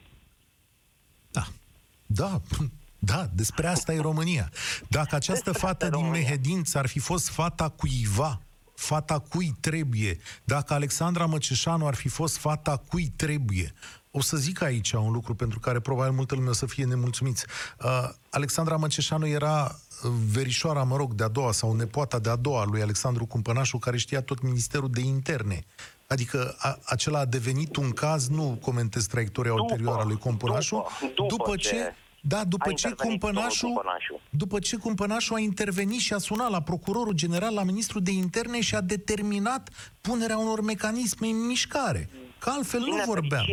Da, 2.06 2.40
da, 2.48 2.56
da, 3.14 3.30
despre 3.34 3.66
asta 3.66 3.92
e 3.92 4.00
România. 4.00 4.50
Dacă 4.88 5.14
această 5.14 5.50
despre 5.50 5.66
fată 5.66 5.88
din 5.88 6.10
Mehedință 6.10 6.78
ar 6.78 6.86
fi 6.86 6.98
fost 6.98 7.28
fata 7.28 7.68
cuiva, 7.68 8.40
fata 8.74 9.18
cui 9.18 9.56
trebuie, 9.60 10.18
dacă 10.44 10.74
Alexandra 10.74 11.26
Măceșanu 11.26 11.86
ar 11.86 11.94
fi 11.94 12.08
fost 12.08 12.36
fata 12.36 12.76
cui 12.76 13.12
trebuie, 13.16 13.74
o 14.10 14.20
să 14.20 14.36
zic 14.36 14.62
aici 14.62 14.92
un 14.92 15.12
lucru 15.12 15.34
pentru 15.34 15.60
care 15.60 15.80
probabil 15.80 16.12
multă 16.12 16.34
lume 16.34 16.48
o 16.48 16.52
să 16.52 16.66
fie 16.66 16.84
nemulțumiți. 16.84 17.46
Uh, 17.84 18.08
Alexandra 18.30 18.76
Măceșanu 18.76 19.26
era 19.26 19.78
uh, 20.04 20.10
verișoara, 20.30 20.82
mă 20.82 20.96
rog, 20.96 21.14
de-a 21.14 21.28
doua 21.28 21.52
sau 21.52 21.72
nepoata 21.72 22.18
de-a 22.18 22.36
doua 22.36 22.64
lui 22.64 22.82
Alexandru 22.82 23.26
Cumpănașu, 23.26 23.78
care 23.78 23.96
știa 23.96 24.22
tot 24.22 24.42
Ministerul 24.42 24.90
de 24.90 25.00
Interne. 25.00 25.64
Adică 26.06 26.56
a, 26.58 26.78
acela 26.84 27.18
a 27.18 27.24
devenit 27.24 27.76
un 27.76 27.90
caz, 27.90 28.28
nu 28.28 28.58
comentez 28.62 29.06
traiectoria 29.06 29.50
după, 29.50 29.62
ulterioară 29.62 30.00
a 30.02 30.04
lui 30.04 30.16
Cumpănașu, 30.16 30.74
după, 30.74 31.12
după, 31.14 31.26
după 31.28 31.56
ce, 31.56 31.68
ce 31.68 31.94
da, 32.28 32.44
după 32.44 32.72
ce, 32.72 32.94
Cumpănașul, 32.94 33.84
după 34.30 34.58
ce 34.58 34.76
Cumpănașul 34.76 35.36
a 35.36 35.38
intervenit 35.38 36.00
și 36.00 36.12
a 36.12 36.18
sunat 36.18 36.50
la 36.50 36.62
procurorul 36.62 37.12
general, 37.12 37.54
la 37.54 37.62
ministrul 37.62 38.02
de 38.02 38.10
interne 38.10 38.60
și 38.60 38.74
a 38.74 38.80
determinat 38.80 39.94
punerea 40.00 40.38
unor 40.38 40.60
mecanisme 40.60 41.26
în 41.26 41.46
mișcare. 41.46 42.08
Că 42.38 42.50
altfel 42.50 42.80
Din 42.80 42.94
nu 42.94 43.02
vorbeam. 43.04 43.44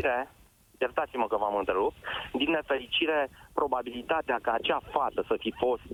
Iertați-mă 0.80 1.28
că 1.28 1.38
v-am 1.38 1.56
întrerupt. 1.58 1.95
Din 2.34 2.49
nefericire, 2.49 3.30
probabilitatea 3.54 4.39
ca 4.41 4.51
acea 4.51 4.82
fată 4.91 5.24
să 5.28 5.36
fi 5.39 5.54
fost 5.58 5.89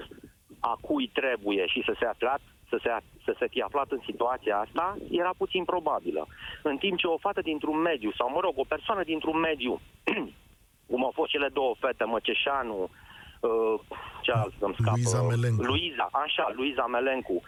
a 0.59 0.77
cui 0.81 1.07
trebuie 1.13 1.65
și 1.67 1.83
să 1.85 1.95
se 1.99 2.05
aflat 2.05 2.41
să 2.69 2.79
se, 2.83 2.89
să 3.23 3.35
se 3.39 3.47
fie 3.47 3.63
aflat 3.63 3.91
în 3.91 4.01
situația 4.05 4.57
asta 4.57 4.97
era 5.11 5.31
puțin 5.37 5.63
probabilă. 5.63 6.27
În 6.63 6.77
timp 6.77 6.97
ce 6.97 7.07
o 7.07 7.17
fată 7.17 7.41
dintr-un 7.41 7.77
mediu, 7.77 8.11
sau 8.11 8.29
mă 8.29 8.39
rog, 8.39 8.53
o 8.55 8.63
persoană 8.67 9.03
dintr-un 9.03 9.39
mediu 9.39 9.81
cum 10.89 11.03
au 11.03 11.11
fost 11.13 11.29
cele 11.29 11.49
două 11.53 11.75
fete, 11.79 12.03
Măceșanu, 12.03 12.89
uh, 13.39 13.79
ce 14.21 14.31
alt 14.31 14.53
îmi 14.59 14.75
scapă? 14.79 14.95
Luiza 14.95 15.21
Melencu. 15.21 15.63
Luiza, 15.63 16.09
așa, 16.11 16.51
Luiza 16.55 16.85
Melencu. 16.85 17.41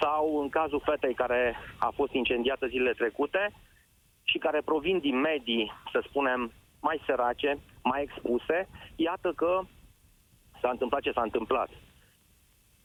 Sau 0.00 0.40
în 0.40 0.48
cazul 0.48 0.82
fetei 0.84 1.14
care 1.14 1.56
a 1.78 1.90
fost 1.94 2.12
incendiată 2.12 2.66
zilele 2.66 2.92
trecute 2.92 3.52
și 4.22 4.38
care 4.38 4.60
provin 4.64 4.98
din 4.98 5.20
medii, 5.20 5.72
să 5.92 6.02
spunem, 6.08 6.52
mai 6.80 7.02
sărace, 7.06 7.58
mai 7.82 8.02
expuse, 8.02 8.68
iată 8.96 9.32
că 9.36 9.60
s-a 10.60 10.70
întâmplat 10.70 11.00
ce 11.00 11.12
s-a 11.12 11.22
întâmplat. 11.22 11.68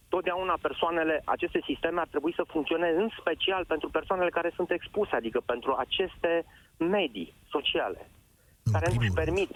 Totdeauna 0.09 0.57
persoanele, 0.61 1.21
aceste 1.25 1.61
sisteme 1.65 1.99
ar 1.99 2.07
trebui 2.07 2.33
să 2.33 2.43
funcționeze 2.47 2.97
în 2.97 3.09
special 3.19 3.65
pentru 3.65 3.89
persoanele 3.89 4.29
care 4.29 4.51
sunt 4.55 4.71
expuse, 4.71 5.15
adică 5.15 5.41
pentru 5.45 5.75
aceste 5.77 6.45
medii 6.77 7.33
sociale, 7.49 8.09
care 8.71 8.85
nu 8.93 8.99
își 8.99 9.11
permit 9.11 9.51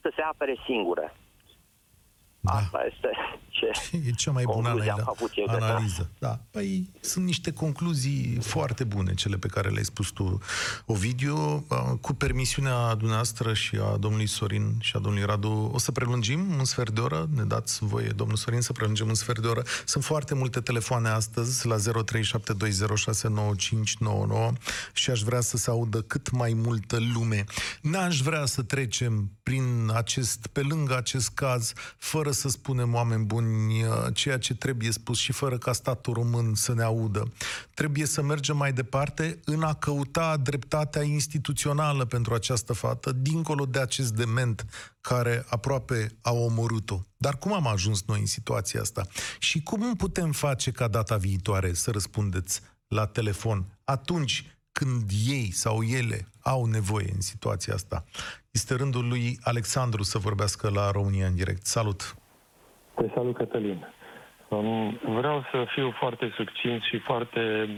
să 0.00 0.12
se 0.14 0.22
apere 0.22 0.56
singure. 0.64 1.12
Da. 2.44 2.52
Asta 2.52 2.80
este 2.92 3.08
ce 3.52 3.70
e 4.08 4.10
cea 4.10 4.30
mai 4.30 4.44
bună 4.44 4.68
am 4.68 5.04
avut 5.06 5.30
eu 5.34 5.46
analiză. 5.48 6.10
Da. 6.18 6.38
Păi 6.50 6.90
sunt 7.00 7.24
niște 7.24 7.52
concluzii 7.52 8.38
foarte 8.40 8.84
bune, 8.84 9.14
cele 9.14 9.36
pe 9.36 9.46
care 9.46 9.68
le-ai 9.68 9.84
spus 9.84 10.10
tu, 10.10 10.38
Ovidiu. 10.86 11.66
Cu 12.00 12.12
permisiunea 12.12 12.94
dumneavoastră 12.94 13.54
și 13.54 13.76
a 13.76 13.96
domnului 13.96 14.26
Sorin 14.26 14.74
și 14.80 14.96
a 14.96 14.98
domnului 14.98 15.26
Radu, 15.26 15.70
o 15.72 15.78
să 15.78 15.92
prelungim 15.92 16.54
un 16.58 16.64
sfert 16.64 16.90
de 16.90 17.00
oră. 17.00 17.28
Ne 17.34 17.42
dați 17.42 17.84
voie, 17.84 18.08
domnul 18.08 18.36
Sorin, 18.36 18.60
să 18.60 18.72
prelungim 18.72 19.08
un 19.08 19.14
sfert 19.14 19.40
de 19.40 19.46
oră. 19.46 19.62
Sunt 19.84 20.04
foarte 20.04 20.34
multe 20.34 20.60
telefoane 20.60 21.08
astăzi 21.08 21.66
la 21.66 21.76
0372069599 21.76 21.80
și 24.92 25.10
aș 25.10 25.20
vrea 25.20 25.40
să 25.40 25.56
se 25.56 25.70
audă 25.70 26.00
cât 26.00 26.30
mai 26.30 26.52
multă 26.52 26.98
lume. 27.14 27.44
N-aș 27.80 28.20
vrea 28.20 28.44
să 28.44 28.62
trecem 28.62 29.30
prin 29.42 29.90
acest, 29.94 30.46
pe 30.46 30.60
lângă 30.60 30.96
acest 30.96 31.30
caz, 31.30 31.72
fără 31.98 32.30
să 32.32 32.48
spunem 32.48 32.94
oameni 32.94 33.24
buni 33.24 33.82
uh, 33.82 33.88
ceea 34.14 34.38
ce 34.38 34.54
trebuie 34.54 34.90
spus 34.90 35.18
și 35.18 35.32
fără 35.32 35.58
ca 35.58 35.72
statul 35.72 36.12
român 36.12 36.54
să 36.54 36.74
ne 36.74 36.82
audă. 36.82 37.32
Trebuie 37.74 38.06
să 38.06 38.22
mergem 38.22 38.56
mai 38.56 38.72
departe 38.72 39.40
în 39.44 39.62
a 39.62 39.74
căuta 39.74 40.36
dreptatea 40.36 41.02
instituțională 41.02 42.04
pentru 42.04 42.34
această 42.34 42.72
fată, 42.72 43.12
dincolo 43.12 43.64
de 43.64 43.80
acest 43.80 44.14
dement 44.14 44.66
care 45.00 45.44
aproape 45.48 46.18
a 46.20 46.32
omorât-o. 46.32 47.00
Dar 47.16 47.38
cum 47.38 47.52
am 47.52 47.66
ajuns 47.66 48.02
noi 48.06 48.20
în 48.20 48.26
situația 48.26 48.80
asta? 48.80 49.06
Și 49.38 49.62
cum 49.62 49.96
putem 49.96 50.32
face 50.32 50.70
ca 50.70 50.88
data 50.88 51.16
viitoare 51.16 51.72
să 51.72 51.90
răspundeți 51.90 52.60
la 52.88 53.06
telefon 53.06 53.78
atunci 53.84 54.46
când 54.72 55.10
ei 55.26 55.50
sau 55.52 55.82
ele 55.82 56.28
au 56.40 56.64
nevoie 56.64 57.10
în 57.14 57.20
situația 57.20 57.74
asta. 57.74 58.04
Este 58.50 58.74
rândul 58.74 59.08
lui 59.08 59.38
Alexandru 59.42 60.02
să 60.02 60.18
vorbească 60.18 60.68
la 60.68 60.90
România 60.90 61.26
în 61.26 61.34
direct. 61.34 61.66
Salut! 61.66 62.16
Te 62.94 63.08
salut, 63.14 63.36
Cătălin. 63.36 63.86
Um, 64.48 64.98
vreau 65.02 65.44
să 65.50 65.64
fiu 65.74 65.90
foarte 65.90 66.32
succint 66.34 66.82
și 66.82 66.98
foarte 66.98 67.68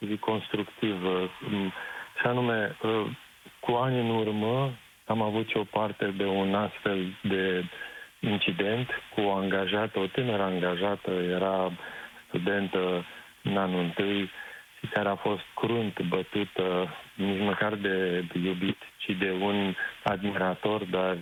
zic, 0.00 0.20
constructiv. 0.20 1.04
Um, 1.04 1.72
și 2.20 2.26
anume, 2.26 2.76
uh, 2.82 3.06
cu 3.60 3.72
ani 3.72 4.00
în 4.00 4.10
urmă 4.10 4.70
am 5.06 5.22
avut 5.22 5.48
și 5.48 5.56
o 5.56 5.64
parte 5.70 6.14
de 6.16 6.24
un 6.24 6.54
astfel 6.54 7.16
de 7.22 7.64
incident 8.20 8.88
cu 9.14 9.20
o 9.20 9.32
angajată, 9.32 9.98
o 9.98 10.06
tânără 10.06 10.42
angajată, 10.42 11.10
era 11.10 11.72
studentă 12.28 13.04
în 13.42 13.56
anul 13.56 13.80
întâi 13.80 14.30
și 14.82 14.88
care 14.92 15.08
a 15.08 15.14
fost 15.14 15.42
crunt 15.54 16.00
bătută, 16.08 16.94
nici 17.14 17.40
măcar 17.40 17.74
de 17.74 18.24
iubit, 18.44 18.78
ci 18.96 19.10
de 19.18 19.30
un 19.40 19.74
admirator, 20.02 20.84
dar 20.84 21.16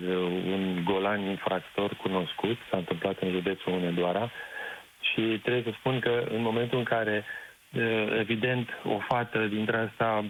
un 0.46 0.80
golan 0.84 1.20
infractor 1.20 1.94
cunoscut, 1.94 2.56
s-a 2.70 2.76
întâmplat 2.76 3.18
în 3.18 3.30
județul 3.30 3.72
Unedoara. 3.72 4.30
Și 5.00 5.20
trebuie 5.42 5.62
să 5.62 5.78
spun 5.78 5.98
că 6.00 6.24
în 6.30 6.42
momentul 6.42 6.78
în 6.78 6.84
care, 6.84 7.24
evident, 8.18 8.68
o 8.84 8.98
fată 9.08 9.46
dintre 9.46 9.76
asta 9.76 10.24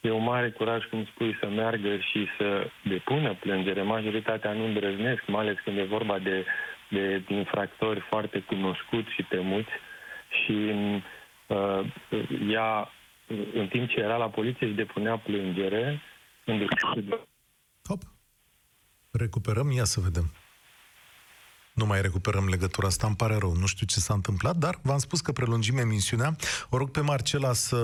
e 0.00 0.10
un 0.10 0.22
mare 0.22 0.50
curaj, 0.50 0.84
cum 0.84 1.04
spui, 1.04 1.36
să 1.40 1.48
meargă 1.48 1.96
și 1.96 2.26
să 2.38 2.66
depună 2.82 3.34
plângere. 3.40 3.82
Majoritatea 3.82 4.52
nu 4.52 4.64
îndrăznesc, 4.64 5.22
mai 5.26 5.40
ales 5.40 5.56
când 5.64 5.78
e 5.78 5.82
vorba 5.82 6.18
de, 6.18 6.44
de 6.88 7.22
infractori 7.28 8.00
foarte 8.00 8.38
cunoscuți 8.38 9.12
și 9.12 9.22
temuți. 9.22 9.70
Și 10.28 10.52
uh, 10.52 11.02
ea, 12.50 12.88
în 13.54 13.68
timp 13.68 13.88
ce 13.88 14.00
era 14.00 14.16
la 14.16 14.28
poliție, 14.28 14.66
își 14.66 14.76
depunea 14.76 15.18
plângere, 15.18 16.00
Top. 17.82 18.02
Recuperăm, 19.10 19.70
ia 19.70 19.84
să 19.84 20.00
vedem. 20.00 20.32
Nu 21.74 21.86
mai 21.86 22.00
recuperăm 22.00 22.48
legătura 22.48 22.86
asta, 22.86 23.06
îmi 23.06 23.16
pare 23.16 23.36
rău, 23.36 23.52
nu 23.52 23.66
știu 23.66 23.86
ce 23.86 24.00
s-a 24.00 24.14
întâmplat, 24.14 24.56
dar 24.56 24.78
v-am 24.82 24.98
spus 24.98 25.20
că 25.20 25.32
prelungim 25.32 25.78
emisiunea. 25.78 26.36
O 26.70 26.76
rog 26.76 26.90
pe 26.90 27.00
Marcela 27.00 27.52
să 27.52 27.76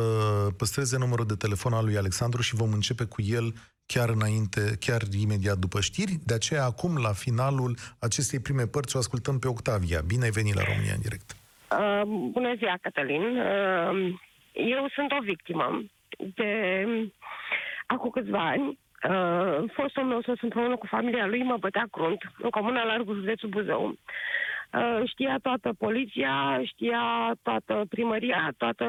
păstreze 0.56 0.98
numărul 0.98 1.26
de 1.26 1.34
telefon 1.34 1.72
al 1.72 1.84
lui 1.84 1.96
Alexandru 1.96 2.42
și 2.42 2.54
vom 2.54 2.72
începe 2.72 3.04
cu 3.04 3.22
el 3.22 3.54
chiar 3.86 4.08
înainte, 4.08 4.76
chiar 4.80 5.02
imediat 5.18 5.58
după 5.58 5.80
știri. 5.80 6.18
De 6.24 6.34
aceea, 6.34 6.64
acum, 6.64 6.96
la 6.96 7.12
finalul 7.12 7.76
acestei 7.98 8.40
prime 8.40 8.66
părți, 8.66 8.96
o 8.96 8.98
ascultăm 8.98 9.38
pe 9.38 9.48
Octavia. 9.48 10.00
Bine 10.00 10.24
ai 10.24 10.30
venit 10.30 10.54
la 10.54 10.62
România 10.62 10.94
în 10.94 11.00
direct. 11.00 11.36
Uh, 11.78 12.02
bună 12.06 12.54
ziua, 12.54 12.74
Cătălin. 12.80 13.22
Uh, 13.22 14.12
eu 14.52 14.88
sunt 14.94 15.12
o 15.12 15.22
victimă 15.22 15.82
de 16.34 16.86
acum 17.86 18.10
câțiva 18.10 18.48
ani, 18.48 18.78
uh, 19.08 19.70
fostul 19.72 20.02
meu 20.02 20.20
soț 20.22 20.40
împreună 20.40 20.76
cu 20.76 20.86
familia 20.86 21.26
lui 21.26 21.42
mă 21.42 21.56
bătea 21.56 21.86
crunt 21.90 22.22
în 22.38 22.50
comuna 22.50 22.84
Largu, 22.84 23.14
județul 23.14 23.48
Buzău. 23.48 23.84
Uh, 24.72 25.02
știa 25.04 25.38
toată 25.42 25.72
poliția, 25.78 26.60
știa 26.64 27.32
toată 27.42 27.84
primăria, 27.88 28.52
toată 28.56 28.86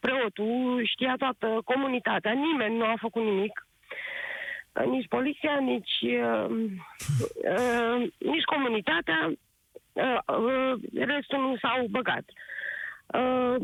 preotul, 0.00 0.82
știa 0.84 1.14
toată 1.18 1.60
comunitatea. 1.64 2.32
Nimeni 2.32 2.76
nu 2.76 2.84
a 2.84 2.94
făcut 3.00 3.22
nimic. 3.22 3.66
Uh, 4.72 4.86
nici 4.86 5.08
poliția, 5.08 5.58
nici, 5.60 6.00
uh, 6.02 6.50
uh, 7.56 8.08
nici 8.18 8.44
comunitatea. 8.44 9.32
Uh, 9.98 10.18
uh, 10.26 10.80
restul 10.92 11.38
nu 11.38 11.56
s-au 11.56 11.86
băgat. 11.90 12.24
Uh, 13.06 13.56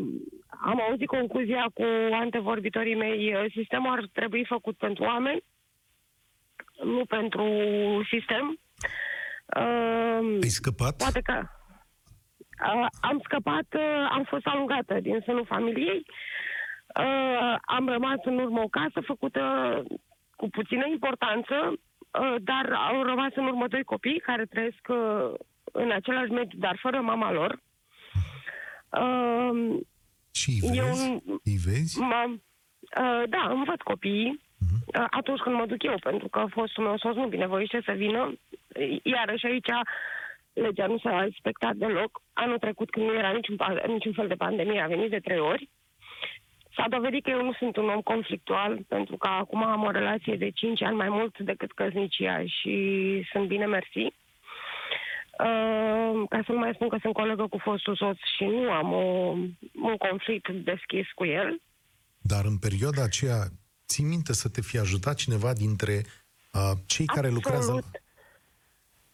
am 0.60 0.80
auzit 0.88 1.06
concluzia 1.06 1.66
cu 1.74 1.84
antevorbitorii 2.12 2.94
mei, 2.94 3.34
uh, 3.34 3.44
sistemul 3.54 3.90
ar 3.92 4.08
trebui 4.12 4.44
făcut 4.44 4.76
pentru 4.76 5.04
oameni, 5.04 5.44
nu 6.84 7.04
pentru 7.04 7.46
sistem. 8.10 8.58
Uh, 9.56 10.38
Ai 10.42 10.48
scăpat? 10.48 10.96
Poate 10.96 11.20
că 11.20 11.42
uh, 11.42 12.86
am 13.00 13.20
scăpat, 13.24 13.66
uh, 13.74 14.08
am 14.10 14.24
fost 14.28 14.46
alungată 14.46 15.00
din 15.00 15.20
sânul 15.24 15.44
familiei, 15.44 16.06
uh, 16.98 17.56
am 17.60 17.88
rămas 17.88 18.18
în 18.24 18.38
urmă 18.38 18.60
o 18.60 18.68
casă 18.68 19.00
făcută 19.00 19.42
cu 20.36 20.48
puțină 20.48 20.86
importanță, 20.86 21.54
uh, 21.70 22.34
dar 22.38 22.72
au 22.72 23.02
rămas 23.02 23.30
în 23.34 23.44
urmă 23.46 23.66
doi 23.68 23.84
copii 23.84 24.18
care 24.20 24.44
trăiesc 24.44 24.88
uh, 24.88 25.34
în 25.74 25.90
același 25.90 26.30
mediu, 26.30 26.58
dar 26.58 26.76
fără 26.80 27.00
mama 27.00 27.32
lor. 27.32 27.58
Uh, 29.00 29.78
și 30.32 30.50
îi 30.62 30.78
vezi? 30.78 31.08
Eu, 31.08 31.22
îi 31.44 31.58
vezi? 31.64 31.98
M- 32.00 32.30
uh, 32.30 33.22
da, 33.28 33.48
îmi 33.50 33.64
văd 33.64 33.82
copiii 33.82 34.40
uh-huh. 34.40 35.06
atunci 35.10 35.40
când 35.40 35.54
mă 35.56 35.66
duc 35.66 35.82
eu, 35.82 35.98
pentru 36.00 36.28
că 36.28 36.44
fostul 36.50 36.84
meu 36.84 36.98
soț 36.98 37.14
nu 37.14 37.26
binevoiește 37.26 37.82
să 37.84 37.92
vină. 37.92 38.32
Iarăși 39.02 39.46
aici 39.46 39.68
legea 40.52 40.86
nu 40.86 40.98
s-a 40.98 41.20
respectat 41.20 41.74
deloc. 41.74 42.22
Anul 42.32 42.58
trecut, 42.58 42.90
când 42.90 43.06
nu 43.06 43.14
era 43.14 43.30
niciun, 43.30 43.56
niciun 43.86 44.12
fel 44.12 44.26
de 44.28 44.34
pandemie, 44.34 44.80
a 44.80 44.86
venit 44.86 45.10
de 45.10 45.18
trei 45.18 45.38
ori. 45.38 45.68
S-a 46.76 46.86
dovedit 46.88 47.24
că 47.24 47.30
eu 47.30 47.44
nu 47.44 47.52
sunt 47.52 47.76
un 47.76 47.88
om 47.88 48.00
conflictual, 48.00 48.78
pentru 48.88 49.16
că 49.16 49.28
acum 49.28 49.64
am 49.64 49.82
o 49.82 49.90
relație 49.90 50.36
de 50.36 50.50
5 50.50 50.82
ani 50.82 50.96
mai 50.96 51.08
mult 51.08 51.38
decât 51.38 51.72
căsnicia 51.72 52.44
și 52.46 52.76
sunt 53.32 53.46
bine 53.46 53.66
mersi. 53.66 54.12
Uh, 55.38 56.28
ca 56.28 56.42
să 56.46 56.52
nu 56.52 56.58
mai 56.58 56.72
spun 56.74 56.88
că 56.88 56.98
sunt 57.00 57.14
colegă 57.14 57.46
cu 57.46 57.58
fostul 57.58 57.96
soț 57.96 58.18
și 58.36 58.44
nu 58.44 58.70
am 58.70 58.92
o, 58.92 59.04
un 59.88 59.96
conflict 59.98 60.48
deschis 60.50 61.06
cu 61.14 61.24
el. 61.24 61.60
Dar 62.20 62.44
în 62.44 62.56
perioada 62.58 63.02
aceea, 63.02 63.40
ții 63.86 64.04
minte 64.04 64.32
să 64.32 64.48
te 64.48 64.60
fi 64.60 64.78
ajutat 64.78 65.14
cineva 65.14 65.52
dintre 65.52 66.02
uh, 66.52 66.72
cei 66.86 67.06
care 67.06 67.26
Absolut. 67.26 67.44
lucrează... 67.44 67.90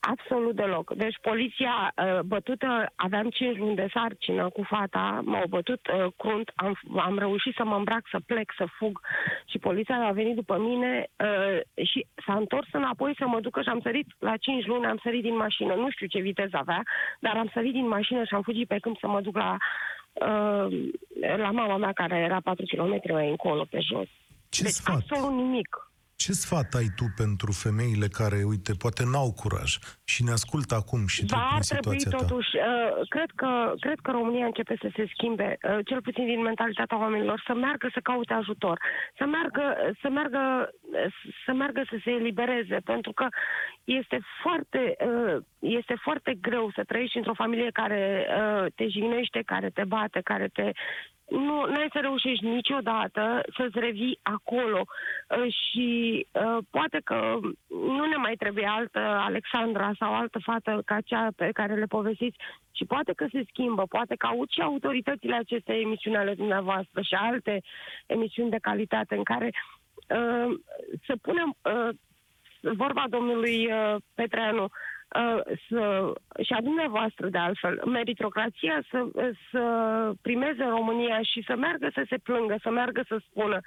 Absolut 0.00 0.54
deloc. 0.54 0.94
Deci 0.94 1.18
poliția 1.20 1.92
uh, 1.94 2.20
bătută, 2.20 2.92
aveam 2.94 3.30
5 3.30 3.56
luni 3.56 3.76
de 3.76 3.88
sarcină 3.92 4.48
cu 4.48 4.62
fata, 4.62 5.20
m-au 5.24 5.44
bătut 5.48 5.80
uh, 5.86 6.12
crunt, 6.16 6.52
am, 6.54 6.78
am 6.96 7.18
reușit 7.18 7.54
să 7.54 7.64
mă 7.64 7.74
îmbrac, 7.74 8.02
să 8.10 8.18
plec, 8.26 8.52
să 8.56 8.66
fug 8.78 9.00
și 9.46 9.58
poliția 9.58 10.06
a 10.06 10.12
venit 10.12 10.34
după 10.34 10.58
mine 10.58 11.06
uh, 11.16 11.84
și 11.86 12.06
s-a 12.26 12.34
întors 12.34 12.68
înapoi 12.72 13.14
să 13.18 13.26
mă 13.26 13.40
ducă 13.40 13.62
și 13.62 13.68
am 13.68 13.80
sărit 13.80 14.06
la 14.18 14.36
5 14.36 14.66
luni, 14.66 14.86
am 14.86 15.00
sărit 15.02 15.22
din 15.22 15.36
mașină, 15.36 15.74
nu 15.74 15.90
știu 15.90 16.06
ce 16.06 16.20
viteză 16.20 16.56
avea, 16.56 16.82
dar 17.20 17.36
am 17.36 17.50
sărit 17.52 17.72
din 17.72 17.88
mașină 17.88 18.24
și 18.24 18.34
am 18.34 18.42
fugit 18.42 18.68
pe 18.68 18.78
câmp 18.78 18.98
să 18.98 19.06
mă 19.06 19.20
duc 19.20 19.36
la, 19.36 19.56
uh, 20.12 20.90
la 21.36 21.50
mama 21.50 21.76
mea 21.76 21.92
care 21.92 22.16
era 22.16 22.40
4 22.40 22.64
km 22.64 23.00
mai 23.12 23.28
încolo 23.28 23.66
pe 23.70 23.78
jos. 23.80 24.08
Ce 24.48 24.62
deci 24.62 24.72
sfat? 24.72 24.94
absolut 24.94 25.32
nimic. 25.32 25.89
Ce 26.22 26.32
sfat 26.32 26.70
ai 26.80 26.88
tu 26.98 27.04
pentru 27.22 27.50
femeile 27.64 28.08
care, 28.20 28.38
uite, 28.52 28.72
poate 28.84 29.02
n-au 29.12 29.30
curaj 29.40 29.70
și 30.12 30.20
ne 30.26 30.32
ascultă 30.38 30.74
acum 30.82 31.02
și 31.14 31.20
trec 31.24 31.38
Va 31.38 31.46
prin 31.48 31.62
trebui 31.68 31.98
situația 31.98 32.10
ta? 32.10 32.24
totuși, 32.24 32.52
uh, 32.56 33.08
cred, 33.14 33.30
că, 33.40 33.50
cred 33.84 33.98
că 34.04 34.10
România 34.10 34.46
începe 34.46 34.74
să 34.82 34.88
se 34.96 35.04
schimbe, 35.14 35.48
uh, 35.52 35.78
cel 35.88 36.00
puțin 36.06 36.24
din 36.26 36.42
mentalitatea 36.42 36.98
oamenilor, 36.98 37.42
să 37.46 37.54
meargă 37.54 37.86
să 37.92 38.00
caute 38.02 38.34
ajutor, 38.34 38.76
să 39.18 39.24
meargă, 39.34 39.66
să 40.00 40.08
meargă, 40.08 40.70
să 41.44 41.52
meargă 41.52 41.82
să 41.90 41.96
se 42.04 42.10
elibereze, 42.10 42.78
pentru 42.84 43.12
că 43.12 43.26
este 43.84 44.18
foarte, 44.42 44.82
uh, 45.10 45.36
este 45.58 45.94
foarte 46.06 46.32
greu 46.40 46.70
să 46.74 46.82
trăiești 46.84 47.16
într-o 47.16 47.40
familie 47.42 47.70
care 47.72 48.02
uh, 48.28 48.66
te 48.74 48.86
jignește, 48.88 49.40
care 49.52 49.68
te 49.70 49.84
bate, 49.84 50.20
care 50.24 50.48
te 50.52 50.66
nu 51.30 51.62
ai 51.62 51.88
să 51.92 51.98
reușești 52.00 52.44
niciodată 52.46 53.42
să-ți 53.56 53.78
revii 53.78 54.18
acolo. 54.22 54.84
Uh, 54.84 55.54
și 55.54 56.26
uh, 56.32 56.58
poate 56.70 57.00
că 57.04 57.38
nu 57.68 58.04
ne 58.04 58.16
mai 58.16 58.34
trebuie 58.34 58.66
altă 58.66 58.98
Alexandra 58.98 59.90
sau 59.98 60.14
altă 60.14 60.38
fată 60.42 60.82
ca 60.84 61.00
cea 61.00 61.28
pe 61.36 61.50
care 61.52 61.74
le 61.74 61.84
povestiți 61.84 62.36
și 62.72 62.84
poate 62.84 63.12
că 63.12 63.26
se 63.32 63.44
schimbă, 63.48 63.82
poate 63.88 64.14
că 64.14 64.26
aud 64.26 64.48
și 64.50 64.60
autoritățile 64.60 65.34
acestei 65.34 65.82
emisiuni 65.82 66.16
ale 66.16 66.34
dumneavoastră 66.34 67.00
și 67.00 67.14
alte 67.14 67.62
emisiuni 68.06 68.50
de 68.50 68.58
calitate 68.60 69.14
în 69.14 69.22
care 69.22 69.50
uh, 70.08 70.58
să 71.06 71.14
punem 71.22 71.56
uh, 71.62 71.88
vorba 72.60 73.04
domnului 73.08 73.72
uh, 73.72 73.96
Petreanu, 74.14 74.62
Uh, 74.62 74.68
să, 75.68 76.12
și 76.42 76.52
a 76.52 76.60
dumneavoastră 76.60 77.28
de 77.28 77.38
altfel, 77.38 77.82
meritocrația 77.86 78.82
să, 78.90 79.06
să 79.50 79.62
primeze 80.22 80.62
în 80.62 80.70
România 80.70 81.20
și 81.22 81.44
să 81.46 81.56
meargă 81.56 81.90
să 81.94 82.04
se 82.08 82.16
plângă, 82.18 82.56
să 82.62 82.70
meargă 82.70 83.02
să 83.08 83.20
spună, 83.28 83.60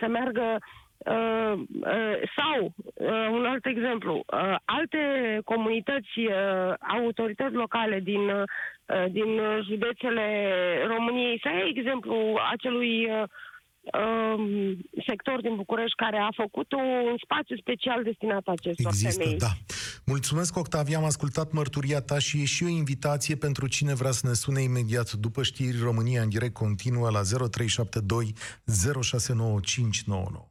să 0.00 0.06
meargă 0.06 0.58
Uh, 0.98 1.52
uh, 1.80 2.16
sau, 2.36 2.74
uh, 2.94 3.28
un 3.30 3.44
alt 3.44 3.66
exemplu, 3.66 4.14
uh, 4.14 4.56
alte 4.64 4.98
comunități, 5.44 6.18
uh, 6.18 6.74
autorități 6.78 7.54
locale 7.54 8.00
din, 8.00 8.28
uh, 8.28 9.04
din 9.10 9.40
județele 9.68 10.26
României, 10.86 11.40
să 11.42 11.48
ia 11.48 11.66
exemplu 11.68 12.38
acelui 12.52 13.10
uh, 13.10 13.22
um, 13.92 14.76
sector 15.06 15.40
din 15.40 15.56
București 15.56 15.96
care 15.96 16.16
a 16.16 16.28
făcut 16.36 16.72
un 16.72 17.16
spațiu 17.22 17.56
special 17.56 18.02
destinat 18.02 18.46
acestor 18.46 18.92
Există, 18.92 19.22
femei. 19.22 19.38
da. 19.38 19.52
Mulțumesc, 20.08 20.56
Octavia, 20.56 20.98
am 20.98 21.04
ascultat 21.04 21.52
mărturia 21.52 22.00
ta 22.00 22.18
și 22.18 22.40
e 22.40 22.44
și 22.44 22.64
o 22.64 22.68
invitație 22.68 23.36
pentru 23.36 23.66
cine 23.66 23.94
vrea 23.94 24.10
să 24.10 24.26
ne 24.26 24.32
sune 24.32 24.62
imediat 24.62 25.12
după 25.12 25.42
știri 25.42 25.78
România 25.80 26.22
în 26.22 26.28
direct 26.28 26.54
continuă 26.54 27.10
la 27.10 27.20
0372 27.22 28.34
069599. 29.02 30.48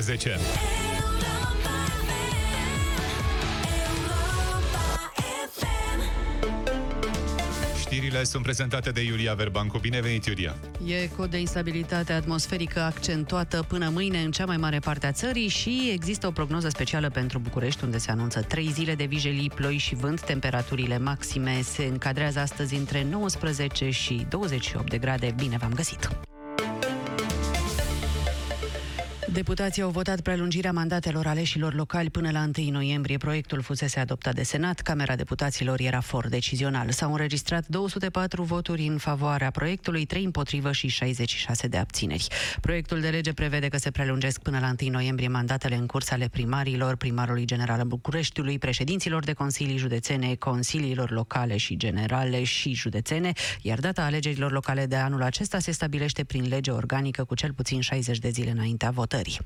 10. 0.00 0.36
Știrile 7.80 8.24
sunt 8.24 8.42
prezentate 8.42 8.90
de 8.90 9.02
Iulia 9.02 9.34
Verbancu. 9.34 9.78
Bine 9.78 10.00
venit, 10.00 10.24
Iulia! 10.24 10.54
E 10.86 11.06
cod 11.16 11.30
de 11.30 11.38
instabilitate 11.38 12.12
atmosferică 12.12 12.80
accentuată 12.80 13.64
până 13.68 13.88
mâine 13.88 14.18
în 14.18 14.30
cea 14.30 14.46
mai 14.46 14.56
mare 14.56 14.78
parte 14.78 15.06
a 15.06 15.12
țării 15.12 15.48
și 15.48 15.90
există 15.92 16.26
o 16.26 16.30
prognoză 16.30 16.68
specială 16.68 17.10
pentru 17.10 17.38
București, 17.38 17.84
unde 17.84 17.98
se 17.98 18.10
anunță 18.10 18.40
3 18.40 18.70
zile 18.72 18.94
de 18.94 19.04
vijelii, 19.04 19.50
ploi 19.54 19.76
și 19.76 19.94
vânt. 19.94 20.20
Temperaturile 20.20 20.98
maxime 20.98 21.60
se 21.62 21.84
încadrează 21.84 22.38
astăzi 22.38 22.74
între 22.74 23.06
19 23.10 23.90
și 23.90 24.26
28 24.28 24.90
de 24.90 24.98
grade. 24.98 25.34
Bine 25.36 25.56
v-am 25.56 25.72
găsit! 25.72 26.31
Deputații 29.32 29.82
au 29.82 29.90
votat 29.90 30.20
prelungirea 30.20 30.72
mandatelor 30.72 31.26
aleșilor 31.26 31.74
locali 31.74 32.10
până 32.10 32.30
la 32.30 32.48
1 32.58 32.70
noiembrie. 32.70 33.16
Proiectul 33.16 33.60
fusese 33.60 34.00
adoptat 34.00 34.34
de 34.34 34.42
Senat. 34.42 34.80
Camera 34.80 35.16
Deputaților 35.16 35.80
era 35.80 36.00
for 36.00 36.28
decizional. 36.28 36.90
S-au 36.90 37.12
înregistrat 37.12 37.66
204 37.66 38.42
voturi 38.42 38.86
în 38.86 38.98
favoarea 38.98 39.50
proiectului, 39.50 40.04
3 40.04 40.24
împotrivă 40.24 40.72
și 40.72 40.88
66 40.88 41.66
de 41.66 41.76
abțineri. 41.76 42.26
Proiectul 42.60 43.00
de 43.00 43.08
lege 43.08 43.32
prevede 43.32 43.68
că 43.68 43.76
se 43.76 43.90
prelungesc 43.90 44.40
până 44.42 44.58
la 44.58 44.74
1 44.80 44.90
noiembrie 44.90 45.28
mandatele 45.28 45.74
în 45.74 45.86
curs 45.86 46.10
ale 46.10 46.28
primarilor, 46.28 46.96
primarului 46.96 47.44
general 47.44 47.78
al 47.78 47.86
Bucureștiului, 47.86 48.58
președinților 48.58 49.24
de 49.24 49.32
consilii 49.32 49.76
județene, 49.76 50.34
consiliilor 50.34 51.10
locale 51.10 51.56
și 51.56 51.76
generale 51.76 52.42
și 52.42 52.74
județene, 52.74 53.32
iar 53.62 53.80
data 53.80 54.02
alegerilor 54.02 54.52
locale 54.52 54.86
de 54.86 54.96
anul 54.96 55.22
acesta 55.22 55.58
se 55.58 55.70
stabilește 55.70 56.24
prin 56.24 56.48
lege 56.48 56.70
organică 56.70 57.24
cu 57.24 57.34
cel 57.34 57.52
puțin 57.52 57.80
60 57.80 58.18
de 58.18 58.28
zile 58.28 58.50
înaintea 58.50 58.90
votării 58.90 59.20
țării. 59.22 59.38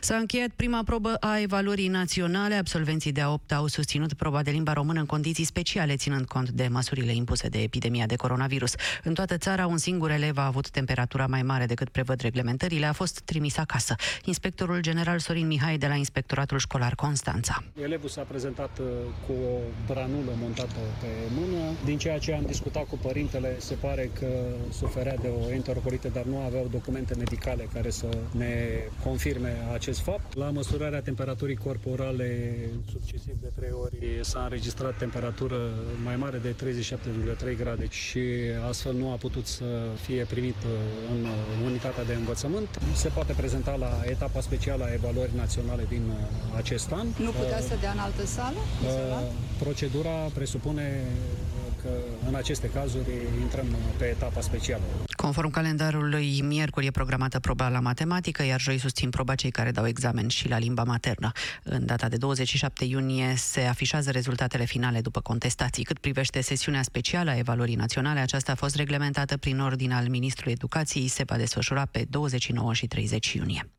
S-a 0.00 0.16
încheiat 0.16 0.50
prima 0.56 0.82
probă 0.84 1.14
a 1.20 1.38
evaluării 1.38 1.88
naționale. 1.88 2.54
Absolvenții 2.54 3.12
de 3.12 3.20
a 3.20 3.32
8 3.32 3.52
au 3.52 3.66
susținut 3.66 4.12
proba 4.12 4.42
de 4.42 4.50
limba 4.50 4.72
română 4.72 5.00
în 5.00 5.06
condiții 5.06 5.44
speciale, 5.44 5.96
ținând 5.96 6.26
cont 6.26 6.50
de 6.50 6.68
măsurile 6.70 7.14
impuse 7.14 7.48
de 7.48 7.62
epidemia 7.62 8.06
de 8.06 8.16
coronavirus. 8.16 8.74
În 9.02 9.14
toată 9.14 9.36
țara, 9.36 9.66
un 9.66 9.78
singur 9.78 10.10
elev 10.10 10.38
a 10.38 10.46
avut 10.46 10.70
temperatura 10.70 11.26
mai 11.26 11.42
mare 11.42 11.66
decât 11.66 11.88
prevăd 11.88 12.20
reglementările, 12.20 12.86
a 12.86 12.92
fost 12.92 13.20
trimis 13.20 13.56
acasă. 13.56 13.94
Inspectorul 14.24 14.80
general 14.80 15.18
Sorin 15.18 15.46
Mihai 15.46 15.78
de 15.78 15.86
la 15.86 15.94
Inspectoratul 15.94 16.58
Școlar 16.58 16.94
Constanța. 16.94 17.62
Elevul 17.82 18.08
s-a 18.08 18.22
prezentat 18.22 18.78
uh, 18.78 18.86
cu 19.26 19.32
o 19.32 19.58
branulă 19.86 20.32
montată 20.40 20.80
pe 21.00 21.06
mână. 21.38 21.72
Din 21.84 21.98
ceea 21.98 22.18
ce 22.18 22.32
am 22.32 22.44
discutat 22.46 22.84
cu 22.84 22.98
părintele, 23.02 23.56
se 23.58 23.74
pare 23.74 24.10
că 24.18 24.28
suferea 24.72 25.16
de 25.16 25.28
o 25.28 25.52
enterocolită, 25.52 26.08
dar 26.08 26.24
nu 26.24 26.38
aveau 26.38 26.68
documente 26.70 27.14
medicale 27.14 27.68
care 27.72 27.90
să 27.90 28.08
ne 28.30 28.54
confirme 29.04 29.52
acest 29.72 30.00
fapt. 30.00 30.36
La 30.36 30.50
măsurarea 30.50 31.00
temperaturii 31.00 31.56
corporale 31.56 32.56
succesiv 32.92 33.34
de 33.40 33.50
3 33.54 33.70
ori 33.82 34.18
s-a 34.20 34.40
înregistrat 34.42 34.96
temperatură 34.98 35.56
mai 36.04 36.16
mare 36.16 36.38
de 36.38 36.54
37,3 37.52 37.56
grade 37.56 37.86
și 37.90 38.20
astfel 38.68 38.94
nu 38.94 39.10
a 39.10 39.14
putut 39.14 39.46
să 39.46 39.64
fie 40.00 40.24
primit 40.24 40.56
în 41.14 41.26
unitatea 41.64 42.04
de 42.04 42.14
învățământ. 42.14 42.68
Se 42.94 43.08
poate 43.08 43.32
prezenta 43.32 43.74
la 43.74 44.00
etapa 44.04 44.40
specială 44.40 44.84
a 44.84 44.92
evaluării 44.92 45.36
naționale 45.36 45.84
din 45.88 46.12
acest 46.56 46.92
an. 46.92 47.06
Nu 47.18 47.30
putea 47.30 47.60
să 47.60 47.76
dea 47.80 47.92
în 47.92 47.98
altă 47.98 48.26
sală? 48.26 48.58
Uh, 48.84 49.32
procedura 49.58 50.10
presupune 50.34 51.04
că 51.82 51.88
în 52.28 52.34
aceste 52.34 52.70
cazuri 52.70 53.10
intrăm 53.40 53.66
pe 53.98 54.04
etapa 54.04 54.40
specială. 54.40 54.82
Conform 55.16 55.50
calendarului, 55.50 56.40
miercuri 56.40 56.86
e 56.86 56.90
programată 56.90 57.40
proba 57.40 57.68
la 57.68 57.80
matematică, 57.80 58.42
iar 58.42 58.60
joi 58.60 58.78
susțin 58.78 59.10
proba 59.10 59.34
cei 59.34 59.50
care 59.50 59.70
dau 59.70 59.86
examen 59.86 60.28
și 60.28 60.48
la 60.48 60.58
limba 60.58 60.84
maternă. 60.84 61.32
În 61.62 61.86
data 61.86 62.08
de 62.08 62.16
27 62.16 62.84
iunie 62.84 63.34
se 63.36 63.60
afișează 63.60 64.10
rezultatele 64.10 64.64
finale 64.64 65.00
după 65.00 65.20
contestații. 65.20 65.84
Cât 65.84 65.98
privește 65.98 66.40
sesiunea 66.40 66.82
specială 66.82 67.30
a 67.30 67.36
evaluării 67.36 67.74
naționale, 67.74 68.20
aceasta 68.20 68.52
a 68.52 68.54
fost 68.54 68.76
reglementată 68.76 69.36
prin 69.36 69.60
ordin 69.60 69.92
al 69.92 70.08
Ministrului 70.08 70.52
Educației, 70.52 71.08
se 71.08 71.22
va 71.26 71.36
desfășura 71.36 71.86
pe 71.90 72.06
29 72.08 72.74
și 72.74 72.86
30 72.86 73.32
iunie. 73.32 73.70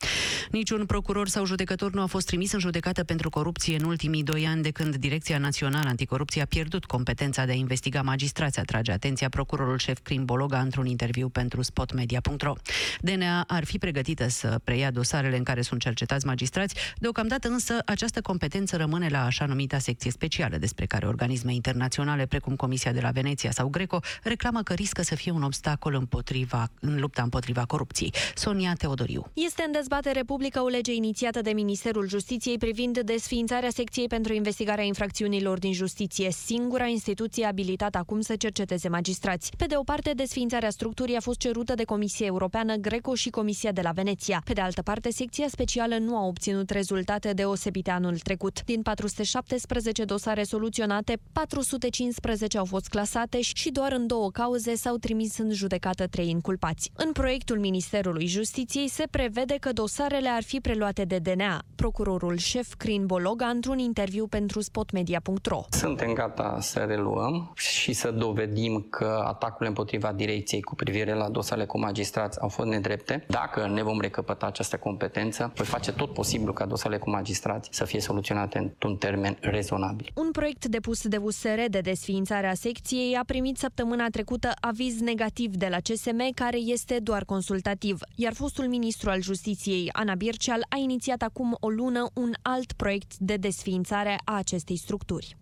Niciun 0.52 0.86
procuror 0.86 1.28
sau 1.28 1.46
judecător 1.46 1.94
nu 1.94 2.02
a 2.02 2.06
fost 2.06 2.26
trimis 2.26 2.52
în 2.52 2.60
judecată 2.60 3.04
pentru 3.04 3.30
corupție 3.30 3.78
în 3.80 3.86
ultimii 3.86 4.24
doi 4.24 4.48
ani 4.48 4.62
de 4.62 4.72
când 4.72 4.96
Direcția 4.96 5.38
Națională 5.38 5.88
Anticorupție 5.88 6.42
a 6.42 6.46
pierdut 6.46 6.86
competența 6.86 7.46
de 7.46 7.52
a 7.52 7.56
investiga 7.56 8.02
magistrații, 8.02 8.62
atrage 8.62 8.92
atenția 8.92 9.30
procurorul 9.30 9.78
șef 9.78 10.00
Crim 10.04 10.26
Bologa 10.26 10.60
într-un 10.60 10.86
interviu 10.86 11.27
pentru 11.30 11.62
spotmedia.ro. 11.62 12.54
DNA 13.00 13.44
ar 13.48 13.66
fi 13.66 13.78
pregătită 13.78 14.28
să 14.28 14.60
preia 14.64 14.92
dosarele 14.92 15.38
în 15.38 15.44
care 15.44 15.62
sunt 15.62 15.82
cercetați 15.82 16.26
magistrați, 16.26 16.76
deocamdată 16.98 17.48
însă 17.48 17.78
această 17.86 18.22
competență 18.22 18.78
rămâne 18.78 19.08
la 19.08 19.26
așa 19.26 19.46
numita 19.46 19.78
secție 19.78 20.12
specială, 20.12 20.58
despre 20.58 20.86
care 20.86 21.08
organisme 21.08 21.54
internaționale 21.54 22.26
precum 22.26 22.56
Comisia 22.56 22.92
de 22.92 23.00
la 23.00 23.10
Veneția 23.10 23.52
sau 23.52 23.68
Greco 23.68 24.00
reclamă 24.24 24.62
că 24.62 24.74
riscă 24.74 25.02
să 25.02 25.16
fie 25.16 25.32
un 25.32 25.44
obstacol 25.44 25.94
împotriva, 25.94 26.70
în 26.80 27.00
lupta 27.00 27.22
împotriva 27.22 27.66
corupției. 27.66 28.14
Sonia 28.36 28.74
Teodoriu. 28.74 29.32
Este 29.34 29.64
în 29.66 29.72
dezbatere 29.72 30.24
publică 30.24 30.62
o 30.62 30.68
lege 30.68 30.94
inițiată 30.94 31.42
de 31.42 31.52
Ministerul 31.52 32.08
Justiției 32.08 32.58
privind 32.58 33.00
desființarea 33.00 33.70
secției 33.70 34.08
pentru 34.08 34.34
investigarea 34.34 34.84
infracțiunilor 34.84 35.60
din 35.60 35.74
justiție, 35.74 36.32
singura 36.32 36.86
instituție 36.86 37.46
abilitată 37.46 37.98
acum 37.98 38.22
să 38.22 38.36
cerceteze 38.36 38.90
magistrați. 38.90 39.52
Pe 39.58 39.66
de 39.66 39.76
o 39.78 39.84
parte, 39.84 40.12
desființarea 40.16 40.70
structurii 40.70 41.16
a 41.18 41.22
fost 41.22 41.40
cerută 41.40 41.74
de 41.74 41.84
Comisia 41.84 42.26
Europeană, 42.26 42.76
Greco 42.76 43.14
și 43.14 43.30
Comisia 43.30 43.72
de 43.72 43.82
la 43.82 43.92
Veneția. 43.92 44.42
Pe 44.46 44.54
de 44.54 44.62
altă 44.62 44.82
parte, 44.82 45.12
secția 45.12 45.48
specială 45.50 45.98
nu 45.98 46.18
a 46.18 46.26
obținut 46.26 46.70
rezultate 46.70 47.34
deosebite 47.34 47.92
anul 47.92 48.18
trecut. 48.18 48.64
Din 48.64 48.82
417 48.82 50.04
dosare 50.04 50.44
soluționate, 50.44 51.18
415 51.32 52.58
au 52.58 52.66
fost 52.66 52.88
clasate 52.88 53.42
și 53.42 53.72
doar 53.72 53.92
în 53.92 54.08
două 54.08 54.32
cauze 54.32 54.76
s-au 54.76 54.98
trimis 54.98 55.38
în 55.38 55.52
judecată 55.52 56.08
trei 56.08 56.30
inculpați. 56.30 56.92
În 56.96 57.12
proiectul 57.12 57.60
Ministerului 57.60 58.26
Justiției 58.28 58.88
se 58.90 59.04
prevede 59.12 59.56
că 59.60 59.72
dosarele 59.74 60.30
ar 60.30 60.44
fi 60.44 60.60
preluate 60.60 61.04
de 61.04 61.18
DNA. 61.18 61.62
Procurorul 61.76 62.38
șef 62.38 62.74
Crin 62.74 63.06
Bologa 63.06 63.46
într-un 63.46 63.78
interviu 63.78 64.28
pentru 64.28 64.62
spotmedia.ro. 64.62 65.64
Suntem 65.70 66.14
gata 66.14 66.58
să 66.62 66.80
reluăm 66.80 67.52
și 67.56 67.94
să 67.94 68.12
dovedim 68.12 68.88
că 68.90 69.24
atacurile 69.26 69.68
împotriva 69.68 70.14
direcției 70.14 70.62
cu 70.62 70.76
privire 70.76 71.07
la 71.14 71.30
dosarele 71.30 71.66
cu 71.66 71.80
magistrați 71.80 72.42
au 72.42 72.48
fost 72.48 72.68
nedrepte. 72.68 73.26
Dacă 73.28 73.68
ne 73.68 73.84
vom 73.84 74.02
recăpăta 74.02 74.46
această 74.46 74.78
competență, 74.78 75.52
voi 75.56 75.66
face 75.66 75.92
tot 75.92 76.14
posibilul 76.14 76.54
ca 76.54 76.66
dosarele 76.66 77.00
cu 77.00 77.10
magistrați 77.10 77.70
să 77.72 77.86
fie 77.86 78.00
soluționate 78.00 78.58
într-un 78.58 78.96
termen 78.96 79.38
rezonabil. 79.42 80.12
Un 80.16 80.32
proiect 80.32 80.66
depus 80.66 81.08
de 81.08 81.18
USR 81.18 81.60
de 81.70 81.80
desființare 81.80 82.48
a 82.48 82.54
secției 82.54 83.16
a 83.16 83.24
primit 83.26 83.58
săptămâna 83.58 84.08
trecută 84.10 84.52
aviz 84.60 85.00
negativ 85.00 85.56
de 85.56 85.68
la 85.68 85.78
CSM, 85.78 86.34
care 86.34 86.58
este 86.58 87.00
doar 87.00 87.26
consultativ, 87.26 88.00
iar 88.16 88.34
fostul 88.34 88.68
ministru 88.68 89.10
al 89.10 89.22
Justiției, 89.22 89.90
Ana 89.92 90.16
Birceal, 90.16 90.66
a 90.70 90.78
inițiat 90.78 91.22
acum 91.22 91.58
o 91.60 91.70
lună 91.70 92.10
un 92.14 92.32
alt 92.42 92.72
proiect 92.72 93.18
de 93.18 93.36
desființare 93.36 94.18
a 94.26 94.36
acestei 94.38 94.78
structuri. 94.78 95.38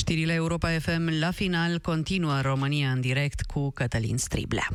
Știrile 0.00 0.32
Europa 0.32 0.68
FM 0.78 1.08
la 1.20 1.30
final 1.30 1.78
continuă 1.78 2.40
România 2.40 2.90
în 2.90 3.00
direct 3.00 3.40
cu 3.40 3.70
Cătălin 3.70 4.16
Striblea. 4.16 4.68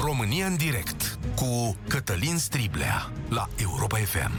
România 0.00 0.46
în 0.46 0.56
direct 0.56 1.18
cu 1.34 1.76
Cătălin 1.88 2.38
Striblea 2.38 3.12
la 3.28 3.48
Europa 3.56 3.96
FM. 3.96 4.32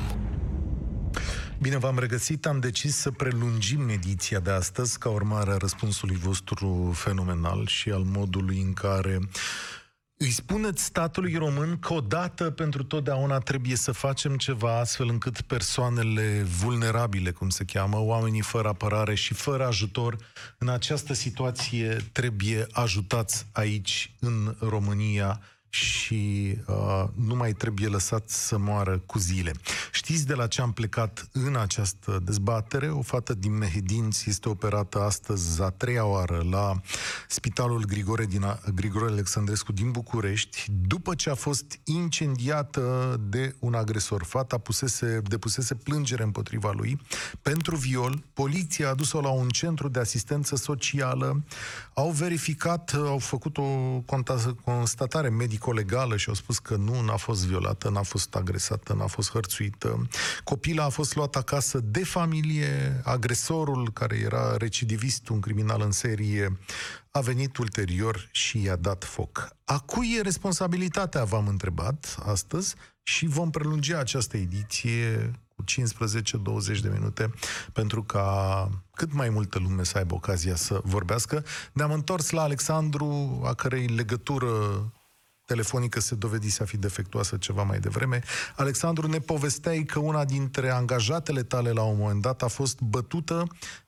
Bine, 1.62 1.78
v-am 1.78 2.00
regăsit. 2.00 2.46
Am 2.46 2.60
decis 2.60 2.96
să 2.96 3.12
prelungim 3.12 3.90
ediția 3.90 4.40
de 4.40 4.52
astăzi 4.52 4.98
ca 4.98 5.10
urmare 5.10 5.52
a 5.52 5.58
răspunsului 5.58 6.16
vostru 6.16 6.92
fenomenal 6.96 7.68
și 7.68 7.90
al 7.90 8.04
modului 8.04 8.62
în 8.62 8.74
care 8.74 9.20
îi 10.24 10.32
spuneți 10.32 10.84
statului 10.84 11.36
român 11.36 11.80
că 11.80 11.94
odată 11.94 12.52
pentru 12.52 12.84
totdeauna 12.84 13.38
trebuie 13.38 13.76
să 13.76 13.92
facem 13.92 14.38
ceva 14.38 14.80
astfel 14.80 15.08
încât 15.10 15.42
persoanele 15.42 16.46
vulnerabile, 16.62 17.32
cum 17.32 17.50
se 17.50 17.64
cheamă, 17.64 18.00
oamenii 18.00 18.42
fără 18.42 18.68
apărare 18.68 19.16
și 19.16 19.34
fără 19.34 19.66
ajutor, 19.66 20.18
în 20.58 20.70
această 20.70 21.14
situație 21.14 21.98
trebuie 22.12 22.68
ajutați 22.72 23.46
aici, 23.52 24.12
în 24.20 24.56
România, 24.60 25.42
și 25.74 26.56
uh, 26.68 27.04
nu 27.16 27.36
mai 27.36 27.54
trebuie 27.54 27.88
lăsat 27.88 28.30
să 28.30 28.58
moară 28.58 29.02
cu 29.06 29.20
zile. 29.20 29.52
Știți 29.96 30.26
de 30.26 30.34
la 30.34 30.48
ce 30.48 30.62
am 30.62 30.72
plecat 30.72 31.28
în 31.32 31.56
această 31.56 32.22
dezbatere? 32.24 32.90
O 32.90 33.02
fată 33.02 33.34
din 33.34 33.58
Mehedinți 33.58 34.30
este 34.30 34.50
operată 34.50 35.00
astăzi 35.00 35.62
a 35.62 35.70
treia 35.70 36.06
oară 36.06 36.46
la 36.50 36.82
Spitalul 37.28 37.86
Grigore, 37.86 38.26
din, 38.26 38.60
Grigore 38.76 39.12
Alexandrescu 39.12 39.72
din 39.72 39.92
București, 39.92 40.66
după 40.88 41.16
ce 41.16 41.30
a 41.30 41.36
fost 41.36 41.80
incendiată 41.84 43.16
de 43.30 43.56
un 43.60 43.74
agresor. 43.74 44.24
Fata 44.24 44.58
pusese, 44.58 45.22
depusese 45.24 45.76
plângere 45.76 46.24
împotriva 46.24 46.72
lui 46.72 47.02
pentru 47.42 47.76
viol. 47.76 48.24
Poliția 48.34 48.90
a 48.90 48.94
dus-o 48.94 49.22
la 49.22 49.30
un 49.30 49.50
centru 49.50 49.88
de 49.88 50.00
asistență 50.00 50.56
socială. 50.56 51.44
Au 51.94 52.10
verificat, 52.10 52.94
au 52.94 53.18
făcut 53.18 53.58
o 53.58 53.64
constatare 54.64 55.30
medică 55.30 55.62
psicolegală 55.64 56.18
și 56.18 56.30
au 56.30 56.36
spus 56.36 56.60
că 56.60 56.76
nu, 56.76 57.02
n-a 57.02 57.16
fost 57.16 57.46
violată, 57.46 57.90
n-a 57.90 58.02
fost 58.02 58.36
agresată, 58.36 58.94
n-a 58.94 59.08
fost 59.08 59.32
hărțuită. 59.32 59.83
Copila 60.44 60.84
a 60.84 60.90
fost 60.90 61.16
luată 61.16 61.38
acasă 61.38 61.80
de 61.80 62.04
familie, 62.04 63.02
agresorul, 63.04 63.92
care 63.94 64.18
era 64.18 64.58
recidivist, 64.58 65.30
un 65.30 65.40
criminal 65.40 65.82
în 65.82 65.92
serie, 65.92 66.60
a 67.12 67.20
venit 67.20 67.58
ulterior 67.58 68.30
și 68.32 68.62
i-a 68.62 68.76
dat 68.76 69.04
foc. 69.04 69.56
A 69.66 69.80
cui 69.80 70.16
e 70.18 70.22
responsabilitatea, 70.22 71.24
v-am 71.24 71.48
întrebat 71.48 72.18
astăzi, 72.26 72.76
și 73.04 73.26
vom 73.26 73.50
prelungi 73.50 73.94
această 73.94 74.38
ediție 74.38 75.32
cu 75.56 75.64
15-20 75.64 76.80
de 76.82 76.90
minute 76.94 77.34
pentru 77.74 78.04
ca 78.04 78.70
cât 78.94 79.14
mai 79.14 79.30
multă 79.30 79.60
lume 79.60 79.84
să 79.84 79.98
aibă 79.98 80.14
ocazia 80.14 80.56
să 80.56 80.82
vorbească. 80.84 81.46
Ne-am 81.74 81.92
întors 81.92 82.30
la 82.30 82.42
Alexandru, 82.42 83.42
a 83.46 83.54
cărei 83.54 83.88
legătură 83.88 84.48
telefonică 85.46 86.00
se 86.00 86.16
dovedise 86.16 86.64
a 86.64 86.66
fi 86.66 86.78
defectuoasă 86.78 87.38
ceva 87.38 87.64
mai 87.64 87.80
devreme. 87.80 88.20
Alexandru, 88.58 89.08
ne 89.08 89.20
povesteai 89.20 89.84
că 89.84 90.00
una 90.00 90.26
dintre 90.26 90.70
angajatele 90.70 91.44
tale 91.44 91.72
la 91.72 91.84
un 91.84 91.98
moment 91.98 92.22
dat 92.22 92.42
a 92.42 92.48
fost 92.48 92.82
bătută, 92.82 93.44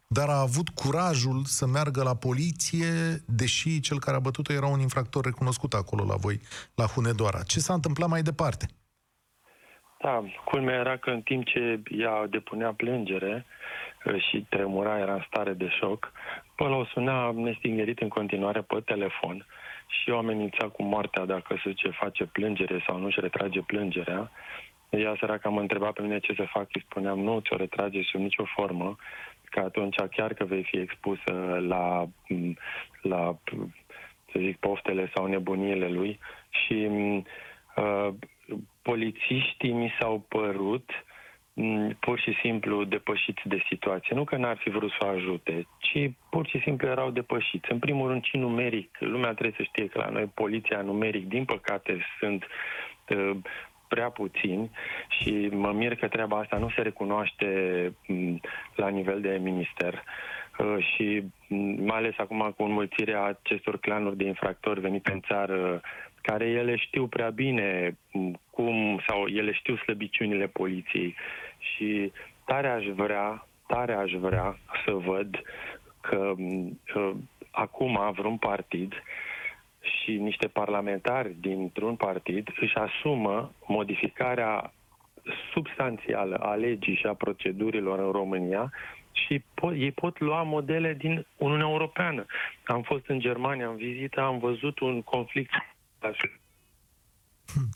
dar 0.08 0.30
a 0.30 0.40
avut 0.40 0.70
curajul 0.70 1.44
să 1.44 1.66
meargă 1.68 2.04
la 2.04 2.16
poliție, 2.16 2.92
deși 3.26 3.80
cel 3.80 4.00
care 4.00 4.18
a 4.18 4.20
bătut-o 4.20 4.54
era 4.54 4.66
un 4.66 4.80
infractor 4.80 5.24
recunoscut 5.26 5.74
acolo 5.74 6.04
la 6.06 6.16
voi, 6.16 6.40
la 6.76 6.86
Hunedoara. 6.86 7.44
Ce 7.44 7.60
s-a 7.60 7.74
întâmplat 7.74 8.10
mai 8.10 8.22
departe? 8.22 8.66
Da, 10.02 10.24
culmea 10.46 10.80
era 10.80 10.98
că 10.98 11.10
în 11.10 11.22
timp 11.22 11.46
ce 11.46 11.82
ea 11.90 12.28
depunea 12.30 12.74
plângere 12.74 13.46
uh, 14.06 14.24
și 14.30 14.46
tremura, 14.50 15.00
era 15.00 15.14
în 15.14 15.24
stare 15.28 15.54
de 15.54 15.70
șoc, 15.80 16.12
până 16.56 16.76
o 16.76 16.86
suna 16.86 17.32
nestingerit 17.32 18.00
în 18.00 18.08
continuare 18.08 18.62
pe 18.62 18.82
telefon 18.86 19.46
și 19.88 20.10
o 20.10 20.18
amenința 20.18 20.68
cu 20.68 20.84
moartea 20.84 21.26
dacă 21.26 21.60
se 21.64 21.74
ce 21.74 21.90
face 21.90 22.26
plângere 22.26 22.84
sau 22.88 22.98
nu 22.98 23.06
își 23.06 23.20
retrage 23.20 23.62
plângerea. 23.62 24.32
Ea 24.90 25.16
săraca 25.20 25.50
mă 25.50 25.60
întreba 25.60 25.92
pe 25.92 26.02
mine 26.02 26.20
ce 26.20 26.34
să 26.34 26.46
fac, 26.52 26.68
îi 26.74 26.86
spuneam 26.90 27.20
nu, 27.20 27.40
ți-o 27.40 27.56
retrage 27.56 28.02
sub 28.02 28.20
nicio 28.20 28.44
formă, 28.56 28.96
că 29.44 29.60
atunci 29.60 29.96
chiar 29.96 30.34
că 30.34 30.44
vei 30.44 30.64
fi 30.64 30.78
expusă 30.78 31.60
la, 31.68 32.08
la 33.02 33.38
să 34.32 34.40
zic, 34.40 34.58
poftele 34.58 35.12
sau 35.16 35.26
nebuniile 35.26 35.88
lui 35.88 36.20
și 36.50 36.90
uh, 37.76 38.10
polițiștii 38.82 39.72
mi 39.72 39.94
s-au 40.00 40.26
părut 40.28 40.90
mm, 40.90 41.05
pur 42.00 42.20
și 42.20 42.38
simplu 42.42 42.84
depășiți 42.84 43.42
de 43.44 43.64
situație. 43.68 44.16
Nu 44.16 44.24
că 44.24 44.36
n-ar 44.36 44.58
fi 44.58 44.70
vrut 44.70 44.92
să 44.92 45.06
o 45.06 45.08
ajute, 45.08 45.68
ci 45.78 46.12
pur 46.30 46.48
și 46.48 46.60
simplu 46.60 46.88
erau 46.88 47.10
depășiți. 47.12 47.72
În 47.72 47.80
primul 47.80 48.08
rând, 48.08 48.24
și 48.24 48.38
numeric. 48.38 48.98
Lumea 49.00 49.32
trebuie 49.32 49.54
să 49.58 49.64
știe 49.64 49.88
că 49.88 49.98
la 49.98 50.10
noi 50.10 50.32
poliția 50.34 50.82
numeric, 50.82 51.28
din 51.28 51.46
păcate, 51.46 52.06
sunt 52.20 52.46
uh, 53.10 53.38
prea 53.88 54.10
puțini 54.10 54.72
și 55.08 55.50
mă 55.52 55.72
mir 55.72 55.96
că 55.96 56.08
treaba 56.08 56.38
asta 56.38 56.58
nu 56.58 56.70
se 56.70 56.82
recunoaște 56.82 57.48
mm, 58.08 58.42
la 58.76 58.88
nivel 58.88 59.22
de 59.22 59.40
minister. 59.42 60.04
Uh, 60.60 60.86
și 60.94 61.24
mm, 61.48 61.86
mai 61.86 61.98
ales 61.98 62.14
acum 62.18 62.54
cu 62.58 62.64
înmulțirea 62.64 63.24
acestor 63.24 63.78
clanuri 63.80 64.18
de 64.18 64.24
infractori 64.24 64.80
venite 64.80 65.12
în 65.12 65.22
țară 65.22 65.82
care 66.22 66.46
ele 66.46 66.76
știu 66.76 67.08
prea 67.08 67.30
bine 67.30 67.98
cum, 68.50 69.02
sau 69.08 69.28
ele 69.28 69.52
știu 69.52 69.76
slăbiciunile 69.76 70.48
poliției 70.48 71.16
și 71.74 72.12
tare 72.46 72.68
aș 72.68 72.86
vrea, 72.86 73.48
tare 73.68 73.94
aș 73.94 74.12
vrea 74.12 74.58
să 74.86 74.92
văd 74.92 75.42
că 76.02 76.34
uh, 76.38 77.12
acum 77.52 78.12
vreun 78.16 78.38
partid 78.38 78.94
și 79.80 80.12
niște 80.12 80.48
parlamentari 80.48 81.36
dintr-un 81.40 81.96
partid 81.96 82.50
își 82.60 82.76
asumă 82.76 83.52
modificarea 83.68 84.74
substanțială 85.54 86.36
a 86.36 86.54
legii 86.54 86.96
și 86.96 87.06
a 87.06 87.14
procedurilor 87.14 88.00
în 88.00 88.12
România 88.12 88.72
și 89.12 89.40
po- 89.40 89.78
ei 89.78 89.92
pot 89.92 90.20
lua 90.20 90.44
modele 90.44 90.94
din 90.94 91.26
Uniunea 91.38 91.68
Europeană. 91.68 92.26
Am 92.66 92.82
fost 92.82 93.08
în 93.08 93.20
Germania 93.20 93.68
în 93.68 93.76
vizită, 93.76 94.22
am 94.22 94.38
văzut 94.38 94.80
un 94.80 95.02
conflict 95.02 95.52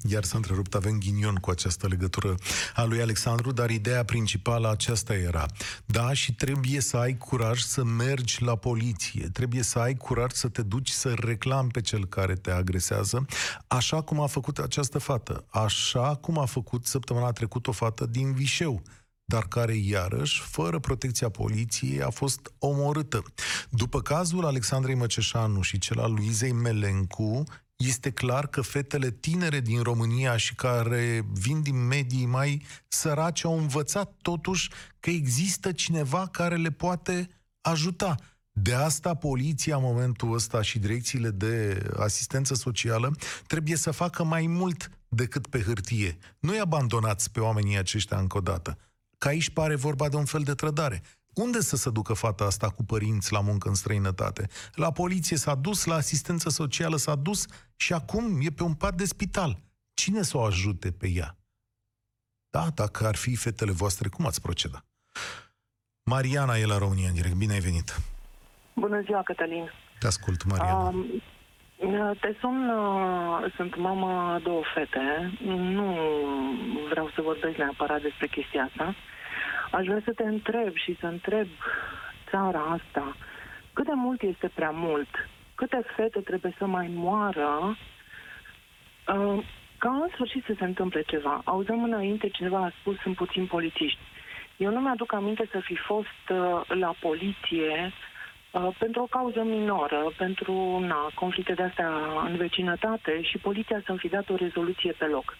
iar 0.03 0.23
s-a 0.23 0.37
întrerupt, 0.37 0.75
avem 0.75 0.97
ghinion 0.97 1.35
cu 1.35 1.49
această 1.49 1.87
legătură 1.87 2.35
a 2.75 2.83
lui 2.83 3.01
Alexandru, 3.01 3.51
dar 3.51 3.69
ideea 3.69 4.03
principală 4.03 4.69
aceasta 4.69 5.13
era. 5.13 5.45
Da, 5.85 6.13
și 6.13 6.33
trebuie 6.33 6.79
să 6.79 6.97
ai 6.97 7.17
curaj 7.17 7.61
să 7.61 7.83
mergi 7.83 8.43
la 8.43 8.55
poliție, 8.55 9.29
trebuie 9.33 9.63
să 9.63 9.79
ai 9.79 9.95
curaj 9.95 10.31
să 10.31 10.47
te 10.47 10.61
duci 10.61 10.89
să 10.89 11.13
reclami 11.13 11.71
pe 11.71 11.81
cel 11.81 12.05
care 12.05 12.33
te 12.33 12.51
agresează, 12.51 13.25
așa 13.67 14.01
cum 14.01 14.19
a 14.19 14.27
făcut 14.27 14.57
această 14.57 14.97
fată, 14.97 15.45
așa 15.49 16.15
cum 16.15 16.37
a 16.37 16.45
făcut 16.45 16.85
săptămâna 16.85 17.31
trecută 17.31 17.69
o 17.69 17.73
fată 17.73 18.05
din 18.05 18.33
Vișeu 18.33 18.81
dar 19.29 19.47
care, 19.47 19.75
iarăși, 19.75 20.41
fără 20.41 20.79
protecția 20.79 21.29
poliției, 21.29 22.01
a 22.01 22.09
fost 22.09 22.53
omorâtă. 22.59 23.23
După 23.69 24.01
cazul 24.01 24.45
Alexandrei 24.45 24.95
Măceșanu 24.95 25.61
și 25.61 25.77
cel 25.77 25.99
al 25.99 26.13
Luizei 26.13 26.51
Melencu, 26.51 27.43
este 27.85 28.11
clar 28.11 28.47
că 28.47 28.61
fetele 28.61 29.11
tinere 29.11 29.59
din 29.59 29.81
România 29.81 30.37
și 30.37 30.55
care 30.55 31.25
vin 31.31 31.61
din 31.61 31.87
medii 31.87 32.25
mai 32.25 32.65
sărace 32.87 33.47
au 33.47 33.57
învățat 33.57 34.15
totuși 34.21 34.69
că 34.99 35.09
există 35.09 35.71
cineva 35.71 36.27
care 36.27 36.55
le 36.55 36.71
poate 36.71 37.29
ajuta. 37.61 38.15
De 38.51 38.73
asta 38.73 39.13
poliția 39.13 39.75
în 39.75 39.81
momentul 39.81 40.33
ăsta 40.33 40.61
și 40.61 40.79
direcțiile 40.79 41.29
de 41.29 41.83
asistență 41.97 42.53
socială 42.53 43.15
trebuie 43.47 43.75
să 43.75 43.91
facă 43.91 44.23
mai 44.23 44.47
mult 44.47 44.91
decât 45.07 45.47
pe 45.47 45.61
hârtie. 45.61 46.17
Nu-i 46.39 46.59
abandonați 46.59 47.31
pe 47.31 47.39
oamenii 47.39 47.77
aceștia 47.77 48.17
încă 48.17 48.37
o 48.37 48.41
dată. 48.41 48.77
Că 49.17 49.27
aici 49.27 49.49
pare 49.49 49.75
vorba 49.75 50.09
de 50.09 50.15
un 50.15 50.25
fel 50.25 50.41
de 50.41 50.53
trădare. 50.53 51.01
Unde 51.33 51.59
să 51.59 51.75
se 51.75 51.89
ducă 51.89 52.13
fata 52.13 52.43
asta 52.43 52.69
cu 52.69 52.83
părinți 52.83 53.31
la 53.31 53.41
muncă 53.41 53.67
în 53.67 53.73
străinătate? 53.73 54.47
La 54.73 54.91
poliție 54.91 55.37
s-a 55.37 55.55
dus, 55.55 55.85
la 55.85 55.95
asistență 55.95 56.49
socială 56.49 56.95
s-a 56.95 57.15
dus 57.15 57.45
și 57.75 57.93
acum 57.93 58.39
e 58.41 58.49
pe 58.49 58.63
un 58.63 58.73
pat 58.73 58.93
de 58.93 59.05
spital. 59.05 59.57
Cine 59.93 60.21
să 60.21 60.37
o 60.37 60.43
ajute 60.43 60.91
pe 60.91 61.07
ea? 61.07 61.37
Da, 62.49 62.65
dacă 62.75 63.07
ar 63.07 63.15
fi 63.15 63.35
fetele 63.35 63.71
voastre, 63.71 64.09
cum 64.09 64.25
ați 64.25 64.41
proceda? 64.41 64.85
Mariana 66.03 66.57
e 66.57 66.65
la 66.65 66.77
România 66.77 67.07
în 67.07 67.13
direct. 67.13 67.35
Bine 67.35 67.53
ai 67.53 67.59
venit! 67.59 67.97
Bună 68.73 69.01
ziua, 69.01 69.21
Cătălin! 69.23 69.71
Te 69.99 70.07
ascult, 70.07 70.43
Mariana. 70.43 70.87
Um, 70.87 71.21
te 72.21 72.35
sun, 72.39 72.69
uh, 72.69 73.53
sunt 73.55 73.77
mama 73.77 74.39
două 74.43 74.61
fete. 74.73 75.37
Nu 75.45 75.97
vreau 76.89 77.11
să 77.15 77.21
vorbesc 77.21 77.57
neapărat 77.57 78.01
despre 78.01 78.27
chestia 78.27 78.63
asta. 78.63 78.95
Aș 79.71 79.85
vrea 79.85 80.01
să 80.05 80.11
te 80.13 80.23
întreb 80.23 80.75
și 80.75 80.97
să 80.99 81.05
întreb 81.05 81.47
țara 82.29 82.59
asta, 82.59 83.15
cât 83.73 83.85
de 83.85 83.91
mult 83.95 84.21
este 84.21 84.51
prea 84.55 84.69
mult? 84.69 85.07
Câte 85.55 85.81
fete 85.95 86.19
trebuie 86.19 86.55
să 86.57 86.65
mai 86.65 86.89
moară 86.93 87.77
uh, 89.07 89.43
ca 89.77 89.89
în 89.89 90.07
sfârșit 90.13 90.43
să 90.45 90.53
se 90.57 90.63
întâmple 90.63 91.01
ceva? 91.01 91.41
Auzăm 91.43 91.83
înainte 91.83 92.29
cineva 92.29 92.57
a 92.63 92.71
spus, 92.79 92.97
sunt 92.99 93.15
puțin 93.15 93.45
polițiști. 93.45 93.99
Eu 94.57 94.71
nu 94.71 94.79
mi-aduc 94.79 95.13
aminte 95.13 95.47
să 95.51 95.59
fi 95.59 95.75
fost 95.75 96.23
uh, 96.29 96.61
la 96.67 96.93
poliție 96.99 97.91
uh, 98.51 98.67
pentru 98.77 99.01
o 99.01 99.05
cauză 99.05 99.43
minoră, 99.43 100.11
pentru 100.17 100.79
na, 100.79 101.09
conflicte 101.15 101.53
de 101.53 101.63
astea 101.63 101.89
în 102.25 102.35
vecinătate 102.35 103.21
și 103.21 103.37
poliția 103.37 103.81
să-mi 103.85 103.97
fi 103.97 104.07
dat 104.07 104.29
o 104.29 104.35
rezoluție 104.35 104.91
pe 104.91 105.05
loc. 105.05 105.37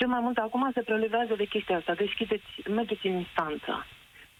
Ce 0.00 0.06
mai 0.06 0.20
mult, 0.20 0.38
acum 0.38 0.70
se 0.74 0.82
prelevează 0.82 1.34
de 1.34 1.44
chestia 1.44 1.76
asta. 1.76 1.94
Deschideți, 1.94 2.44
mergeți 2.68 3.06
în 3.06 3.12
instanță. 3.12 3.86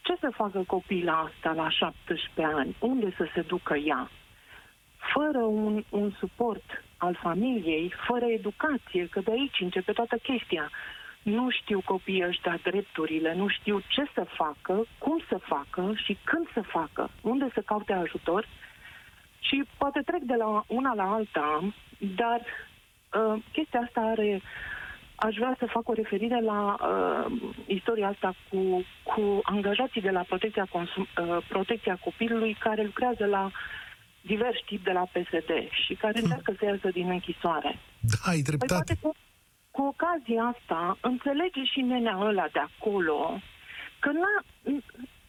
Ce 0.02 0.14
să 0.20 0.30
facă 0.34 0.64
copila 0.66 1.18
asta 1.18 1.52
la 1.52 1.68
17 1.68 2.54
ani? 2.54 2.76
Unde 2.78 3.14
să 3.16 3.28
se 3.34 3.40
ducă 3.40 3.76
ea? 3.76 4.10
Fără 5.14 5.38
un, 5.38 5.84
un 5.90 6.10
suport 6.10 6.84
al 6.96 7.14
familiei, 7.22 7.92
fără 8.06 8.24
educație, 8.24 9.08
că 9.10 9.20
de 9.20 9.30
aici 9.30 9.60
începe 9.60 9.92
toată 9.92 10.16
chestia. 10.16 10.70
Nu 11.22 11.50
știu 11.50 11.80
copiii 11.84 12.26
ăștia 12.26 12.58
drepturile, 12.62 13.34
nu 13.34 13.48
știu 13.48 13.80
ce 13.88 14.04
să 14.14 14.24
facă, 14.24 14.84
cum 14.98 15.22
să 15.28 15.38
facă 15.38 15.92
și 15.94 16.18
când 16.24 16.48
să 16.52 16.60
facă, 16.60 17.10
unde 17.20 17.50
să 17.54 17.60
caute 17.60 17.92
ajutor. 17.92 18.48
Și 19.40 19.64
poate 19.78 20.00
trec 20.04 20.22
de 20.22 20.34
la 20.34 20.64
una 20.66 20.94
la 20.94 21.12
alta, 21.12 21.72
dar 21.98 22.40
uh, 22.40 23.42
chestia 23.52 23.80
asta 23.80 24.00
are 24.00 24.42
aș 25.26 25.34
vrea 25.34 25.56
să 25.58 25.66
fac 25.76 25.88
o 25.88 25.92
referire 25.92 26.40
la 26.40 26.60
uh, 26.80 27.32
istoria 27.66 28.08
asta 28.08 28.34
cu, 28.48 28.84
cu 29.02 29.40
angajații 29.42 30.00
de 30.00 30.10
la 30.10 30.20
protecția, 30.20 30.66
consum, 30.70 31.06
uh, 31.08 31.36
protecția 31.48 31.98
copilului 32.04 32.56
care 32.66 32.82
lucrează 32.82 33.24
la 33.26 33.50
diversi 34.20 34.62
tipi 34.66 34.84
de 34.84 34.92
la 34.92 35.04
PSD 35.14 35.50
și 35.84 35.94
care 35.94 36.12
hmm. 36.12 36.22
încearcă 36.22 36.52
să 36.58 36.64
iasă 36.64 36.88
din 36.88 37.10
închisoare. 37.10 37.78
Da, 38.00 38.30
ai 38.30 38.40
dreptate. 38.40 38.96
Păi, 39.00 39.02
cu, 39.02 39.16
cu 39.70 39.82
ocazia 39.82 40.42
asta, 40.54 40.98
înțelege 41.00 41.64
și 41.64 41.80
nenea 41.80 42.16
ăla 42.20 42.46
de 42.52 42.62
acolo 42.68 43.40
că 43.98 44.10
n-a, 44.20 44.36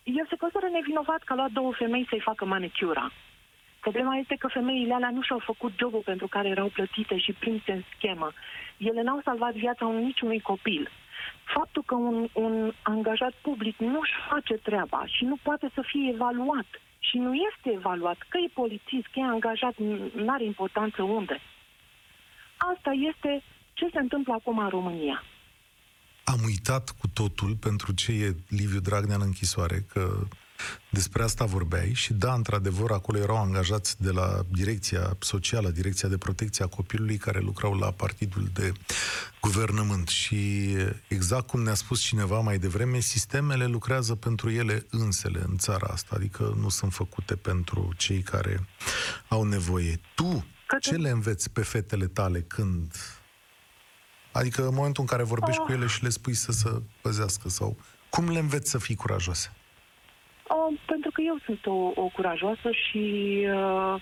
el 0.04 0.26
se 0.30 0.36
consideră 0.36 0.68
nevinovat 0.72 1.22
că 1.24 1.34
a 1.34 1.36
luat 1.36 1.52
două 1.52 1.72
femei 1.74 2.08
să-i 2.10 2.28
facă 2.30 2.46
manicura. 2.46 3.12
Problema 3.80 4.16
este 4.16 4.36
că 4.40 4.48
femeile 4.48 4.94
alea 4.94 5.10
nu 5.10 5.22
și-au 5.22 5.42
făcut 5.52 5.72
jobul 5.80 6.02
pentru 6.06 6.28
care 6.28 6.48
erau 6.48 6.68
plătite 6.68 7.18
și 7.18 7.32
prinse 7.34 7.72
în 7.72 7.84
schemă. 7.96 8.32
Ele 8.90 9.02
n-au 9.02 9.22
salvat 9.24 9.54
viața 9.54 9.86
unui 9.86 10.04
niciunui 10.04 10.42
copil. 10.42 10.90
Faptul 11.56 11.84
că 11.86 11.96
un, 11.96 12.30
un 12.34 12.74
angajat 12.82 13.34
public 13.42 13.78
nu-și 13.78 14.14
face 14.30 14.54
treaba 14.54 15.02
și 15.06 15.24
nu 15.24 15.38
poate 15.44 15.68
să 15.74 15.82
fie 15.92 16.12
evaluat 16.14 16.70
și 17.00 17.18
nu 17.18 17.34
este 17.34 17.70
evaluat, 17.80 18.18
că 18.30 18.38
e 18.38 18.52
polițist, 18.54 19.08
că 19.12 19.20
e 19.20 19.24
angajat, 19.24 19.76
nu 20.24 20.32
are 20.32 20.44
importanță 20.44 21.02
unde. 21.04 21.40
Asta 22.58 22.92
este 23.10 23.44
ce 23.74 23.90
se 23.94 24.00
întâmplă 24.00 24.34
acum 24.34 24.58
în 24.58 24.70
România. 24.70 25.24
Am 26.24 26.40
uitat 26.46 26.96
cu 27.00 27.08
totul 27.14 27.56
pentru 27.56 27.94
ce 27.94 28.12
e 28.12 28.36
Liviu 28.48 28.80
Dragnea 28.80 29.16
în 29.16 29.22
închisoare, 29.22 29.86
că 29.94 30.28
despre 30.90 31.24
asta 31.24 31.46
vorbeai 31.46 31.94
și 31.94 32.14
da, 32.14 32.34
într-adevăr, 32.34 32.92
acolo 32.92 33.18
erau 33.18 33.38
angajați 33.38 34.02
de 34.02 34.12
la 34.12 34.46
Direcția 34.52 35.16
Socială, 35.20 35.70
Direcția 35.70 36.10
de 36.10 36.18
Protecție 36.18 36.66
a 36.66 36.68
Copilului, 36.68 37.18
care 37.18 37.40
lucrau 37.40 37.74
la 37.74 37.92
partidul 37.92 38.50
de 38.54 38.72
guvernământ. 39.42 40.08
Și 40.08 40.74
exact 41.08 41.48
cum 41.48 41.64
ne-a 41.64 41.74
spus 41.74 42.02
cineva 42.02 42.40
mai 42.40 42.58
devreme, 42.58 43.00
sistemele 43.00 43.66
lucrează 43.66 44.16
pentru 44.16 44.50
ele 44.50 44.86
însele 44.90 45.44
în 45.48 45.58
țara 45.58 45.88
asta, 45.92 46.16
adică 46.16 46.56
nu 46.60 46.70
sunt 46.70 46.94
făcute 46.94 47.36
pentru 47.36 47.94
cei 47.98 48.22
care 48.22 48.68
au 49.28 49.44
nevoie. 49.44 50.00
Tu, 50.16 50.46
ce 50.80 50.96
le 50.96 51.10
înveți 51.10 51.50
pe 51.50 51.62
fetele 51.62 52.06
tale 52.08 52.42
când 52.42 52.96
Adică 54.32 54.68
în 54.68 54.74
momentul 54.74 55.02
în 55.02 55.10
care 55.10 55.24
vorbești 55.24 55.60
oh. 55.60 55.66
cu 55.66 55.72
ele 55.72 55.88
și 55.88 56.04
le 56.04 56.10
spui 56.10 56.34
să 56.34 56.52
se 56.52 56.82
păzească 57.02 57.50
sau 57.50 57.78
cum 58.10 58.30
le 58.30 58.40
înveți 58.40 58.70
să 58.70 58.78
fii 58.78 58.96
curajoase? 58.96 59.54
Uh, 60.52 60.80
pentru 60.86 61.12
că 61.12 61.22
eu 61.22 61.38
sunt 61.46 61.66
o, 61.66 61.92
o 61.96 62.08
curajoasă 62.14 62.70
și 62.72 63.04
uh, 63.54 63.96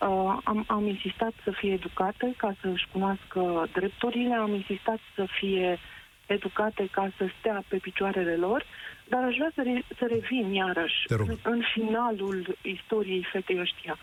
uh, 0.00 0.38
am, 0.44 0.64
am 0.66 0.86
insistat 0.86 1.32
să 1.44 1.50
fie 1.50 1.72
educate 1.72 2.34
ca 2.36 2.54
să-și 2.60 2.88
cunoască 2.92 3.68
drepturile, 3.72 4.34
am 4.34 4.54
insistat 4.54 4.98
să 5.14 5.26
fie 5.38 5.78
educate 6.26 6.88
ca 6.90 7.10
să 7.16 7.28
stea 7.38 7.62
pe 7.68 7.76
picioarele 7.76 8.36
lor, 8.36 8.64
dar 9.08 9.22
aș 9.22 9.34
vrea 9.34 9.50
să, 9.54 9.62
re, 9.62 9.82
să 9.98 10.06
revin 10.06 10.52
iarăși 10.52 11.04
în, 11.06 11.36
în 11.42 11.62
finalul 11.74 12.56
istoriei 12.62 13.28
fetei 13.32 13.60
ăștia. 13.60 13.98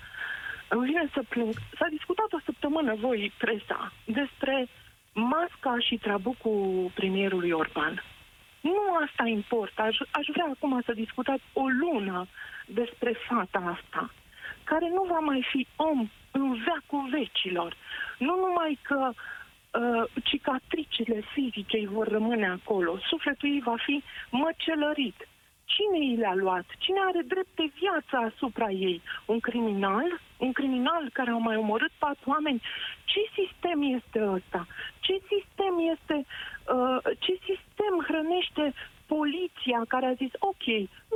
Îmi 0.67 0.85
vine 0.85 1.09
să 1.13 1.23
plâng. 1.29 1.53
S-a 1.79 1.87
discutat 1.89 2.33
o 2.33 2.39
săptămână, 2.45 2.95
voi, 2.95 3.31
presa, 3.37 3.91
despre 4.05 4.67
masca 5.13 5.75
și 5.79 5.97
trabucul 5.97 6.91
premierului 6.95 7.51
Orban. 7.51 8.03
Nu 8.71 8.83
asta 9.05 9.27
importă. 9.27 9.81
Aș, 9.81 9.97
aș 10.11 10.25
vrea 10.33 10.49
acum 10.53 10.81
să 10.85 10.93
discutați 10.93 11.43
o 11.53 11.67
lună 11.67 12.27
despre 12.65 13.11
fata 13.27 13.77
asta, 13.77 14.13
care 14.63 14.89
nu 14.89 15.03
va 15.03 15.19
mai 15.19 15.45
fi 15.51 15.67
om 15.75 16.09
în 16.31 16.53
veacul 16.65 17.09
vecilor. 17.09 17.75
Nu 18.17 18.35
numai 18.35 18.79
că 18.81 19.11
uh, 19.11 20.03
cicatricile 20.23 21.23
fizice 21.33 21.77
îi 21.77 21.87
vor 21.87 22.07
rămâne 22.07 22.47
acolo, 22.47 22.97
sufletul 23.09 23.49
ei 23.49 23.61
va 23.65 23.75
fi 23.85 24.03
măcelărit. 24.29 25.27
Cine 25.65 26.05
i 26.05 26.15
le-a 26.15 26.33
luat? 26.35 26.65
Cine 26.77 26.99
are 27.07 27.21
drept 27.21 27.55
de 27.55 27.71
viață 27.79 28.31
asupra 28.33 28.69
ei? 28.69 29.01
Un 29.25 29.39
criminal? 29.39 30.21
Un 30.37 30.51
criminal 30.51 31.09
care 31.13 31.29
a 31.29 31.35
mai 31.35 31.55
omorât 31.55 31.91
patru 31.97 32.29
oameni? 32.29 32.61
Ce 33.03 33.19
sistem 33.33 33.81
este 33.97 34.27
ăsta? 34.27 34.67
Ce 34.99 35.13
sistem 35.13 35.73
este... 35.93 36.13
Uh, 36.13 36.54
ce 37.23 37.33
sistem 37.49 37.93
hrănește 38.07 38.73
poliția 39.13 39.79
care 39.87 40.05
a 40.05 40.19
zis 40.23 40.33
ok, 40.51 40.65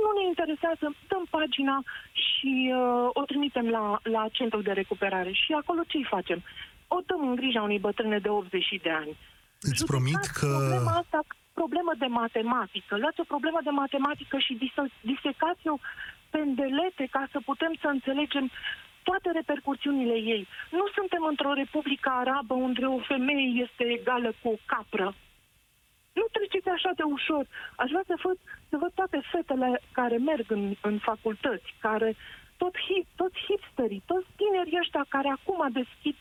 nu 0.02 0.10
ne 0.18 0.24
interesează, 0.26 0.84
dăm 1.10 1.24
pagina 1.30 1.82
și 2.12 2.52
uh, 2.74 3.08
o 3.12 3.22
trimitem 3.30 3.68
la, 3.68 3.98
la 4.02 4.24
centrul 4.32 4.62
de 4.62 4.72
recuperare. 4.72 5.32
Și 5.32 5.52
acolo 5.52 5.80
ce-i 5.86 6.12
facem? 6.14 6.42
O 6.88 6.98
dăm 7.06 7.28
în 7.28 7.34
grija 7.34 7.62
unei 7.62 7.78
bătrâne 7.78 8.18
de 8.18 8.28
80 8.28 8.80
de 8.82 8.90
ani. 8.90 9.16
Îți 9.60 9.84
promit 9.84 10.22
că... 10.38 10.46
Problema 10.46 10.96
asta 11.02 11.20
problemă 11.52 11.92
de 11.98 12.06
matematică, 12.06 12.92
luați 12.96 13.20
o 13.20 13.30
problemă 13.34 13.60
de 13.62 13.70
matematică 13.82 14.36
și 14.38 14.58
disecați-o 15.10 15.76
pendelete 16.30 17.04
ca 17.10 17.22
să 17.32 17.38
putem 17.50 17.72
să 17.82 17.88
înțelegem 17.96 18.50
toate 19.02 19.28
repercursiunile 19.38 20.16
ei. 20.34 20.42
Nu 20.78 20.84
suntem 20.96 21.22
într-o 21.32 21.52
republică 21.62 22.10
arabă 22.22 22.54
unde 22.54 22.84
o 22.84 22.98
femeie 23.12 23.48
este 23.64 23.84
egală 23.98 24.30
cu 24.40 24.48
o 24.54 24.62
capră. 24.72 25.14
Nu 26.12 26.24
treceți 26.32 26.68
așa 26.68 26.90
de 26.96 27.02
ușor. 27.02 27.46
Aș 27.76 27.90
vrea 27.90 28.04
să 28.06 28.14
văd, 28.22 28.38
să 28.68 28.76
văd 28.76 28.92
toate 28.94 29.20
fetele 29.32 29.80
care 29.92 30.16
merg 30.16 30.50
în, 30.50 30.74
în 30.82 30.98
facultăți, 30.98 31.74
care 31.80 32.16
tot 32.56 32.74
hip, 32.86 33.06
toți 33.16 33.38
hipsterii, 33.46 34.02
toți 34.06 34.26
tinerii 34.36 34.78
ăștia 34.82 35.04
care 35.08 35.28
acum 35.28 35.60
deschid 35.72 36.16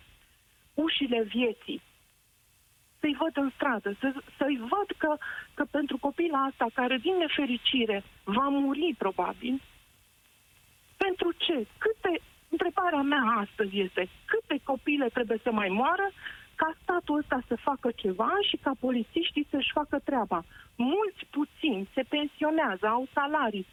ușile 0.73 1.23
vieții 1.23 1.81
să-i 2.99 3.17
văd 3.19 3.43
în 3.43 3.51
stradă, 3.55 3.95
să, 3.99 4.13
să-i 4.37 4.57
văd 4.57 4.89
că, 4.97 5.17
că 5.53 5.63
pentru 5.71 5.97
copila 5.97 6.39
asta, 6.49 6.65
care 6.73 6.97
din 6.97 7.15
nefericire 7.17 8.03
va 8.23 8.47
muri 8.47 8.95
probabil, 8.97 9.61
pentru 10.97 11.31
ce? 11.37 11.67
Câte, 11.77 12.21
întrebarea 12.49 13.01
mea 13.01 13.23
astăzi 13.43 13.79
este, 13.79 14.09
câte 14.25 14.59
copile 14.63 15.07
trebuie 15.07 15.39
să 15.43 15.51
mai 15.51 15.69
moară 15.69 16.11
ca 16.61 16.69
statul 16.83 17.17
ăsta 17.21 17.39
să 17.49 17.65
facă 17.69 17.89
ceva 18.03 18.31
și 18.49 18.57
ca 18.65 18.71
polițiștii 18.85 19.49
să-și 19.51 19.75
facă 19.79 19.97
treaba. 20.09 20.39
Mulți 20.75 21.21
puțini 21.37 21.89
se 21.95 22.03
pensionează, 22.15 22.85
au 22.87 23.03
salarii. 23.17 23.67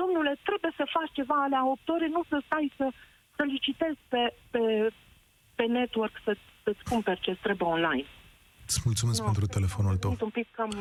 Domnule, 0.00 0.32
trebuie 0.48 0.72
să 0.76 0.92
faci 0.96 1.12
ceva 1.18 1.36
alea 1.42 1.62
8 1.66 1.88
ore, 1.88 2.08
nu 2.16 2.22
să 2.28 2.36
stai 2.46 2.72
să, 2.78 2.86
să 3.36 3.42
licitezi 3.54 4.00
pe, 4.12 4.22
pe, 4.50 4.62
pe 5.58 5.64
network 5.78 6.14
să, 6.24 6.32
să-ți 6.64 6.84
cumperi 6.90 7.20
ce 7.20 7.32
trebuie 7.46 7.68
online. 7.76 8.08
Îți 8.66 8.80
mulțumesc 8.84 9.18
no, 9.20 9.24
pentru 9.24 9.46
telefonul 9.46 9.96
tău. 9.96 10.10
Sunt 10.10 10.22
un 10.28 10.34
pic 10.38 10.48
cam 10.58 10.72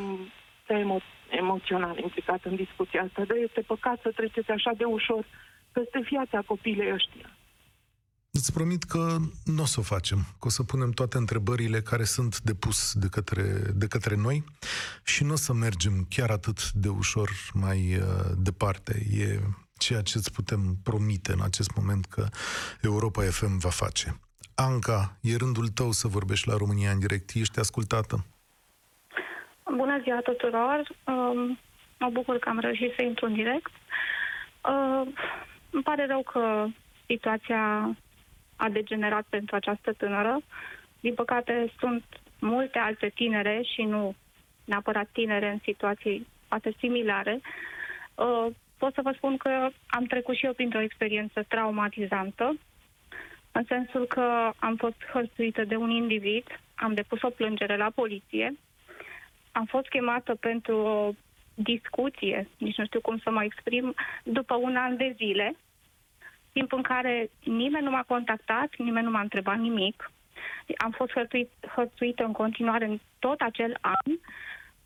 emo- 0.81 1.09
emoțional 1.29 1.97
implicat 1.97 2.41
în 2.43 2.55
discuția 2.55 3.01
asta, 3.01 3.21
dar 3.29 3.37
este 3.47 3.61
păcat 3.61 3.97
să 4.01 4.09
treceți 4.19 4.51
așa 4.51 4.71
de 4.77 4.83
ușor 4.83 5.23
peste 5.71 5.99
viața 6.11 6.41
copiilor 6.51 6.93
ăștia. 6.93 7.29
Îți 8.33 8.53
promit 8.53 8.83
că 8.83 9.17
nu 9.45 9.61
o 9.61 9.65
să 9.65 9.79
o 9.79 9.83
facem, 9.83 10.17
că 10.39 10.45
o 10.47 10.49
să 10.49 10.63
punem 10.63 10.91
toate 10.91 11.17
întrebările 11.17 11.81
care 11.81 12.03
sunt 12.03 12.41
depus 12.41 12.93
de 12.93 13.07
către, 13.11 13.43
de 13.75 13.87
către 13.87 14.15
noi 14.15 14.43
și 15.03 15.23
nu 15.23 15.31
o 15.31 15.35
să 15.35 15.53
mergem 15.53 16.05
chiar 16.09 16.29
atât 16.29 16.71
de 16.71 16.89
ușor 16.89 17.29
mai 17.53 17.77
uh, 17.77 18.03
departe. 18.37 18.93
E 19.11 19.39
ceea 19.77 20.01
ce 20.01 20.17
îți 20.17 20.33
putem 20.33 20.59
promite 20.83 21.31
în 21.31 21.41
acest 21.43 21.75
moment 21.75 22.05
că 22.05 22.25
Europa 22.81 23.21
FM 23.21 23.57
va 23.57 23.69
face. 23.69 24.19
Anca, 24.55 25.17
e 25.21 25.35
rândul 25.35 25.67
tău 25.67 25.91
să 25.91 26.07
vorbești 26.07 26.47
la 26.47 26.57
România 26.57 26.91
în 26.91 26.99
direct. 26.99 27.29
Ești 27.33 27.59
ascultată. 27.59 28.25
Bună 29.75 29.99
ziua 30.03 30.19
tuturor! 30.23 30.97
Um, 31.05 31.59
mă 31.99 32.09
bucur 32.11 32.37
că 32.37 32.49
am 32.49 32.59
reușit 32.59 32.93
să 32.95 33.01
intru 33.01 33.25
în 33.25 33.33
direct. 33.33 33.71
Uh, 34.71 35.13
îmi 35.69 35.83
pare 35.83 36.05
rău 36.05 36.23
că 36.23 36.65
situația 37.05 37.95
a 38.61 38.69
degenerat 38.69 39.25
pentru 39.29 39.55
această 39.55 39.93
tânără. 39.93 40.41
Din 40.99 41.13
păcate, 41.13 41.71
sunt 41.79 42.03
multe 42.39 42.79
alte 42.79 43.11
tinere 43.15 43.61
și 43.73 43.81
nu 43.81 44.15
neapărat 44.65 45.09
tinere 45.11 45.49
în 45.49 45.59
situații 45.63 46.27
poate 46.47 46.73
similare. 46.77 47.39
Uh, 48.15 48.47
pot 48.77 48.93
să 48.93 49.01
vă 49.03 49.11
spun 49.15 49.37
că 49.37 49.69
am 49.87 50.03
trecut 50.03 50.35
și 50.35 50.45
eu 50.45 50.53
printr-o 50.53 50.81
experiență 50.81 51.43
traumatizantă 51.47 52.57
în 53.51 53.63
sensul 53.67 54.05
că 54.05 54.51
am 54.59 54.75
fost 54.75 55.05
hărțuită 55.13 55.63
de 55.63 55.75
un 55.75 55.89
individ, 55.89 56.45
am 56.75 56.93
depus 56.93 57.21
o 57.21 57.29
plângere 57.29 57.77
la 57.77 57.89
poliție, 57.95 58.57
am 59.51 59.65
fost 59.65 59.87
chemată 59.87 60.35
pentru 60.35 60.75
o 60.77 61.11
discuție, 61.53 62.47
nici 62.57 62.77
nu 62.77 62.85
știu 62.85 63.01
cum 63.01 63.17
să 63.17 63.29
mă 63.31 63.43
exprim, 63.43 63.93
după 64.23 64.55
un 64.55 64.75
an 64.75 64.97
de 64.97 65.13
zile, 65.17 65.55
timp 66.51 66.73
în 66.73 66.81
care 66.81 67.29
nimeni 67.43 67.83
nu 67.83 67.91
m-a 67.91 68.03
contactat, 68.03 68.69
nimeni 68.77 69.05
nu 69.05 69.11
m-a 69.11 69.21
întrebat 69.21 69.57
nimic. 69.57 70.11
Am 70.77 70.91
fost 70.91 71.11
hărțuit, 71.11 71.51
hărțuită 71.75 72.23
în 72.23 72.31
continuare 72.31 72.85
în 72.85 72.99
tot 73.19 73.41
acel 73.41 73.77
an, 73.81 74.17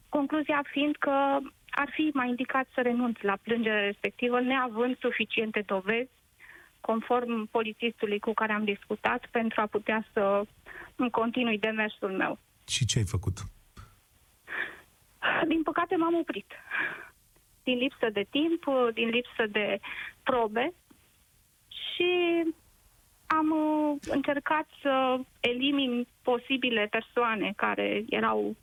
concluzia 0.09 0.61
fiind 0.72 0.95
că 0.95 1.38
ar 1.70 1.89
fi 1.91 2.09
mai 2.13 2.30
indicat 2.30 2.68
să 2.74 2.82
renunț 2.82 3.20
la 3.20 3.38
plângerea 3.41 3.86
respectivă, 3.86 4.39
neavând 4.41 4.97
suficiente 4.99 5.63
dovezi 5.66 6.09
conform 6.82 7.45
polițistului 7.45 8.20
cu 8.20 8.34
care 8.34 8.53
am 8.53 8.63
discutat, 8.63 9.28
pentru 9.32 9.61
a 9.61 9.66
putea 9.66 10.05
să 10.13 10.45
îmi 10.95 11.09
continui 11.09 11.57
demersul 11.57 12.11
meu. 12.11 12.39
Și 12.68 12.86
ce 12.86 12.97
ai 12.97 13.05
făcut? 13.05 13.38
Din 15.47 15.63
păcate 15.63 15.95
m-am 15.95 16.16
oprit. 16.16 16.51
Din 17.63 17.78
lipsă 17.78 18.09
de 18.13 18.26
timp, 18.30 18.63
din 18.93 19.09
lipsă 19.09 19.45
de 19.51 19.80
probe 20.24 20.74
și 21.96 22.10
am 23.28 23.50
uh, 23.52 23.98
încercat 24.08 24.68
să 24.82 25.20
elimin 25.39 26.08
posibile 26.22 26.88
persoane 26.91 27.54
care 27.56 28.04
erau 28.10 28.56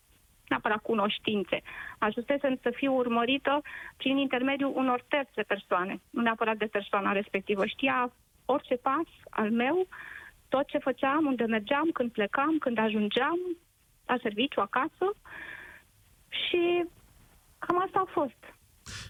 neapărat 0.49 0.83
cunoștințe. 0.83 1.62
Ajunsesem 1.99 2.59
să 2.62 2.70
fiu 2.74 2.95
urmărită 2.95 3.62
prin 3.97 4.16
intermediul 4.16 4.72
unor 4.74 5.05
terțe 5.09 5.43
persoane, 5.43 6.01
nu 6.11 6.22
neapărat 6.22 6.57
de 6.57 6.64
persoana 6.64 7.12
respectivă. 7.12 7.66
Știa 7.66 8.12
orice 8.45 8.74
pas 8.74 9.09
al 9.30 9.51
meu, 9.51 9.87
tot 10.49 10.66
ce 10.66 10.78
făceam, 10.78 11.26
unde 11.26 11.45
mergeam, 11.45 11.91
când 11.93 12.11
plecam, 12.12 12.59
când 12.59 12.78
ajungeam 12.78 13.39
la 14.07 14.16
serviciu, 14.22 14.61
acasă. 14.61 15.07
Și 16.28 16.85
cam 17.59 17.83
asta 17.83 17.99
a 17.99 18.11
fost. 18.12 18.41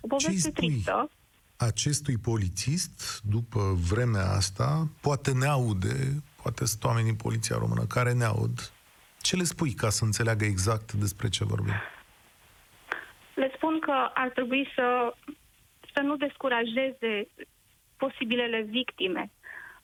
O 0.01 0.07
poveste 0.07 0.51
tristă. 0.51 1.11
Acestui 1.65 2.17
polițist, 2.19 3.23
după 3.23 3.61
vremea 3.91 4.31
asta, 4.31 4.89
poate 5.01 5.33
ne 5.33 5.47
aude, 5.47 6.23
poate 6.43 6.65
sunt 6.65 6.85
oamenii 6.85 7.09
din 7.09 7.21
Poliția 7.23 7.57
Română 7.59 7.85
care 7.89 8.13
ne 8.13 8.25
aud. 8.25 8.73
Ce 9.21 9.37
le 9.37 9.43
spui 9.43 9.73
ca 9.73 9.89
să 9.89 10.05
înțeleagă 10.05 10.45
exact 10.45 10.93
despre 10.93 11.29
ce 11.29 11.45
vorbim? 11.45 11.73
Le 13.35 13.53
spun 13.55 13.79
că 13.81 14.11
ar 14.15 14.29
trebui 14.29 14.69
să, 14.75 15.15
să 15.95 16.01
nu 16.01 16.17
descurajeze 16.17 17.29
posibilele 17.97 18.61
victime. 18.61 19.31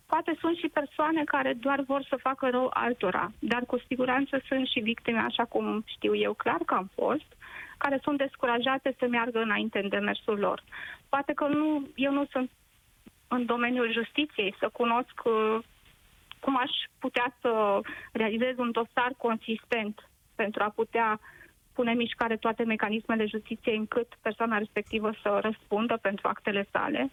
Poate 0.06 0.36
sunt 0.40 0.56
și 0.56 0.68
persoane 0.68 1.24
care 1.24 1.52
doar 1.52 1.80
vor 1.86 2.02
să 2.08 2.16
facă 2.16 2.48
rău 2.50 2.70
altora, 2.74 3.32
dar 3.38 3.62
cu 3.66 3.78
siguranță 3.86 4.42
sunt 4.48 4.66
și 4.66 4.80
victime, 4.80 5.18
așa 5.18 5.44
cum 5.44 5.84
știu 5.86 6.14
eu 6.16 6.32
clar 6.34 6.60
că 6.66 6.74
am 6.74 6.90
fost, 6.94 7.28
care 7.78 7.98
sunt 8.02 8.18
descurajate 8.18 8.94
să 8.98 9.06
meargă 9.08 9.38
înainte 9.38 9.78
în 9.78 9.88
demersul 9.88 10.38
lor. 10.38 10.62
Poate 11.08 11.32
că 11.32 11.46
nu, 11.46 11.88
eu 11.94 12.12
nu 12.12 12.24
sunt 12.30 12.50
în 13.28 13.44
domeniul 13.46 13.92
justiției, 13.92 14.54
să 14.58 14.68
cunosc 14.72 15.22
uh, 15.24 15.58
cum 16.40 16.56
aș 16.56 16.70
putea 16.98 17.36
să 17.40 17.80
realizez 18.12 18.58
un 18.58 18.70
dosar 18.70 19.12
consistent 19.16 20.08
pentru 20.34 20.62
a 20.62 20.68
putea 20.68 21.20
pune 21.72 21.90
în 21.90 21.96
mișcare 21.96 22.36
toate 22.36 22.64
mecanismele 22.64 23.26
justiției 23.26 23.76
încât 23.76 24.08
persoana 24.20 24.58
respectivă 24.58 25.10
să 25.22 25.38
răspundă 25.42 25.98
pentru 26.02 26.28
actele 26.28 26.68
sale. 26.72 27.10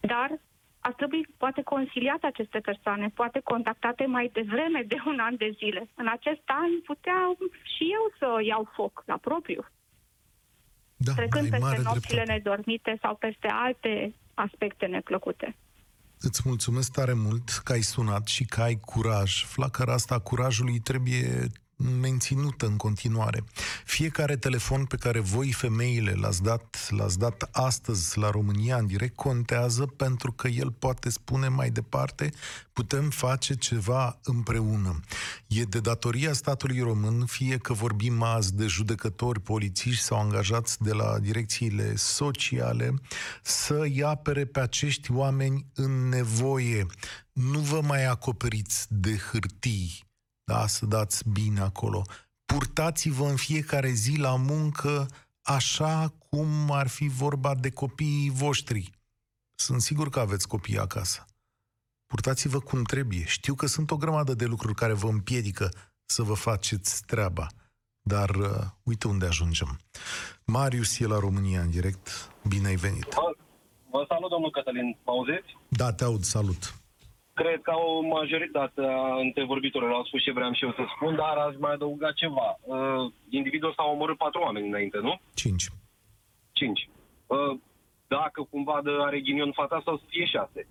Dar 0.00 0.30
ar 0.88 0.94
trebui 1.00 1.22
poate 1.42 1.62
consiliate 1.62 2.26
aceste 2.26 2.58
persoane, 2.68 3.06
poate 3.20 3.40
contactate 3.52 4.04
mai 4.16 4.26
devreme 4.38 4.80
de 4.92 4.96
un 5.10 5.18
an 5.28 5.36
de 5.36 5.50
zile. 5.60 5.82
În 5.94 6.08
acest 6.16 6.46
an 6.62 6.70
putea 6.90 7.20
și 7.74 7.84
eu 7.96 8.04
să 8.18 8.28
iau 8.52 8.62
foc 8.76 9.02
la 9.06 9.16
propriu. 9.28 9.62
Da, 10.96 11.12
trecând 11.12 11.48
peste 11.50 11.76
nopțile 11.88 12.22
dreptate. 12.22 12.32
nedormite 12.32 12.98
sau 13.02 13.14
peste 13.14 13.48
alte 13.66 14.14
aspecte 14.34 14.86
neplăcute. 14.86 15.56
Îți 16.20 16.42
mulțumesc 16.44 16.92
tare 16.92 17.12
mult 17.12 17.48
că 17.64 17.72
ai 17.72 17.80
sunat 17.80 18.26
și 18.26 18.44
că 18.44 18.60
ai 18.62 18.76
curaj. 18.92 19.44
Flacăra 19.44 19.92
asta 19.92 20.18
curajului 20.18 20.78
trebuie 20.78 21.46
menținută 21.76 22.66
în 22.66 22.76
continuare. 22.76 23.44
Fiecare 23.84 24.36
telefon 24.36 24.84
pe 24.84 24.96
care 24.96 25.20
voi, 25.20 25.52
femeile, 25.52 26.12
l-ați 26.12 26.42
dat, 26.42 26.86
l-ați 26.90 27.18
dat 27.18 27.48
astăzi 27.52 28.18
la 28.18 28.30
România 28.30 28.76
în 28.76 28.86
direct 28.86 29.16
contează 29.16 29.86
pentru 29.86 30.32
că 30.32 30.48
el 30.48 30.70
poate 30.70 31.10
spune 31.10 31.48
mai 31.48 31.70
departe 31.70 32.32
putem 32.72 33.10
face 33.10 33.54
ceva 33.54 34.18
împreună. 34.22 35.00
E 35.46 35.62
de 35.62 35.80
datoria 35.80 36.32
statului 36.32 36.80
român, 36.80 37.24
fie 37.26 37.58
că 37.58 37.72
vorbim 37.72 38.22
azi 38.22 38.54
de 38.54 38.66
judecători, 38.66 39.40
polițiști 39.40 40.02
sau 40.02 40.20
angajați 40.20 40.82
de 40.82 40.92
la 40.92 41.18
direcțiile 41.18 41.96
sociale, 41.96 42.94
să-i 43.42 44.02
apere 44.04 44.44
pe 44.44 44.60
acești 44.60 45.12
oameni 45.12 45.66
în 45.74 46.08
nevoie. 46.08 46.86
Nu 47.32 47.58
vă 47.58 47.80
mai 47.80 48.04
acoperiți 48.04 48.86
de 48.88 49.16
hârtii, 49.16 50.04
da, 50.44 50.66
să 50.66 50.86
dați 50.86 51.28
bine 51.28 51.60
acolo. 51.60 52.02
Purtați-vă 52.44 53.24
în 53.24 53.36
fiecare 53.36 53.90
zi 53.90 54.16
la 54.16 54.36
muncă 54.36 55.06
așa 55.42 56.14
cum 56.30 56.70
ar 56.70 56.88
fi 56.88 57.08
vorba 57.08 57.54
de 57.54 57.70
copiii 57.70 58.30
voștri. 58.30 58.90
Sunt 59.54 59.80
sigur 59.80 60.08
că 60.08 60.20
aveți 60.20 60.48
copii 60.48 60.78
acasă. 60.78 61.24
Purtați-vă 62.06 62.60
cum 62.60 62.82
trebuie. 62.82 63.24
Știu 63.24 63.54
că 63.54 63.66
sunt 63.66 63.90
o 63.90 63.96
grămadă 63.96 64.34
de 64.34 64.44
lucruri 64.44 64.74
care 64.74 64.92
vă 64.92 65.08
împiedică 65.08 65.68
să 66.04 66.22
vă 66.22 66.34
faceți 66.34 67.04
treaba. 67.06 67.46
Dar 68.00 68.30
uh, 68.30 68.48
uite 68.82 69.08
unde 69.08 69.26
ajungem. 69.26 69.78
Marius 70.44 70.98
e 70.98 71.06
la 71.06 71.18
România 71.18 71.60
în 71.60 71.70
direct. 71.70 72.30
Bine 72.48 72.66
ai 72.66 72.76
venit. 72.76 73.08
Vă, 73.14 73.36
vă 73.90 74.04
salut, 74.08 74.30
domnul 74.30 74.50
Cătălin. 74.50 74.98
Mă 75.04 75.12
auziți? 75.12 75.56
Da, 75.68 75.92
te 75.92 76.04
aud. 76.04 76.22
Salut. 76.22 76.83
Cred 77.34 77.62
că 77.62 77.72
o 77.74 78.00
majoritate 78.00 78.80
a 78.80 79.44
vorbitorilor 79.46 79.94
au 79.94 80.04
spus 80.04 80.22
ce 80.22 80.32
vreau 80.32 80.52
și 80.52 80.64
eu 80.64 80.72
să 80.72 80.84
spun, 80.94 81.16
dar 81.16 81.36
aș 81.36 81.54
mai 81.58 81.72
adăuga 81.72 82.12
ceva. 82.12 82.58
Uh, 82.60 83.12
individul 83.28 83.68
ăsta 83.68 83.82
a 83.82 83.90
omorât 83.90 84.16
patru 84.16 84.40
oameni 84.40 84.68
înainte, 84.68 84.98
nu? 84.98 85.20
Cinci. 85.34 85.68
Cinci. 86.52 86.88
Uh, 87.26 87.58
dacă 88.06 88.46
cumva 88.50 88.80
de 88.84 88.90
are 89.00 89.20
ghinion 89.20 89.52
fata 89.52 89.74
asta, 89.74 89.92
o 89.92 89.96
să 89.96 90.04
fie 90.08 90.24
șase. 90.24 90.68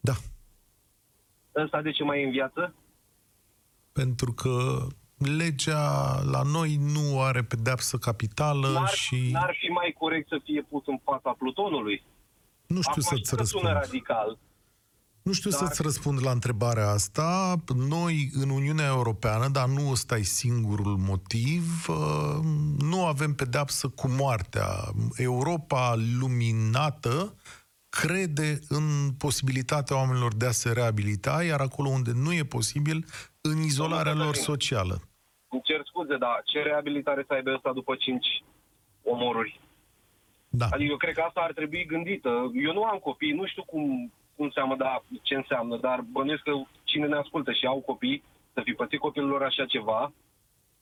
Da. 0.00 0.12
Ăsta 1.56 1.82
de 1.82 1.90
ce 1.90 2.04
mai 2.04 2.20
e 2.20 2.24
în 2.24 2.30
viață? 2.30 2.74
Pentru 3.92 4.32
că 4.32 4.86
legea 5.38 5.82
la 6.30 6.42
noi 6.42 6.76
nu 6.76 7.22
are 7.22 7.42
pedeapsă 7.42 7.96
capitală 7.96 8.68
n-ar, 8.68 8.88
și... 8.88 9.28
N-ar 9.32 9.56
fi 9.58 9.66
mai 9.66 9.94
corect 9.98 10.28
să 10.28 10.40
fie 10.44 10.62
pus 10.62 10.82
în 10.86 10.98
fața 11.04 11.34
Plutonului? 11.38 12.02
Nu 12.66 12.80
știu 12.80 13.02
Acum 13.02 13.02
să-ți 13.02 13.36
răspund. 13.36 13.72
radical, 13.72 14.38
nu 15.24 15.32
știu 15.32 15.50
dar... 15.50 15.58
să-ți 15.58 15.82
răspund 15.82 16.22
la 16.22 16.30
întrebarea 16.30 16.88
asta. 16.88 17.54
Noi, 17.88 18.30
în 18.42 18.50
Uniunea 18.50 18.86
Europeană, 18.86 19.48
dar 19.48 19.68
nu 19.68 19.90
ăsta 19.90 20.16
e 20.16 20.22
singurul 20.22 20.96
motiv, 20.96 21.62
uh, 21.88 22.38
nu 22.78 23.06
avem 23.06 23.34
pedeapsă 23.34 23.88
cu 23.88 24.08
moartea. 24.08 24.68
Europa 25.16 25.94
luminată 26.20 27.34
crede 27.88 28.58
în 28.68 28.84
posibilitatea 29.18 29.96
oamenilor 29.96 30.34
de 30.34 30.46
a 30.46 30.50
se 30.50 30.72
reabilita, 30.72 31.44
iar 31.44 31.60
acolo 31.60 31.88
unde 31.88 32.10
nu 32.14 32.32
e 32.32 32.44
posibil, 32.44 33.04
în 33.40 33.62
izolarea 33.62 34.14
lor 34.14 34.34
socială. 34.34 34.96
Îmi 35.48 35.62
cer 35.64 35.80
scuze, 35.84 36.16
dar 36.16 36.42
ce 36.44 36.62
reabilitare 36.62 37.24
să 37.26 37.32
aibă 37.32 37.54
ăsta 37.54 37.72
după 37.72 37.94
cinci 37.94 38.26
omoruri? 39.02 39.60
Da. 40.48 40.66
Adică 40.70 40.90
eu 40.90 40.96
cred 40.96 41.14
că 41.14 41.20
asta 41.20 41.40
ar 41.40 41.52
trebui 41.52 41.86
gândită. 41.86 42.28
Eu 42.54 42.72
nu 42.72 42.82
am 42.82 42.98
copii, 42.98 43.32
nu 43.32 43.46
știu 43.46 43.64
cum 43.64 44.12
cum 44.36 44.44
înseamnă, 44.44 44.76
da, 44.76 45.02
ce 45.22 45.34
înseamnă, 45.34 45.76
dar 45.76 46.00
bănuiesc 46.00 46.42
că 46.42 46.52
cine 46.84 47.06
ne 47.06 47.16
ascultă 47.16 47.52
și 47.52 47.66
au 47.66 47.80
copii, 47.80 48.22
să 48.52 48.60
fi 48.64 48.72
pățit 48.72 48.98
copilul 48.98 49.42
așa 49.42 49.64
ceva, 49.64 50.12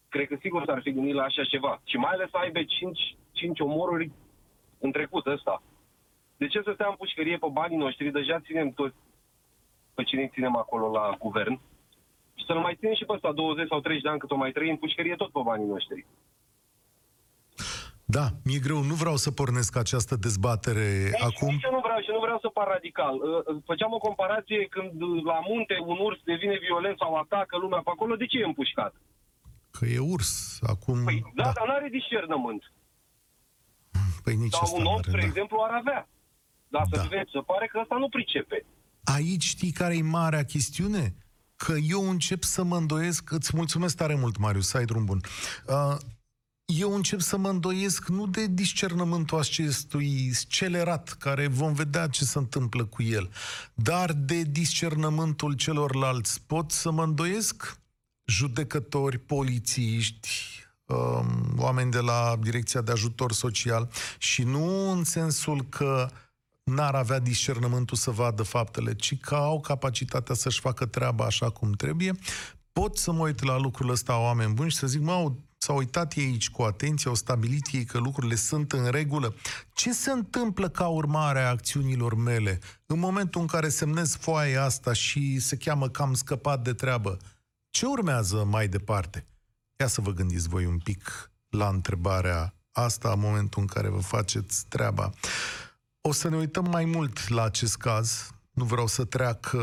cred 0.08 0.26
că 0.26 0.36
sigur 0.40 0.64
s-ar 0.64 0.80
fi 0.82 0.92
gândit 0.92 1.14
la 1.14 1.22
așa 1.22 1.44
ceva. 1.44 1.80
Și 1.84 1.96
mai 1.96 2.10
ales 2.12 2.30
să 2.30 2.36
aibă 2.36 2.62
cinci, 2.62 3.16
cinci 3.32 3.60
omoruri 3.60 4.10
în 4.78 4.92
trecut 4.92 5.26
ăsta. 5.26 5.62
De 6.36 6.46
ce 6.46 6.60
să 6.62 6.70
stea 6.74 6.86
în 6.88 6.94
pușcărie 6.94 7.38
pe 7.38 7.46
banii 7.52 7.76
noștri? 7.76 8.10
Deja 8.10 8.40
ținem 8.40 8.70
toți 8.70 8.96
pe 9.94 10.02
cine 10.02 10.30
ținem 10.32 10.56
acolo 10.56 10.90
la 10.90 11.16
guvern. 11.18 11.60
Și 12.34 12.44
să-l 12.44 12.58
mai 12.58 12.76
ținem 12.78 12.94
și 12.94 13.04
pe 13.04 13.12
ăsta 13.12 13.32
20 13.32 13.68
sau 13.68 13.80
30 13.80 14.02
de 14.02 14.08
ani 14.08 14.18
cât 14.18 14.30
o 14.30 14.36
mai 14.36 14.52
trăi 14.52 14.70
în 14.70 14.76
pușcărie 14.76 15.14
tot 15.14 15.32
pe 15.32 15.40
banii 15.44 15.66
noștri. 15.66 16.06
Da, 18.16 18.26
mi-e 18.46 18.58
greu, 18.66 18.80
nu 18.90 18.94
vreau 19.02 19.16
să 19.24 19.30
pornesc 19.30 19.72
această 19.76 20.14
dezbatere 20.26 20.86
Ei, 21.14 21.24
acum. 21.28 21.48
Nici 21.54 21.66
eu 21.68 21.74
nu 21.76 21.82
vreau 21.86 22.00
și 22.04 22.10
nu 22.16 22.20
vreau 22.26 22.38
să 22.44 22.48
par 22.48 22.68
radical. 22.74 23.14
Uh, 23.14 23.24
uh, 23.24 23.62
făceam 23.68 23.92
o 23.98 24.04
comparație 24.08 24.60
când 24.74 24.90
la 25.30 25.38
munte 25.50 25.76
un 25.90 25.98
urs 26.06 26.18
devine 26.32 26.56
violent 26.66 26.96
sau 26.98 27.10
atacă 27.14 27.54
lumea 27.56 27.80
pe 27.84 27.90
acolo, 27.94 28.14
de 28.16 28.26
ce 28.26 28.38
e 28.38 28.50
împușcat? 28.52 28.92
Că 29.76 29.84
e 29.86 29.98
urs, 30.14 30.30
acum... 30.72 30.98
Păi, 31.04 31.18
da, 31.34 31.42
da. 31.42 31.52
dar 31.56 31.66
nu 31.66 31.74
are 31.78 31.88
discernământ. 31.98 32.62
Păi 34.24 34.34
nici 34.44 34.58
Sau 34.60 34.78
un 34.78 34.86
om, 34.86 34.94
are, 34.94 35.08
spre 35.08 35.20
da. 35.20 35.26
exemplu, 35.26 35.56
ar 35.66 35.72
avea. 35.80 36.08
Dar 36.74 36.84
da. 36.90 37.00
să 37.00 37.06
vezi, 37.10 37.30
se 37.36 37.40
pare 37.50 37.66
că 37.66 37.78
ăsta 37.82 37.96
nu 38.02 38.08
pricepe. 38.08 38.58
Aici 39.16 39.46
știi 39.54 39.72
care 39.80 39.94
e 39.96 40.02
marea 40.02 40.44
chestiune? 40.44 41.04
Că 41.56 41.74
eu 41.94 42.02
încep 42.10 42.42
să 42.42 42.62
mă 42.62 42.76
îndoiesc, 42.76 43.30
îți 43.30 43.56
mulțumesc 43.56 43.96
tare 43.96 44.14
mult, 44.14 44.36
Marius, 44.36 44.74
ai 44.74 44.84
drum 44.84 45.04
bun. 45.04 45.20
Uh, 45.66 45.96
eu 46.78 46.94
încep 46.94 47.20
să 47.20 47.36
mă 47.36 47.48
îndoiesc 47.48 48.08
nu 48.08 48.26
de 48.26 48.46
discernământul 48.46 49.38
acestui 49.38 50.30
scelerat, 50.32 51.08
care 51.08 51.46
vom 51.46 51.72
vedea 51.72 52.06
ce 52.06 52.24
se 52.24 52.38
întâmplă 52.38 52.84
cu 52.84 53.02
el, 53.02 53.30
dar 53.74 54.12
de 54.12 54.42
discernământul 54.42 55.52
celorlalți. 55.52 56.42
Pot 56.46 56.70
să 56.70 56.90
mă 56.90 57.02
îndoiesc 57.02 57.78
judecători, 58.24 59.18
polițiști, 59.18 60.28
um, 60.86 61.54
oameni 61.56 61.90
de 61.90 62.00
la 62.00 62.36
Direcția 62.40 62.80
de 62.80 62.92
Ajutor 62.92 63.32
Social 63.32 63.90
și 64.18 64.42
nu 64.42 64.90
în 64.90 65.04
sensul 65.04 65.62
că 65.68 66.08
n-ar 66.62 66.94
avea 66.94 67.18
discernământul 67.18 67.96
să 67.96 68.10
vadă 68.10 68.42
faptele, 68.42 68.94
ci 68.94 69.18
că 69.20 69.34
au 69.34 69.60
capacitatea 69.60 70.34
să-și 70.34 70.60
facă 70.60 70.86
treaba 70.86 71.24
așa 71.24 71.50
cum 71.50 71.72
trebuie, 71.72 72.12
pot 72.72 72.98
să 72.98 73.12
mă 73.12 73.22
uit 73.22 73.42
la 73.42 73.58
lucrul 73.58 73.90
ăsta 73.90 74.18
oameni 74.18 74.52
buni 74.54 74.70
și 74.70 74.76
să 74.76 74.86
zic, 74.86 75.00
mă, 75.00 75.32
S-au 75.64 75.76
uitat 75.76 76.12
ei 76.12 76.24
aici 76.24 76.50
cu 76.50 76.62
atenție, 76.62 77.08
au 77.08 77.14
stabilit 77.16 77.68
ei 77.72 77.84
că 77.84 77.98
lucrurile 77.98 78.34
sunt 78.34 78.72
în 78.72 78.90
regulă. 78.90 79.34
Ce 79.72 79.92
se 79.92 80.10
întâmplă 80.10 80.68
ca 80.68 80.86
urmare 80.86 81.40
a 81.40 81.48
acțiunilor 81.48 82.14
mele 82.14 82.58
în 82.86 82.98
momentul 82.98 83.40
în 83.40 83.46
care 83.46 83.68
semnez 83.68 84.16
foaia 84.16 84.64
asta 84.64 84.92
și 84.92 85.38
se 85.38 85.56
cheamă 85.56 85.88
cam 85.88 86.14
scăpat 86.14 86.62
de 86.62 86.72
treabă? 86.72 87.16
Ce 87.70 87.86
urmează 87.86 88.44
mai 88.44 88.68
departe? 88.68 89.26
Ia 89.76 89.86
să 89.86 90.00
vă 90.00 90.10
gândiți 90.10 90.48
voi 90.48 90.66
un 90.66 90.78
pic 90.78 91.30
la 91.48 91.68
întrebarea 91.68 92.54
asta 92.72 93.12
în 93.12 93.20
momentul 93.20 93.60
în 93.60 93.66
care 93.66 93.88
vă 93.88 94.00
faceți 94.00 94.66
treaba. 94.68 95.10
O 96.00 96.12
să 96.12 96.28
ne 96.28 96.36
uităm 96.36 96.68
mai 96.70 96.84
mult 96.84 97.28
la 97.28 97.42
acest 97.42 97.76
caz, 97.76 98.30
nu 98.50 98.64
vreau 98.64 98.86
să 98.86 99.04
treacă 99.04 99.60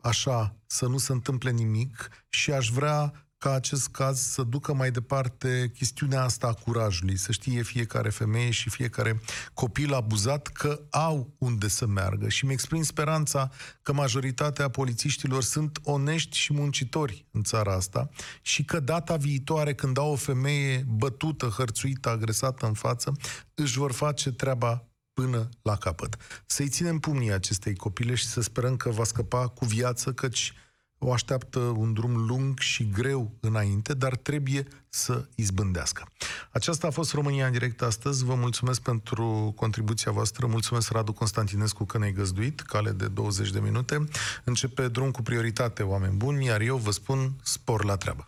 așa, 0.00 0.56
să 0.66 0.86
nu 0.86 0.98
se 0.98 1.12
întâmple 1.12 1.50
nimic 1.50 2.08
și 2.28 2.52
aș 2.52 2.68
vrea 2.68 3.12
ca 3.42 3.52
acest 3.52 3.88
caz 3.88 4.20
să 4.20 4.42
ducă 4.42 4.74
mai 4.74 4.90
departe 4.90 5.70
chestiunea 5.74 6.22
asta 6.22 6.46
a 6.46 6.52
curajului, 6.52 7.16
să 7.16 7.32
știe 7.32 7.62
fiecare 7.62 8.08
femeie 8.08 8.50
și 8.50 8.70
fiecare 8.70 9.20
copil 9.54 9.94
abuzat 9.94 10.46
că 10.46 10.80
au 10.90 11.34
unde 11.38 11.68
să 11.68 11.86
meargă. 11.86 12.28
Și 12.28 12.46
mi 12.46 12.52
exprim 12.52 12.82
speranța 12.82 13.50
că 13.82 13.92
majoritatea 13.92 14.68
polițiștilor 14.68 15.42
sunt 15.42 15.78
onești 15.82 16.36
și 16.36 16.52
muncitori 16.52 17.26
în 17.30 17.42
țara 17.42 17.72
asta 17.74 18.08
și 18.42 18.64
că 18.64 18.80
data 18.80 19.16
viitoare, 19.16 19.74
când 19.74 19.98
au 19.98 20.12
o 20.12 20.16
femeie 20.16 20.84
bătută, 20.88 21.46
hărțuită, 21.46 22.08
agresată 22.08 22.66
în 22.66 22.74
față, 22.74 23.12
își 23.54 23.78
vor 23.78 23.92
face 23.92 24.32
treaba 24.32 24.88
până 25.12 25.48
la 25.62 25.76
capăt. 25.76 26.16
Să-i 26.46 26.68
ținem 26.68 26.98
pumnii 26.98 27.32
acestei 27.32 27.74
copile 27.74 28.14
și 28.14 28.26
să 28.26 28.40
sperăm 28.40 28.76
că 28.76 28.90
va 28.90 29.04
scăpa 29.04 29.48
cu 29.48 29.64
viață, 29.64 30.12
căci 30.12 30.52
o 31.04 31.12
așteaptă 31.12 31.58
un 31.58 31.92
drum 31.92 32.26
lung 32.26 32.58
și 32.58 32.90
greu 32.90 33.30
înainte, 33.40 33.94
dar 33.94 34.16
trebuie 34.16 34.66
să 34.88 35.28
izbândească. 35.34 36.08
Aceasta 36.50 36.86
a 36.86 36.90
fost 36.90 37.12
România 37.12 37.46
în 37.46 37.52
direct 37.52 37.82
astăzi. 37.82 38.24
Vă 38.24 38.34
mulțumesc 38.34 38.80
pentru 38.80 39.52
contribuția 39.56 40.12
voastră. 40.12 40.46
Mulțumesc 40.46 40.90
Radu 40.90 41.12
Constantinescu 41.12 41.84
că 41.84 41.98
ne-ai 41.98 42.12
găzduit, 42.12 42.60
cale 42.60 42.90
de 42.90 43.08
20 43.08 43.50
de 43.50 43.60
minute. 43.60 44.08
Începe 44.44 44.88
drum 44.88 45.10
cu 45.10 45.22
prioritate, 45.22 45.82
oameni 45.82 46.16
buni, 46.16 46.44
iar 46.44 46.60
eu 46.60 46.76
vă 46.76 46.90
spun 46.90 47.32
spor 47.42 47.84
la 47.84 47.96
treabă. 47.96 48.26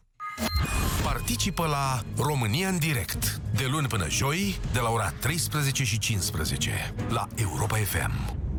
Participă 1.03 1.66
la 1.66 2.03
România 2.16 2.68
în 2.68 2.79
direct, 2.79 3.41
de 3.57 3.66
luni 3.70 3.87
până 3.87 4.09
joi, 4.09 4.59
de 4.72 4.79
la 4.79 4.91
ora 4.91 5.11
13 5.11 5.85
și 5.85 5.99
15, 5.99 6.95
la 7.09 7.29
Europa 7.35 7.77
FM. 7.77 8.53